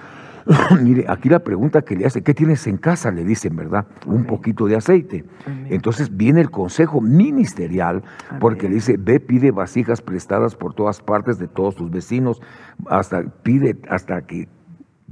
mire, 0.83 1.05
aquí 1.09 1.29
la 1.29 1.41
pregunta 1.41 1.83
que 1.83 1.97
le 1.97 2.07
hace, 2.07 2.23
¿qué 2.23 2.35
tienes 2.35 2.67
en 2.67 2.77
casa? 2.77 3.11
Le 3.11 3.25
dicen, 3.25 3.57
¿verdad? 3.57 3.87
Un 4.07 4.25
poquito 4.25 4.67
de 4.67 4.77
aceite. 4.77 5.25
Entonces 5.69 6.17
viene 6.17 6.41
el 6.41 6.51
consejo 6.51 7.01
ministerial, 7.01 8.03
porque 8.41 8.69
le 8.69 8.77
dice, 8.77 8.97
ve, 8.99 9.21
pide 9.21 9.51
vasijas 9.51 10.01
prestadas 10.01 10.55
por 10.55 10.75
todas 10.75 11.01
partes 11.01 11.39
de 11.39 11.49
todos 11.49 11.77
tus 11.77 11.91
vecinos, 11.91 12.41
hasta 12.87 13.23
pide 13.43 13.79
hasta 13.89 14.23
que 14.23 14.49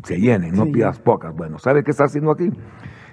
se 0.05 0.19
llenen, 0.19 0.55
no 0.55 0.67
pidas 0.67 0.99
pocas. 0.99 1.35
Bueno, 1.35 1.59
¿sabe 1.59 1.85
qué 1.85 1.91
está 1.91 2.05
haciendo 2.05 2.31
aquí? 2.31 2.51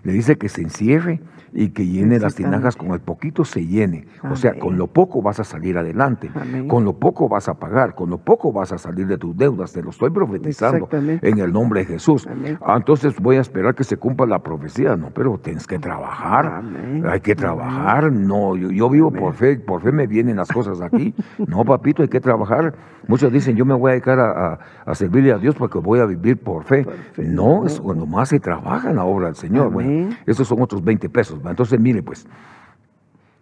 Le 0.03 0.13
dice 0.13 0.37
que 0.37 0.49
se 0.49 0.61
encierre 0.61 1.21
y 1.53 1.69
que 1.69 1.85
llene 1.85 2.19
las 2.19 2.35
tinajas 2.35 2.75
con 2.75 2.91
el 2.91 2.99
poquito 2.99 3.45
se 3.45 3.65
llene. 3.65 4.05
O 4.29 4.35
sea, 4.35 4.57
con 4.59 4.77
lo 4.77 4.87
poco 4.87 5.21
vas 5.21 5.39
a 5.39 5.43
salir 5.43 5.77
adelante, 5.77 6.29
con 6.67 6.83
lo 6.83 6.93
poco 6.93 7.29
vas 7.29 7.47
a 7.49 7.55
pagar, 7.55 7.95
con 7.95 8.09
lo 8.09 8.17
poco 8.17 8.51
vas 8.51 8.71
a 8.71 8.77
salir 8.77 9.07
de 9.07 9.17
tus 9.17 9.35
deudas. 9.35 9.73
Te 9.73 9.81
lo 9.81 9.89
estoy 9.89 10.09
profetizando 10.09 10.87
en 10.91 11.39
el 11.39 11.51
nombre 11.51 11.81
de 11.81 11.85
Jesús. 11.85 12.27
Ah, 12.61 12.75
entonces 12.77 13.15
voy 13.19 13.37
a 13.37 13.41
esperar 13.41 13.75
que 13.75 13.83
se 13.83 13.97
cumpla 13.97 14.25
la 14.25 14.39
profecía. 14.39 14.95
No, 14.95 15.09
pero 15.11 15.37
tienes 15.37 15.65
que 15.67 15.79
trabajar. 15.79 16.61
Hay 17.09 17.21
que 17.21 17.35
trabajar. 17.35 18.11
No, 18.11 18.55
yo, 18.55 18.89
vivo 18.89 19.11
por 19.11 19.33
fe, 19.33 19.57
por 19.57 19.81
fe 19.81 19.91
me 19.91 20.07
vienen 20.07 20.37
las 20.37 20.49
cosas 20.49 20.81
aquí. 20.81 21.13
No, 21.47 21.63
papito, 21.65 22.01
hay 22.01 22.09
que 22.09 22.19
trabajar. 22.19 22.75
Muchos 23.07 23.31
dicen, 23.31 23.55
yo 23.55 23.65
me 23.65 23.73
voy 23.73 23.89
a 23.89 23.93
dedicar 23.93 24.19
a, 24.19 24.95
servirle 24.95 25.31
a 25.31 25.37
Dios 25.37 25.55
porque 25.55 25.79
voy 25.79 25.99
a 25.99 26.05
vivir 26.05 26.37
por 26.37 26.63
fe. 26.63 26.85
no, 27.17 27.65
es 27.65 27.79
cuando 27.79 28.05
más 28.05 28.29
se 28.29 28.39
trabaja 28.39 28.89
en 28.89 28.97
la 28.97 29.05
obra 29.05 29.27
del 29.27 29.35
Señor. 29.35 29.71
Bueno, 29.71 29.86
esos 30.25 30.47
son 30.47 30.61
otros 30.61 30.83
20 30.83 31.09
pesos. 31.09 31.39
Entonces, 31.45 31.79
mire, 31.79 32.03
pues, 32.03 32.27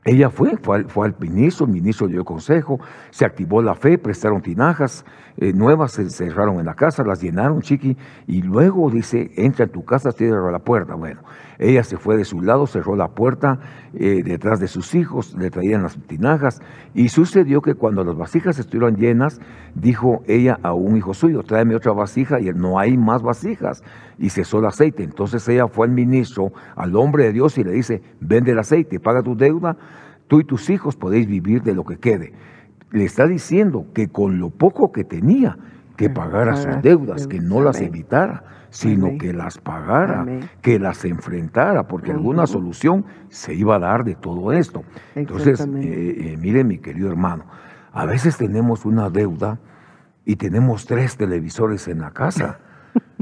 ella 0.06 0.30
fue, 0.30 0.56
fue 0.58 1.08
al, 1.08 1.16
ministro, 1.20 1.66
el 1.66 1.72
ministro 1.72 2.08
dio 2.08 2.24
consejo, 2.24 2.80
se 3.10 3.26
activó 3.26 3.64
la 3.64 3.74
fe, 3.74 3.98
prestaron 3.98 4.40
tinajas 4.40 5.04
eh, 5.38 5.52
nuevas, 5.52 5.94
se 5.94 6.08
cerraron 6.12 6.60
en 6.60 6.68
la 6.68 6.76
casa, 6.76 7.04
las 7.04 7.24
llenaron, 7.24 7.62
chiqui, 7.62 7.98
y 8.28 8.44
luego 8.44 8.92
dice, 8.92 9.32
entra 9.36 9.66
en 9.66 9.72
tu 9.72 9.84
casa, 9.84 10.12
cierra 10.12 10.52
la 10.52 10.60
puerta. 10.60 10.94
Bueno, 10.94 11.22
ella 11.60 11.84
se 11.84 11.98
fue 11.98 12.18
de 12.18 12.26
su 12.26 12.42
lado, 12.42 12.68
cerró 12.68 12.96
la 12.96 13.10
puerta 13.10 13.60
eh, 13.94 14.22
detrás 14.24 14.60
de 14.60 14.68
sus 14.68 14.96
hijos, 14.96 15.36
le 15.38 15.50
traían 15.50 15.84
las 15.84 15.98
tinajas, 16.08 16.62
y 16.94 17.10
sucedió 17.10 17.62
que 17.62 17.76
cuando 17.76 18.04
las 18.04 18.18
vasijas 18.18 18.60
estuvieron 18.60 18.98
llenas, 18.98 19.40
dijo 19.74 20.24
ella 20.28 20.60
a 20.64 20.74
un 20.74 20.98
hijo 20.98 21.14
suyo, 21.14 21.44
tráeme 21.44 21.76
otra 21.76 21.94
vasija, 21.94 22.40
y 22.40 22.46
no 22.54 22.80
hay 22.80 22.98
más 22.98 23.22
vasijas, 23.22 23.84
y 24.18 24.30
cesó 24.30 24.60
el 24.60 24.66
aceite. 24.66 25.04
Entonces 25.04 25.48
ella 25.48 25.68
fue 25.68 25.88
al 25.88 25.94
ministro, 25.94 26.52
al 26.76 26.96
hombre 26.96 27.26
de 27.26 27.34
Dios, 27.34 27.58
y 27.58 27.64
le 27.64 27.72
dice, 27.72 28.02
vende 28.20 28.52
el 28.52 28.60
aceite, 28.60 29.00
paga 29.00 29.22
tu 29.22 29.36
deuda, 29.36 29.78
tú 30.28 30.40
y 30.40 30.44
tus 30.44 30.70
hijos 30.70 30.96
podéis 30.96 31.28
vivir 31.28 31.62
de 31.64 31.76
lo 31.76 31.86
que 31.86 31.98
quede. 31.98 32.34
Le 32.92 33.06
está 33.06 33.28
diciendo 33.28 33.88
que 33.94 34.08
con 34.10 34.40
lo 34.40 34.50
poco 34.50 34.92
que 34.92 35.04
tenía, 35.04 35.58
que 35.96 36.10
pagara 36.10 36.56
sus 36.56 36.82
deudas, 36.82 37.28
que 37.28 37.40
no 37.40 37.62
las 37.62 37.82
evitara, 37.82 38.44
sino 38.70 39.18
que 39.18 39.34
las 39.34 39.58
pagara, 39.58 40.26
que 40.62 40.80
las 40.80 41.06
enfrentara, 41.06 41.88
porque 41.88 42.12
alguna 42.12 42.46
solución 42.46 43.06
se 43.30 43.54
iba 43.54 43.76
a 43.76 43.80
dar 43.80 44.04
de 44.04 44.16
todo 44.16 44.52
esto. 44.52 44.84
Entonces, 45.16 45.62
eh, 45.62 45.68
eh, 46.34 46.38
mire 46.38 46.64
mi 46.64 46.80
querido 46.80 47.10
hermano, 47.10 47.46
a 47.94 48.06
veces 48.06 48.38
tenemos 48.38 48.86
una 48.86 49.10
deuda 49.10 49.60
y 50.26 50.36
tenemos 50.36 50.86
tres 50.86 51.16
televisores 51.16 51.88
en 51.88 52.00
la 52.02 52.12
casa. 52.12 52.60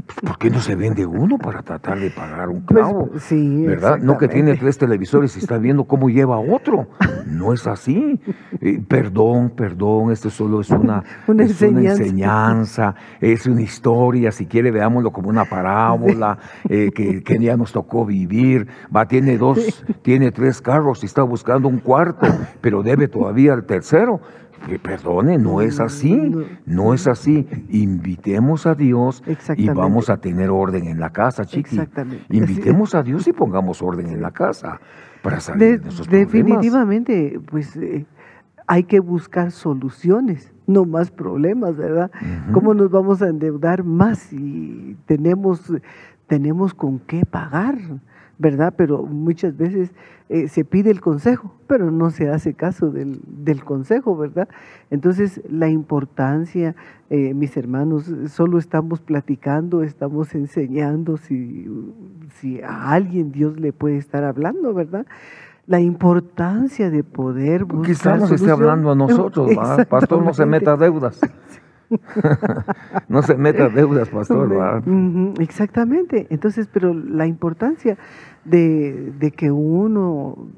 ¿Por 0.06 0.38
qué 0.38 0.50
no 0.50 0.60
se 0.60 0.74
vende 0.74 1.06
uno 1.06 1.38
para 1.38 1.62
tratar 1.62 1.98
de 1.98 2.10
pagar 2.10 2.50
un 2.50 2.62
pues, 2.62 2.78
clavo? 2.78 3.10
sí, 3.18 3.64
¿Verdad? 3.64 3.98
No 3.98 4.18
que 4.18 4.28
tiene 4.28 4.54
tres 4.56 4.76
televisores 4.76 5.34
y 5.36 5.38
está 5.38 5.56
viendo 5.56 5.84
cómo 5.84 6.10
lleva 6.10 6.38
otro. 6.38 6.88
No 7.26 7.52
es 7.54 7.66
así. 7.66 8.20
Eh, 8.60 8.82
perdón, 8.86 9.50
perdón, 9.50 10.12
esto 10.12 10.28
solo 10.28 10.60
es 10.60 10.70
una, 10.70 11.02
enseñanza. 11.28 12.94
es 13.20 13.46
una 13.46 13.62
historia. 13.62 14.30
Si 14.30 14.46
quiere, 14.46 14.70
veámoslo 14.70 15.10
como 15.10 15.30
una 15.30 15.46
parábola 15.46 16.38
eh, 16.68 16.90
que, 16.94 17.22
que, 17.22 17.38
ya 17.38 17.56
nos 17.56 17.72
tocó 17.72 18.04
vivir. 18.04 18.68
Va, 18.94 19.06
tiene 19.06 19.38
dos, 19.38 19.84
tiene 20.02 20.32
tres 20.32 20.60
carros 20.60 21.02
y 21.02 21.06
está 21.06 21.22
buscando 21.22 21.66
un 21.66 21.78
cuarto, 21.78 22.26
pero 22.60 22.82
debe 22.82 23.08
todavía 23.08 23.54
el 23.54 23.64
tercero 23.64 24.20
que 24.66 24.78
perdone, 24.78 25.38
no 25.38 25.60
es 25.60 25.80
así, 25.80 26.32
no 26.66 26.94
es 26.94 27.06
así. 27.06 27.46
Invitemos 27.68 28.66
a 28.66 28.74
Dios 28.74 29.22
y 29.56 29.68
vamos 29.68 30.10
a 30.10 30.18
tener 30.18 30.50
orden 30.50 30.86
en 30.86 31.00
la 31.00 31.10
casa, 31.10 31.44
chiqui. 31.44 31.80
Invitemos 32.30 32.94
a 32.94 33.02
Dios 33.02 33.26
y 33.28 33.32
pongamos 33.32 33.82
orden 33.82 34.08
en 34.08 34.22
la 34.22 34.30
casa 34.30 34.80
para 35.22 35.40
salir 35.40 35.80
de, 35.80 35.88
esos 35.88 36.08
Definitivamente, 36.08 37.40
pues 37.50 37.76
eh, 37.76 38.06
hay 38.66 38.84
que 38.84 39.00
buscar 39.00 39.50
soluciones, 39.50 40.52
no 40.66 40.84
más 40.84 41.10
problemas, 41.10 41.76
¿verdad? 41.76 42.10
¿Cómo 42.52 42.74
nos 42.74 42.90
vamos 42.90 43.22
a 43.22 43.28
endeudar 43.28 43.84
más 43.84 44.18
si 44.18 44.96
tenemos, 45.06 45.72
tenemos 46.26 46.74
con 46.74 46.98
qué 46.98 47.24
pagar? 47.26 47.78
¿Verdad? 48.38 48.74
Pero 48.76 49.02
muchas 49.02 49.56
veces 49.56 49.90
eh, 50.28 50.48
se 50.48 50.64
pide 50.64 50.90
el 50.90 51.00
consejo, 51.00 51.52
pero 51.66 51.90
no 51.90 52.10
se 52.10 52.28
hace 52.28 52.54
caso 52.54 52.90
del, 52.90 53.64
consejo, 53.64 54.16
¿verdad? 54.16 54.48
Entonces, 54.90 55.40
la 55.48 55.68
importancia, 55.68 56.74
eh, 57.10 57.34
mis 57.34 57.56
hermanos, 57.56 58.10
solo 58.28 58.58
estamos 58.58 59.00
platicando, 59.00 59.82
estamos 59.82 60.34
enseñando 60.34 61.16
si, 61.16 61.68
si 62.36 62.60
a 62.62 62.90
alguien 62.90 63.32
Dios 63.32 63.60
le 63.60 63.72
puede 63.72 63.98
estar 63.98 64.24
hablando, 64.24 64.74
¿verdad? 64.74 65.06
La 65.66 65.80
importancia 65.80 66.90
de 66.90 67.02
poder 67.04 67.64
buscar 67.64 67.86
Quizás 67.86 68.20
nos 68.20 68.30
esté 68.32 68.50
hablando 68.50 68.90
a 68.90 68.94
nosotros, 68.94 69.50
Pastor, 69.88 70.22
no 70.22 70.34
se 70.34 70.44
meta 70.46 70.76
deudas. 70.76 71.20
no 73.08 73.22
se 73.22 73.36
meta 73.36 73.68
deudas, 73.68 74.08
pastor. 74.08 74.82
Exactamente. 75.38 76.26
Entonces, 76.30 76.68
pero 76.72 76.94
la 76.94 77.26
importancia 77.26 77.96
de, 78.44 79.32
que 79.36 79.50
uno 79.50 80.48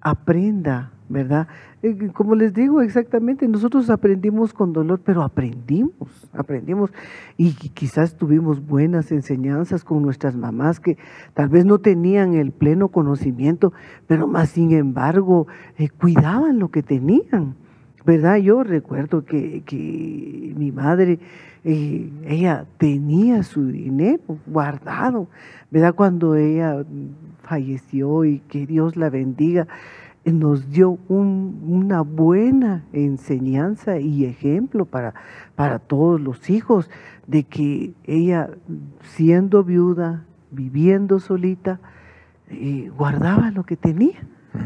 aprenda 0.00 0.92
¿verdad? 1.10 1.48
Eh, 1.82 2.10
como 2.12 2.36
les 2.36 2.54
digo 2.54 2.82
exactamente, 2.82 3.48
nosotros 3.48 3.90
aprendimos 3.90 4.54
con 4.54 4.72
dolor, 4.72 5.00
pero 5.04 5.22
aprendimos, 5.22 6.30
aprendimos 6.32 6.92
y 7.36 7.52
quizás 7.52 8.16
tuvimos 8.16 8.64
buenas 8.64 9.10
enseñanzas 9.10 9.82
con 9.82 10.02
nuestras 10.02 10.36
mamás 10.36 10.78
que 10.78 10.98
tal 11.34 11.48
vez 11.48 11.64
no 11.66 11.78
tenían 11.78 12.34
el 12.34 12.52
pleno 12.52 12.88
conocimiento, 12.88 13.72
pero 14.06 14.28
más 14.28 14.50
sin 14.50 14.70
embargo 14.70 15.48
eh, 15.78 15.88
cuidaban 15.88 16.60
lo 16.60 16.68
que 16.68 16.84
tenían, 16.84 17.56
¿verdad? 18.04 18.36
Yo 18.36 18.62
recuerdo 18.62 19.24
que, 19.24 19.62
que 19.64 20.54
mi 20.56 20.72
madre, 20.72 21.18
eh, 21.64 22.10
ella 22.24 22.66
tenía 22.78 23.42
su 23.42 23.66
dinero 23.66 24.38
guardado, 24.46 25.28
¿verdad? 25.70 25.94
Cuando 25.94 26.34
ella 26.34 26.84
falleció 27.42 28.24
y 28.24 28.40
que 28.40 28.66
Dios 28.66 28.96
la 28.96 29.10
bendiga 29.10 29.66
nos 30.24 30.70
dio 30.70 30.98
una 31.08 32.02
buena 32.02 32.84
enseñanza 32.92 33.98
y 33.98 34.24
ejemplo 34.24 34.84
para, 34.84 35.14
para 35.54 35.78
todos 35.78 36.20
los 36.20 36.50
hijos 36.50 36.90
de 37.26 37.44
que 37.44 37.94
ella, 38.04 38.50
siendo 39.02 39.64
viuda, 39.64 40.24
viviendo 40.50 41.20
solita, 41.20 41.80
eh, 42.48 42.90
guardaba 42.96 43.50
lo 43.50 43.64
que 43.64 43.76
tenía. 43.76 44.20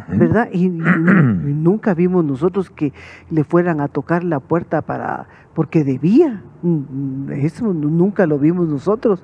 ¿Verdad? 0.09 0.49
Y, 0.53 0.69
nunca 0.69 1.95
vimos 1.95 2.25
nosotros 2.25 2.71
que 2.71 2.93
le 3.31 3.45
fueran 3.45 3.81
a 3.81 3.89
tocar 3.89 4.25
la 4.25 4.41
puerta 4.41 4.83
para 4.83 5.27
porque 5.55 5.85
debía. 5.85 6.43
Eso 7.31 7.73
nunca 7.73 8.27
lo 8.27 8.39
vimos 8.39 8.69
nosotros, 8.69 9.23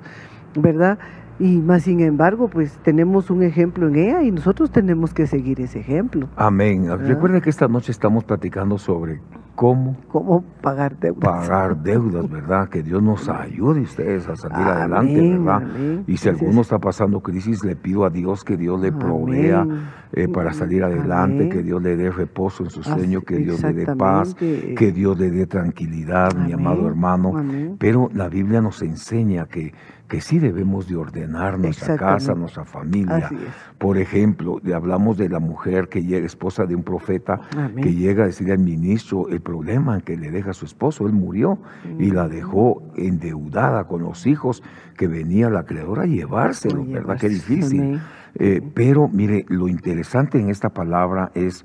¿verdad? 0.54 0.98
Y 1.38 1.58
más 1.58 1.84
sin 1.84 2.00
embargo, 2.00 2.48
pues 2.48 2.78
tenemos 2.82 3.30
un 3.30 3.42
ejemplo 3.42 3.88
en 3.88 3.96
ella 3.96 4.22
y 4.22 4.30
nosotros 4.30 4.70
tenemos 4.70 5.14
que 5.14 5.26
seguir 5.26 5.60
ese 5.60 5.80
ejemplo. 5.80 6.28
Amén. 6.36 6.86
Recuerda 6.98 7.40
que 7.40 7.48
esta 7.48 7.66
noche 7.66 7.92
estamos 7.92 8.24
platicando 8.24 8.76
sobre 8.76 9.20
cómo... 9.60 9.94
Cómo 10.08 10.42
pagar 10.62 10.98
deudas. 10.98 11.20
Pagar 11.20 11.82
deudas, 11.82 12.30
¿verdad? 12.30 12.70
Que 12.70 12.82
Dios 12.82 13.02
nos 13.02 13.28
ayude 13.28 13.82
ustedes 13.82 14.26
a 14.26 14.34
salir 14.34 14.66
adelante, 14.66 15.20
¿verdad? 15.20 15.62
Y 16.06 16.16
si 16.16 16.30
alguno 16.30 16.62
está 16.62 16.78
pasando 16.78 17.20
crisis, 17.20 17.62
le 17.62 17.76
pido 17.76 18.06
a 18.06 18.10
Dios 18.10 18.42
que 18.42 18.56
Dios 18.56 18.80
le 18.80 18.90
provea 18.90 19.66
eh, 20.12 20.28
para 20.28 20.54
salir 20.54 20.82
adelante, 20.82 21.50
que 21.50 21.62
Dios 21.62 21.82
le 21.82 21.94
dé 21.94 22.10
reposo 22.10 22.64
en 22.64 22.70
su 22.70 22.82
sueño, 22.82 23.20
que 23.20 23.36
Dios 23.36 23.62
le 23.62 23.74
dé 23.74 23.96
paz, 23.96 24.34
que 24.34 24.92
Dios 24.92 25.18
le 25.18 25.30
dé 25.30 25.46
tranquilidad, 25.46 26.34
mi 26.34 26.54
amado 26.54 26.88
hermano. 26.88 27.34
Pero 27.78 28.08
la 28.14 28.30
Biblia 28.30 28.62
nos 28.62 28.80
enseña 28.80 29.44
que 29.44 29.74
que 30.10 30.20
sí 30.20 30.40
debemos 30.40 30.88
de 30.88 30.96
ordenar 30.96 31.56
nuestra 31.56 31.96
casa, 31.96 32.34
nuestra 32.34 32.64
familia. 32.64 33.30
Por 33.78 33.96
ejemplo, 33.96 34.60
hablamos 34.74 35.16
de 35.16 35.28
la 35.28 35.38
mujer 35.38 35.88
que 35.88 36.02
llega, 36.02 36.26
esposa 36.26 36.66
de 36.66 36.74
un 36.74 36.82
profeta, 36.82 37.40
que 37.80 37.94
llega 37.94 38.24
a 38.24 38.26
decirle 38.26 38.54
al 38.54 38.58
ministro 38.58 39.28
el 39.28 39.40
problema 39.40 40.00
que 40.00 40.16
le 40.16 40.32
deja 40.32 40.50
a 40.50 40.54
su 40.54 40.64
esposo, 40.64 41.06
él 41.06 41.12
murió 41.12 41.58
y 42.00 42.10
la 42.10 42.28
dejó 42.28 42.82
endeudada 42.96 43.84
con 43.84 44.02
los 44.02 44.26
hijos, 44.26 44.64
que 44.96 45.06
venía 45.06 45.48
la 45.48 45.64
creadora 45.64 46.02
a 46.02 46.06
llevárselo, 46.06 46.84
¿verdad? 46.84 47.16
Qué 47.18 47.28
difícil. 47.28 48.00
Eh, 48.34 48.60
pero 48.74 49.08
mire, 49.08 49.46
lo 49.48 49.68
interesante 49.68 50.40
en 50.40 50.50
esta 50.50 50.70
palabra 50.70 51.30
es 51.34 51.62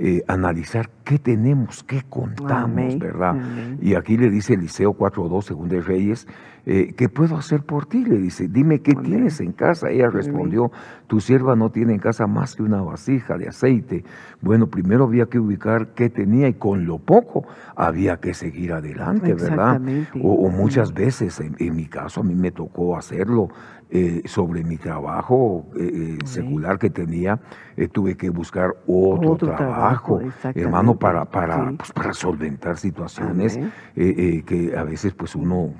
eh, 0.00 0.22
analizar 0.28 0.90
qué 1.04 1.18
tenemos, 1.18 1.82
qué 1.82 2.02
contamos, 2.08 2.98
¿verdad? 2.98 3.34
Y 3.80 3.94
aquí 3.94 4.16
le 4.16 4.30
dice 4.30 4.54
Eliseo 4.54 4.96
4.2, 4.96 5.42
según 5.42 5.68
de 5.68 5.80
Reyes, 5.80 6.28
eh, 6.66 6.94
¿qué 6.96 7.08
puedo 7.08 7.36
hacer 7.36 7.62
por 7.62 7.86
ti? 7.86 8.04
Le 8.04 8.18
dice, 8.18 8.48
dime 8.48 8.80
qué 8.80 8.94
tienes 8.94 9.40
en 9.40 9.52
casa. 9.52 9.90
Ella 9.90 10.10
respondió, 10.10 10.70
tu 11.06 11.20
sierva 11.20 11.56
no 11.56 11.70
tiene 11.70 11.94
en 11.94 11.98
casa 11.98 12.26
más 12.26 12.54
que 12.54 12.62
una 12.62 12.82
vasija 12.82 13.38
de 13.38 13.48
aceite. 13.48 14.04
Bueno, 14.40 14.66
primero 14.66 15.04
había 15.04 15.26
que 15.26 15.38
ubicar 15.38 15.88
qué 15.94 16.10
tenía 16.10 16.48
y 16.48 16.54
con 16.54 16.86
lo 16.86 16.98
poco 16.98 17.44
había 17.74 18.18
que 18.18 18.34
seguir 18.34 18.72
adelante, 18.72 19.34
¿verdad? 19.34 19.80
O, 20.22 20.48
muchas 20.50 20.92
veces, 20.92 21.40
en, 21.40 21.76
mi 21.76 21.86
caso, 21.86 22.20
a 22.20 22.24
mí 22.24 22.34
me 22.34 22.50
tocó 22.50 22.96
hacerlo. 22.96 23.48
Eh, 23.90 24.20
sobre 24.26 24.64
mi 24.64 24.76
trabajo 24.76 25.64
secular 26.26 26.78
que 26.78 26.90
tenía, 26.90 27.40
tuve 27.90 28.18
que 28.18 28.28
buscar 28.28 28.74
otro, 28.86 29.36
trabajo, 29.36 30.20
hermano, 30.54 30.98
para, 30.98 31.24
para, 31.24 31.72
pues, 31.72 31.90
para 31.92 32.12
solventar 32.12 32.76
situaciones 32.76 33.56
eh, 33.56 33.70
eh, 33.96 34.42
que 34.44 34.76
a 34.76 34.84
veces 34.84 35.14
pues 35.14 35.34
uno 35.34 35.72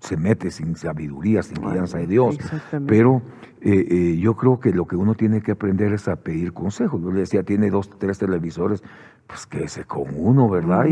se 0.00 0.16
mete 0.16 0.50
sin 0.50 0.76
sabiduría, 0.76 1.42
sin 1.42 1.62
guianza 1.62 1.98
de 1.98 2.06
Dios. 2.06 2.38
Pero 2.86 3.22
eh, 3.60 4.16
yo 4.20 4.34
creo 4.34 4.60
que 4.60 4.72
lo 4.72 4.86
que 4.86 4.96
uno 4.96 5.14
tiene 5.14 5.40
que 5.42 5.52
aprender 5.52 5.92
es 5.92 6.08
a 6.08 6.16
pedir 6.16 6.52
consejos. 6.52 7.00
Yo 7.02 7.10
le 7.10 7.20
decía, 7.20 7.42
tiene 7.42 7.70
dos, 7.70 7.90
tres 7.98 8.18
televisores, 8.18 8.82
pues 9.26 9.46
quédese 9.46 9.84
con 9.84 10.08
uno, 10.16 10.48
¿verdad? 10.48 10.86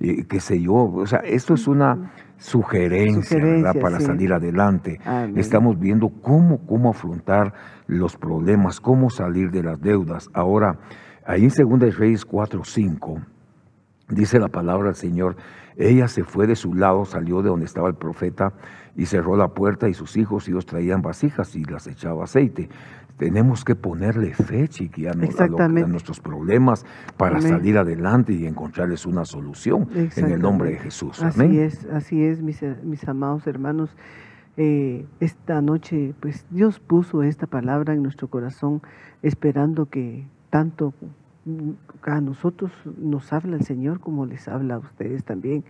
y, 0.00 0.24
qué 0.24 0.40
sé 0.40 0.60
yo. 0.60 0.74
O 0.74 1.06
sea, 1.06 1.20
esto 1.20 1.54
es 1.54 1.68
una 1.68 2.12
sugerencia, 2.38 3.38
¿verdad? 3.38 3.74
Para 3.80 4.00
salir 4.00 4.32
adelante. 4.32 4.98
Estamos 5.36 5.78
viendo 5.78 6.08
cómo, 6.08 6.66
cómo 6.66 6.90
afrontar 6.90 7.52
los 7.86 8.16
problemas, 8.16 8.80
cómo 8.80 9.10
salir 9.10 9.50
de 9.50 9.62
las 9.62 9.80
deudas. 9.80 10.28
Ahora, 10.32 10.78
Ahí 11.26 11.44
en 11.44 11.78
2 11.78 11.96
Reyes 11.96 12.24
4, 12.24 12.62
5, 12.64 13.20
dice 14.10 14.38
la 14.38 14.48
palabra 14.48 14.88
del 14.88 14.94
Señor, 14.94 15.36
ella 15.76 16.08
se 16.08 16.24
fue 16.24 16.46
de 16.46 16.56
su 16.56 16.74
lado, 16.74 17.04
salió 17.04 17.42
de 17.42 17.48
donde 17.48 17.66
estaba 17.66 17.88
el 17.88 17.94
profeta 17.94 18.52
y 18.96 19.06
cerró 19.06 19.36
la 19.36 19.48
puerta 19.48 19.88
y 19.88 19.94
sus 19.94 20.16
hijos, 20.16 20.48
ellos 20.48 20.66
traían 20.66 21.02
vasijas 21.02 21.56
y 21.56 21.64
las 21.64 21.86
echaba 21.86 22.24
aceite. 22.24 22.68
Tenemos 23.16 23.64
que 23.64 23.76
ponerle 23.76 24.34
fe, 24.34 24.66
chiqui, 24.66 25.06
a, 25.06 25.12
nuestros 25.12 26.20
problemas 26.20 26.84
para 27.16 27.40
salir 27.40 27.78
adelante 27.78 28.32
y 28.32 28.46
encontrarles 28.46 29.06
una 29.06 29.24
solución 29.24 29.88
en 29.94 30.32
el 30.32 30.40
nombre 30.40 30.70
de 30.70 30.78
Jesús. 30.78 31.22
Así 31.22 31.58
es, 31.58 31.86
así 31.92 32.24
es, 32.24 32.42
mis, 32.42 32.60
mis 32.82 33.06
amados 33.08 33.46
hermanos. 33.46 33.96
Eh, 34.56 35.06
esta 35.18 35.60
noche, 35.60 36.14
pues 36.20 36.46
Dios 36.50 36.78
puso 36.78 37.22
esta 37.24 37.46
palabra 37.46 37.94
en 37.94 38.02
nuestro 38.02 38.28
corazón, 38.28 38.82
esperando 39.22 39.86
que 39.86 40.26
tanto 40.50 40.94
a 42.02 42.20
nosotros 42.20 42.72
nos 42.98 43.32
habla 43.32 43.56
el 43.56 43.64
Señor 43.64 44.00
como 44.00 44.26
les 44.26 44.48
habla 44.48 44.76
a 44.76 44.78
ustedes 44.78 45.24
también. 45.24 45.64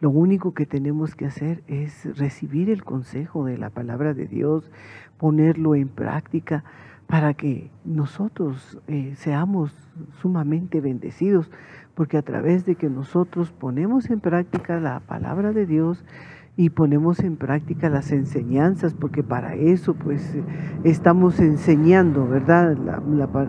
Lo 0.00 0.10
único 0.10 0.52
que 0.52 0.66
tenemos 0.66 1.14
que 1.14 1.26
hacer 1.26 1.62
es 1.68 2.16
recibir 2.18 2.70
el 2.70 2.82
consejo 2.82 3.44
de 3.44 3.56
la 3.56 3.70
palabra 3.70 4.14
de 4.14 4.26
Dios, 4.26 4.70
ponerlo 5.16 5.76
en 5.76 5.88
práctica 5.88 6.64
para 7.06 7.34
que 7.34 7.70
nosotros 7.84 8.80
eh, 8.88 9.12
seamos 9.16 9.72
sumamente 10.20 10.80
bendecidos, 10.80 11.50
porque 11.94 12.16
a 12.16 12.22
través 12.22 12.64
de 12.64 12.74
que 12.74 12.88
nosotros 12.88 13.52
ponemos 13.52 14.10
en 14.10 14.18
práctica 14.18 14.80
la 14.80 15.00
palabra 15.00 15.52
de 15.52 15.66
Dios, 15.66 16.04
y 16.54 16.68
ponemos 16.68 17.20
en 17.20 17.36
práctica 17.36 17.88
las 17.88 18.12
enseñanzas, 18.12 18.92
porque 18.92 19.22
para 19.22 19.54
eso 19.54 19.94
pues 19.94 20.36
estamos 20.84 21.40
enseñando, 21.40 22.28
¿verdad? 22.28 22.76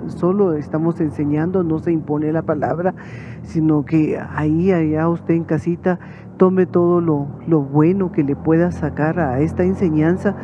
solo 0.07 0.53
estamos 0.53 1.01
enseñando, 1.01 1.63
no 1.63 1.79
se 1.79 1.91
impone 1.91 2.31
la 2.31 2.43
palabra, 2.43 2.95
sino 3.41 3.83
que 3.83 4.17
ahí, 4.17 4.71
allá 4.71 5.09
usted 5.09 5.33
en 5.33 5.43
casita, 5.43 5.99
tome 6.37 6.65
todo 6.65 7.01
lo, 7.01 7.27
lo 7.45 7.61
bueno 7.61 8.13
que 8.13 8.23
le 8.23 8.37
pueda 8.37 8.71
sacar 8.71 9.19
a 9.19 9.41
esta 9.41 9.63
enseñanza 9.63 10.35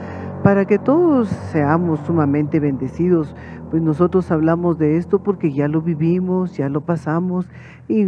para 0.44 0.66
que 0.66 0.78
todos 0.78 1.28
seamos 1.52 2.00
sumamente 2.02 2.60
bendecidos 2.60 3.36
pues 3.70 3.84
nosotros 3.84 4.32
hablamos 4.32 4.78
de 4.80 4.98
esto 4.98 5.20
porque 5.20 5.54
ya 5.54 5.68
lo 5.68 5.82
vivimos, 5.82 6.58
ya 6.58 6.70
lo 6.70 6.82
pasamos 6.82 7.48
y, 7.88 8.04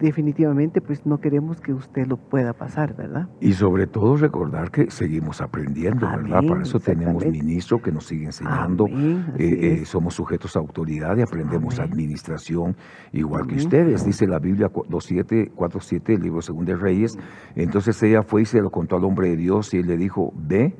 definitivamente 0.00 0.80
pues 0.80 1.06
no 1.06 1.18
queremos 1.18 1.60
que 1.60 1.72
usted 1.72 2.06
lo 2.06 2.16
pueda 2.16 2.52
pasar, 2.52 2.94
¿verdad? 2.96 3.28
Y 3.40 3.52
sobre 3.52 3.86
todo 3.86 4.16
recordar 4.16 4.70
que 4.70 4.90
seguimos 4.90 5.40
aprendiendo, 5.40 6.06
¿verdad? 6.06 6.42
Para 6.46 6.62
eso 6.62 6.80
tenemos 6.80 7.24
ministro 7.24 7.80
que 7.80 7.92
nos 7.92 8.06
sigue 8.06 8.26
enseñando, 8.26 8.86
eh, 8.86 9.28
eh, 9.38 9.82
somos 9.84 10.14
sujetos 10.14 10.56
a 10.56 10.58
autoridad 10.58 11.16
y 11.16 11.22
aprendemos 11.22 11.78
administración 11.78 12.76
igual 13.12 13.46
que 13.46 13.56
ustedes, 13.56 14.04
dice 14.04 14.26
la 14.26 14.38
Biblia 14.38 14.70
2.7, 14.70 15.52
4.7, 15.54 16.14
el 16.14 16.22
libro 16.22 16.42
Segundo 16.42 16.72
de 16.72 16.78
Reyes, 16.78 17.18
entonces 17.56 18.02
ella 18.02 18.22
fue 18.22 18.42
y 18.42 18.44
se 18.44 18.60
lo 18.60 18.70
contó 18.70 18.96
al 18.96 19.04
hombre 19.04 19.30
de 19.30 19.36
Dios 19.36 19.72
y 19.74 19.78
él 19.78 19.86
le 19.86 19.96
dijo, 19.96 20.32
ve, 20.34 20.74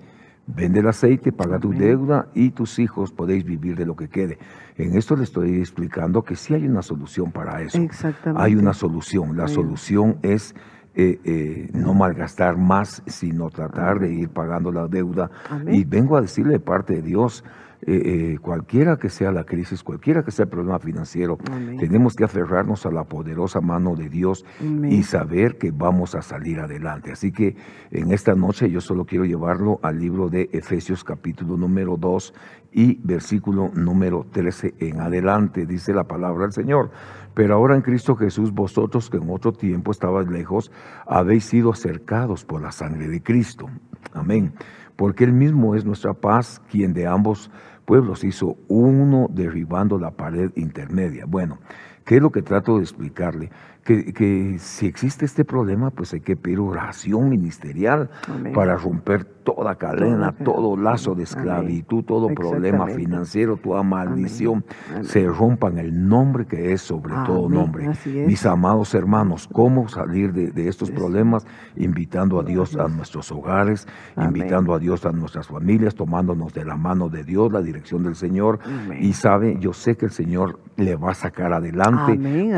Vende 0.47 0.80
el 0.80 0.88
aceite, 0.88 1.32
paga 1.32 1.59
tu 1.59 1.72
deuda 1.72 2.26
y 2.34 2.51
tus 2.51 2.78
hijos 2.78 3.12
podéis 3.12 3.45
vivir 3.45 3.76
de 3.76 3.86
lo 3.86 3.97
que 3.97 4.09
quede. 4.09 4.38
En 4.76 4.97
esto 4.97 5.16
le 5.16 5.24
estoy 5.24 5.59
explicando 5.59 6.22
que 6.22 6.36
sí 6.36 6.53
hay 6.53 6.66
una 6.66 6.82
solución 6.82 7.32
para 7.32 7.62
eso. 7.62 7.78
Exactamente. 7.78 8.42
Hay 8.42 8.55
una 8.55 8.74
solución. 8.74 9.36
La 9.36 9.49
solución 9.49 10.18
es 10.22 10.55
eh, 10.97 11.18
eh, 11.24 11.70
no 11.72 11.95
malgastar 11.95 12.57
más, 12.57 13.03
sino 13.07 13.49
tratar 13.51 13.99
de 13.99 14.12
ir 14.12 14.28
pagando 14.28 14.70
la 14.70 14.86
deuda. 14.86 15.30
Y 15.66 15.84
vengo 15.84 16.16
a 16.16 16.20
decirle 16.20 16.53
de 16.53 16.61
parte 16.61 16.95
de 16.95 17.03
Dios, 17.03 17.42
eh, 17.87 18.32
eh, 18.35 18.39
cualquiera 18.41 18.97
que 18.97 19.11
sea 19.11 19.30
la 19.30 19.45
crisis, 19.45 19.82
cualquiera 19.82 20.24
que 20.24 20.30
sea 20.30 20.45
el 20.45 20.51
problema 20.51 20.78
financiero, 20.78 21.37
tenemos 21.78 22.14
que 22.14 22.24
aferrarnos 22.24 22.87
a 22.87 22.91
la 22.91 23.05
poderosa 23.05 23.61
mano 23.61 23.95
de 23.95 24.09
Dios 24.09 24.45
y 24.61 25.03
saber 25.03 25.59
que 25.59 25.70
vamos 25.70 26.14
a 26.14 26.22
salir 26.22 26.61
adelante. 26.61 27.12
Así 27.12 27.30
que 27.32 27.57
en 27.91 28.12
esta 28.12 28.35
noche 28.35 28.70
yo 28.70 28.80
solo 28.80 29.05
quiero 29.05 29.24
llevarlo 29.24 29.80
al 29.82 29.99
libro 29.99 30.28
de 30.28 30.49
Efesios 30.53 31.05
capítulo 31.05 31.57
número 31.57 31.97
2 31.97 32.32
y 32.72 33.01
versículo 33.03 33.70
número 33.74 34.26
13 34.32 34.74
en 34.80 35.01
adelante, 35.01 35.66
dice 35.66 35.93
la 35.93 36.05
palabra 36.05 36.45
del 36.45 36.53
Señor. 36.53 36.91
Pero 37.35 37.55
ahora 37.55 37.76
en 37.76 37.82
Cristo 37.82 38.16
Jesús, 38.16 38.53
vosotros 38.53 39.11
que 39.11 39.16
en 39.16 39.30
otro 39.30 39.53
tiempo 39.53 39.91
estabais 39.91 40.28
lejos, 40.28 40.72
habéis 41.07 41.45
sido 41.45 41.72
acercados 41.72 42.45
por 42.45 42.62
la 42.62 42.72
sangre 42.72 43.09
de 43.09 43.22
Cristo. 43.22 43.68
Amén. 44.12 44.55
Porque 44.97 45.24
Él 45.24 45.32
mismo 45.32 45.74
es 45.74 45.85
nuestra 45.85 46.14
paz, 46.14 46.62
quien 46.70 46.93
de 46.95 47.07
ambos 47.07 47.51
pueblos 47.85 48.24
hizo 48.24 48.57
uno 48.68 49.28
derribando 49.30 49.99
la 49.99 50.11
pared 50.11 50.51
intermedia. 50.57 51.26
Bueno, 51.26 51.59
¿qué 52.05 52.16
es 52.16 52.22
lo 52.22 52.30
que 52.30 52.42
trato 52.42 52.76
de 52.76 52.82
explicarle? 52.82 53.50
que, 53.84 54.57
si 54.59 54.86
existe 54.86 55.24
este 55.26 55.44
problema, 55.44 55.90
pues 55.90 56.14
hay 56.14 56.20
que 56.20 56.36
pedir 56.36 56.59
oración 56.59 57.28
ministerial 57.28 58.09
para 58.55 58.76
romper 58.76 59.24
toda 59.24 59.74
cadena, 59.74 60.32
todo 60.32 60.74
lazo 60.74 61.14
de 61.14 61.24
esclavitud, 61.24 62.02
todo 62.02 62.28
problema 62.28 62.86
financiero, 62.86 63.59
toda 63.59 63.82
maldición, 63.82 64.64
se 65.02 65.26
rompa 65.26 65.68
en 65.68 65.78
el 65.78 66.09
nombre 66.09 66.46
que 66.46 66.72
es 66.72 66.80
sobre 66.80 67.14
todo 67.26 67.48
nombre. 67.50 67.90
Mis 68.26 68.46
amados 68.46 68.94
hermanos, 68.94 69.48
¿cómo 69.52 69.86
salir 69.88 70.32
de, 70.32 70.68
estos 70.68 70.90
problemas? 70.90 71.46
Invitando 71.76 72.40
a 72.40 72.42
Dios 72.42 72.74
a 72.76 72.88
nuestros 72.88 73.30
hogares, 73.30 73.86
invitando 74.16 74.72
a 74.72 74.78
Dios 74.78 75.05
a 75.05 75.12
nuestras 75.12 75.48
familias, 75.48 75.94
tomándonos 75.94 76.55
de 76.55 76.64
la 76.64 76.76
mano 76.76 77.11
de 77.11 77.22
Dios, 77.22 77.52
la 77.52 77.61
dirección 77.61 78.02
del 78.02 78.16
Señor. 78.16 78.61
Y 78.98 79.12
sabe, 79.12 79.59
yo 79.61 79.74
sé 79.74 79.98
que 79.98 80.07
el 80.07 80.12
Señor 80.12 80.59
le 80.76 80.96
va 80.96 81.11
a 81.11 81.14
sacar 81.14 81.52
adelante 81.52 81.93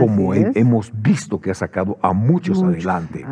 como 0.01 0.35
hemos 0.35 0.93
visto 1.03 1.41
que 1.41 1.51
ha 1.51 1.55
sacado 1.55 1.99
a 2.03 2.13
muchos, 2.13 2.63
adelante. 2.63 3.25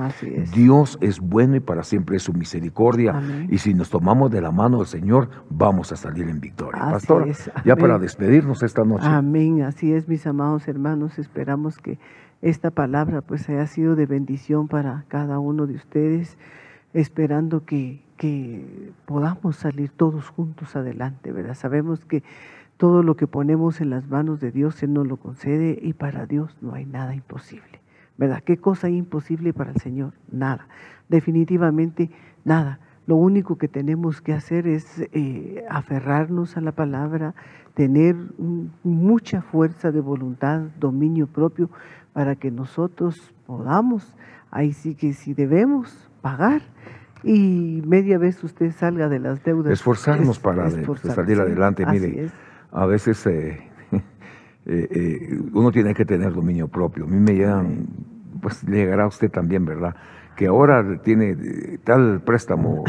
Dios 0.54 0.98
es 1.00 1.20
bueno 1.20 1.56
y 1.56 1.60
para 1.60 1.82
siempre 1.82 2.16
es 2.16 2.22
su 2.22 2.32
misericordia. 2.32 3.20
Y 3.48 3.58
si 3.58 3.74
nos 3.74 3.90
tomamos 3.90 4.30
de 4.30 4.40
la 4.40 4.50
mano 4.50 4.78
del 4.78 4.86
Señor, 4.86 5.28
vamos 5.50 5.92
a 5.92 5.96
salir 5.96 6.28
en 6.28 6.40
victoria. 6.40 6.80
Pastor, 6.80 7.28
ya 7.64 7.76
para 7.76 7.98
despedirnos 7.98 8.62
esta 8.62 8.84
noche. 8.84 9.06
Amén, 9.06 9.62
así 9.62 9.92
es, 9.92 10.08
mis 10.08 10.26
amados 10.26 10.68
hermanos. 10.68 11.18
Esperamos 11.18 11.78
que 11.78 11.98
esta 12.42 12.70
palabra 12.70 13.22
pues 13.22 13.48
haya 13.48 13.66
sido 13.66 13.96
de 13.96 14.06
bendición 14.06 14.68
para 14.68 15.04
cada 15.08 15.38
uno 15.38 15.66
de 15.66 15.76
ustedes, 15.76 16.36
esperando 16.92 17.64
que, 17.64 18.02
que 18.16 18.92
podamos 19.06 19.56
salir 19.56 19.90
todos 19.90 20.28
juntos 20.28 20.76
adelante, 20.76 21.32
¿verdad? 21.32 21.54
Sabemos 21.54 22.04
que 22.04 22.22
todo 22.76 23.02
lo 23.02 23.16
que 23.16 23.26
ponemos 23.26 23.80
en 23.80 23.90
las 23.90 24.08
manos 24.08 24.40
de 24.40 24.50
Dios, 24.50 24.82
Él 24.82 24.92
nos 24.92 25.06
lo 25.06 25.16
concede 25.16 25.78
y 25.80 25.92
para 25.92 26.26
Dios 26.26 26.56
no 26.60 26.74
hay 26.74 26.86
nada 26.86 27.14
imposible. 27.14 27.80
¿Verdad? 28.16 28.42
¿Qué 28.44 28.58
cosa 28.58 28.86
hay 28.86 28.96
imposible 28.96 29.52
para 29.52 29.72
el 29.72 29.80
Señor? 29.80 30.12
Nada. 30.30 30.68
Definitivamente 31.08 32.10
nada. 32.44 32.78
Lo 33.06 33.16
único 33.16 33.58
que 33.58 33.68
tenemos 33.68 34.20
que 34.20 34.32
hacer 34.32 34.66
es 34.66 35.06
eh, 35.12 35.64
aferrarnos 35.68 36.56
a 36.56 36.60
la 36.60 36.72
palabra, 36.72 37.34
tener 37.74 38.16
mucha 38.82 39.42
fuerza 39.42 39.92
de 39.92 40.00
voluntad, 40.00 40.62
dominio 40.78 41.26
propio, 41.26 41.70
para 42.12 42.36
que 42.36 42.50
nosotros 42.50 43.34
podamos, 43.46 44.16
ahí 44.50 44.72
sí 44.72 44.94
que 44.94 45.12
si 45.12 45.34
debemos 45.34 46.08
pagar, 46.22 46.62
y 47.24 47.82
media 47.86 48.18
vez 48.18 48.42
usted 48.44 48.70
salga 48.72 49.08
de 49.08 49.18
las 49.18 49.42
deudas. 49.42 49.72
Esforzarnos 49.72 50.38
para 50.38 50.70
salir 50.70 51.40
adelante. 51.40 51.84
Mire, 51.86 52.30
a 52.74 52.86
veces 52.86 53.24
eh, 53.26 53.70
eh, 53.92 54.88
eh, 54.90 55.40
uno 55.52 55.70
tiene 55.70 55.94
que 55.94 56.04
tener 56.04 56.34
dominio 56.34 56.68
propio. 56.68 57.04
A 57.04 57.06
mí 57.06 57.16
me 57.16 57.34
llegan, 57.34 57.86
pues 58.42 58.62
llegará 58.64 59.04
a 59.04 59.06
usted 59.06 59.30
también, 59.30 59.64
¿verdad? 59.64 59.94
Que 60.36 60.48
ahora 60.48 60.84
tiene 61.02 61.78
tal 61.84 62.20
préstamo 62.22 62.84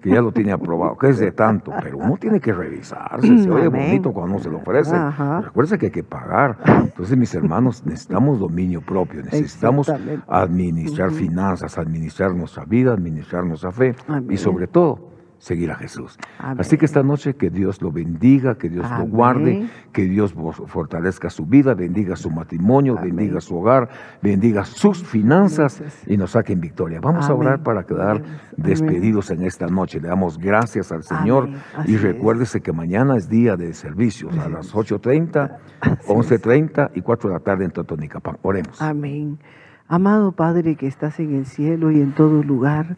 que 0.00 0.10
ya 0.10 0.20
lo 0.20 0.30
tiene 0.30 0.52
aprobado, 0.52 0.96
que 0.96 1.08
es 1.08 1.18
de 1.18 1.32
tanto, 1.32 1.72
pero 1.82 1.96
uno 1.98 2.16
tiene 2.16 2.38
que 2.38 2.52
revisarse, 2.52 3.38
se 3.38 3.50
oye 3.50 3.66
bonito 3.66 4.12
cuando 4.12 4.38
se 4.38 4.48
lo 4.48 4.58
ofrece. 4.58 4.94
Recuerda 5.42 5.78
que 5.78 5.86
hay 5.86 5.92
que 5.92 6.04
pagar. 6.04 6.58
Entonces, 6.66 7.16
mis 7.16 7.34
hermanos, 7.34 7.84
necesitamos 7.84 8.38
dominio 8.38 8.80
propio, 8.82 9.22
necesitamos 9.24 9.90
administrar 10.28 11.10
finanzas, 11.10 11.78
administrar 11.78 12.34
nuestra 12.34 12.64
vida, 12.64 12.92
administrar 12.92 13.44
nuestra 13.44 13.72
fe 13.72 13.96
y 14.28 14.36
sobre 14.36 14.66
todo 14.68 15.11
seguir 15.42 15.72
a 15.72 15.74
Jesús. 15.74 16.16
Así 16.38 16.78
que 16.78 16.84
esta 16.84 17.02
noche 17.02 17.34
que 17.34 17.50
Dios 17.50 17.82
lo 17.82 17.90
bendiga, 17.90 18.54
que 18.54 18.68
Dios 18.68 18.88
lo 18.96 19.06
guarde, 19.06 19.68
que 19.92 20.04
Dios 20.04 20.34
fortalezca 20.66 21.30
su 21.30 21.46
vida, 21.46 21.74
bendiga 21.74 22.14
su 22.14 22.30
matrimonio, 22.30 22.94
bendiga 22.94 23.40
su 23.40 23.56
hogar, 23.56 23.88
bendiga 24.22 24.64
sus 24.64 25.02
finanzas 25.02 25.82
y 26.06 26.16
nos 26.16 26.30
saque 26.30 26.52
en 26.52 26.60
victoria. 26.60 27.00
Vamos 27.00 27.28
a 27.28 27.34
orar 27.34 27.64
para 27.64 27.82
quedar 27.82 28.22
despedidos 28.56 29.32
en 29.32 29.42
esta 29.42 29.66
noche. 29.66 30.00
Le 30.00 30.08
damos 30.08 30.38
gracias 30.38 30.92
al 30.92 31.02
Señor 31.02 31.48
y 31.86 31.96
recuérdese 31.96 32.60
que 32.60 32.72
mañana 32.72 33.16
es 33.16 33.28
día 33.28 33.56
de 33.56 33.74
servicios 33.74 34.38
a 34.38 34.48
las 34.48 34.72
8.30, 34.72 35.58
11.30 36.06 36.90
y 36.94 37.00
4 37.00 37.30
de 37.30 37.34
la 37.34 37.40
tarde 37.40 37.64
en 37.64 37.72
Totonicapán. 37.72 38.38
Oremos. 38.42 38.80
Amén. 38.80 39.40
Amado 39.88 40.30
Padre 40.30 40.76
que 40.76 40.86
estás 40.86 41.18
en 41.18 41.34
el 41.34 41.46
cielo 41.46 41.90
y 41.90 42.00
en 42.00 42.12
todo 42.12 42.44
lugar, 42.44 42.96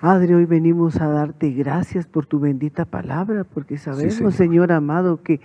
Padre, 0.00 0.34
hoy 0.34 0.46
venimos 0.46 0.98
a 0.98 1.08
darte 1.08 1.50
gracias 1.50 2.06
por 2.06 2.24
tu 2.24 2.40
bendita 2.40 2.86
palabra, 2.86 3.44
porque 3.44 3.76
sabemos, 3.76 4.34
señor. 4.34 4.72
amado, 4.72 5.22
que 5.22 5.42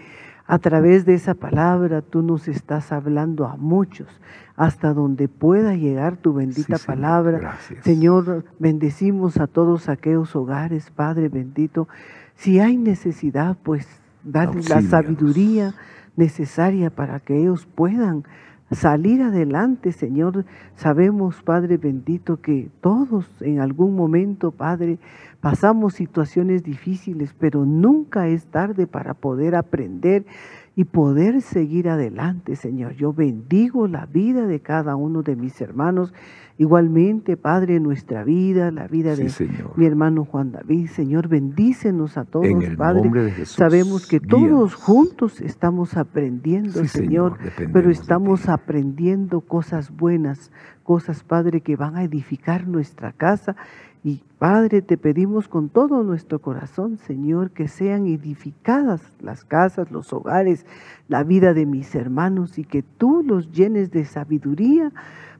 a 0.47 0.59
través 0.59 1.03
de 1.05 1.13
esa 1.13 1.33
palabra 1.33 2.01
tú 2.01 2.21
nos 2.21 2.47
estás 2.47 2.93
hablando 2.93 3.47
a 3.47 3.57
muchos, 3.57 4.07
hasta 4.55 4.93
donde 4.93 5.27
pueda 5.27 5.75
llegar 5.75 6.15
tu 6.15 6.33
bendita 6.33 6.77
palabra. 6.77 7.57
Señor, 7.81 8.45
bendecimos 8.57 9.41
a 9.41 9.47
todos 9.47 9.89
aquellos 9.89 10.33
hogares, 10.37 10.89
Padre 10.89 11.27
bendito. 11.27 11.89
Si 12.35 12.61
hay 12.61 12.77
necesidad, 12.77 13.57
pues 13.61 13.85
dale 14.23 14.61
la 14.69 14.81
sabiduría 14.81 15.73
necesaria 16.15 16.89
para 16.91 17.19
que 17.19 17.37
ellos 17.37 17.65
puedan 17.65 18.23
salir 18.71 19.21
adelante, 19.21 19.91
Señor. 19.91 20.45
Sabemos, 20.75 21.41
Padre 21.43 21.77
bendito, 21.77 22.41
que 22.41 22.69
todos 22.81 23.25
en 23.41 23.59
algún 23.59 23.95
momento, 23.95 24.51
Padre, 24.51 24.97
pasamos 25.41 25.93
situaciones 25.93 26.63
difíciles, 26.63 27.35
pero 27.37 27.65
nunca 27.65 28.27
es 28.27 28.45
tarde 28.47 28.87
para 28.87 29.13
poder 29.13 29.55
aprender 29.55 30.25
y 30.75 30.83
poder 30.83 31.41
seguir 31.41 31.89
adelante, 31.89 32.55
Señor. 32.55 32.93
Yo 32.93 33.13
bendigo 33.13 33.87
la 33.87 34.05
vida 34.05 34.45
de 34.45 34.59
cada 34.59 34.95
uno 34.95 35.21
de 35.21 35.35
mis 35.35 35.59
hermanos 35.61 36.13
Igualmente, 36.57 37.35
Padre, 37.35 37.81
nuestra 37.81 38.23
vida, 38.23 38.71
la 38.71 38.87
vida 38.87 39.13
de 39.17 39.29
mi 39.75 39.85
hermano 39.85 40.23
Juan 40.23 40.53
David, 40.53 40.87
Señor, 40.87 41.27
bendícenos 41.27 42.17
a 42.17 42.23
todos, 42.23 42.47
Padre. 42.77 43.45
Sabemos 43.45 44.07
que 44.07 44.21
todos 44.21 44.73
juntos 44.73 45.41
estamos 45.41 45.97
aprendiendo, 45.97 46.85
Señor, 46.85 47.37
pero 47.73 47.91
estamos 47.91 48.47
aprendiendo 48.47 49.41
cosas 49.41 49.91
buenas, 49.91 50.53
cosas, 50.83 51.25
Padre, 51.25 51.59
que 51.59 51.75
van 51.75 51.97
a 51.97 52.03
edificar 52.03 52.67
nuestra 52.67 53.11
casa. 53.11 53.57
Y 54.05 54.21
Padre, 54.37 54.83
te 54.83 54.99
pedimos 54.99 55.47
con 55.47 55.69
todo 55.69 56.03
nuestro 56.03 56.37
corazón, 56.37 56.97
Señor, 56.97 57.49
que 57.49 57.67
sean 57.67 58.05
edificadas 58.05 59.01
las 59.19 59.43
casas, 59.43 59.89
los 59.89 60.13
hogares, 60.13 60.67
la 61.07 61.23
vida 61.23 61.55
de 61.55 61.65
mis 61.65 61.95
hermanos 61.95 62.59
y 62.59 62.65
que 62.65 62.83
tú 62.83 63.23
los 63.25 63.51
llenes 63.51 63.89
de 63.89 64.05
sabiduría 64.05 64.91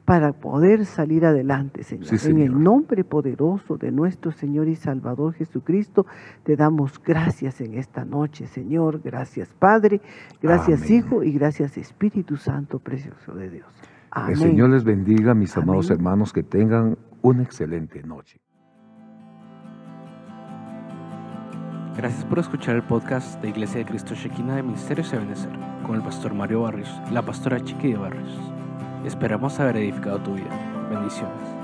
para 0.04 0.32
poder 0.32 0.84
salir 0.84 1.24
adelante, 1.24 1.84
Señor. 1.84 2.08
En 2.24 2.38
el 2.40 2.60
nombre 2.60 3.04
poderoso 3.04 3.76
de 3.76 3.92
nuestro 3.92 4.32
Señor 4.32 4.66
y 4.66 4.74
Salvador 4.74 5.34
Jesucristo, 5.34 6.04
te 6.42 6.56
damos 6.56 7.00
gracias 7.00 7.60
en 7.60 7.74
esta 7.74 8.04
noche, 8.04 8.48
Señor. 8.48 9.00
Gracias, 9.00 9.48
Padre. 9.56 10.00
Gracias, 10.42 10.90
Hijo. 10.90 11.22
Y 11.22 11.30
gracias, 11.30 11.78
Espíritu 11.78 12.36
Santo, 12.36 12.80
precioso 12.80 13.32
de 13.32 13.48
Dios. 13.48 13.68
Amén. 14.10 14.32
El 14.32 14.38
Señor 14.38 14.70
les 14.70 14.82
bendiga, 14.82 15.34
mis 15.34 15.56
amados 15.56 15.88
hermanos, 15.88 16.32
que 16.32 16.42
tengan 16.42 16.98
una 17.22 17.44
excelente 17.44 18.02
noche. 18.02 18.40
Gracias 21.96 22.26
por 22.26 22.38
escuchar 22.38 22.76
el 22.76 22.82
podcast 22.82 23.40
de 23.40 23.48
Iglesia 23.48 23.78
de 23.78 23.86
Cristo 23.86 24.14
Shekinah 24.14 24.56
de 24.56 24.62
Ministerios 24.62 25.10
de 25.10 25.18
Benecer 25.18 25.52
con 25.86 25.96
el 25.96 26.02
pastor 26.02 26.34
Mario 26.34 26.60
Barrios 26.60 26.90
y 27.08 27.14
la 27.14 27.22
pastora 27.22 27.58
Chiqui 27.58 27.92
de 27.92 27.96
Barrios. 27.96 28.28
Esperamos 29.06 29.58
haber 29.60 29.78
edificado 29.78 30.18
tu 30.18 30.34
vida. 30.34 30.88
Bendiciones. 30.90 31.55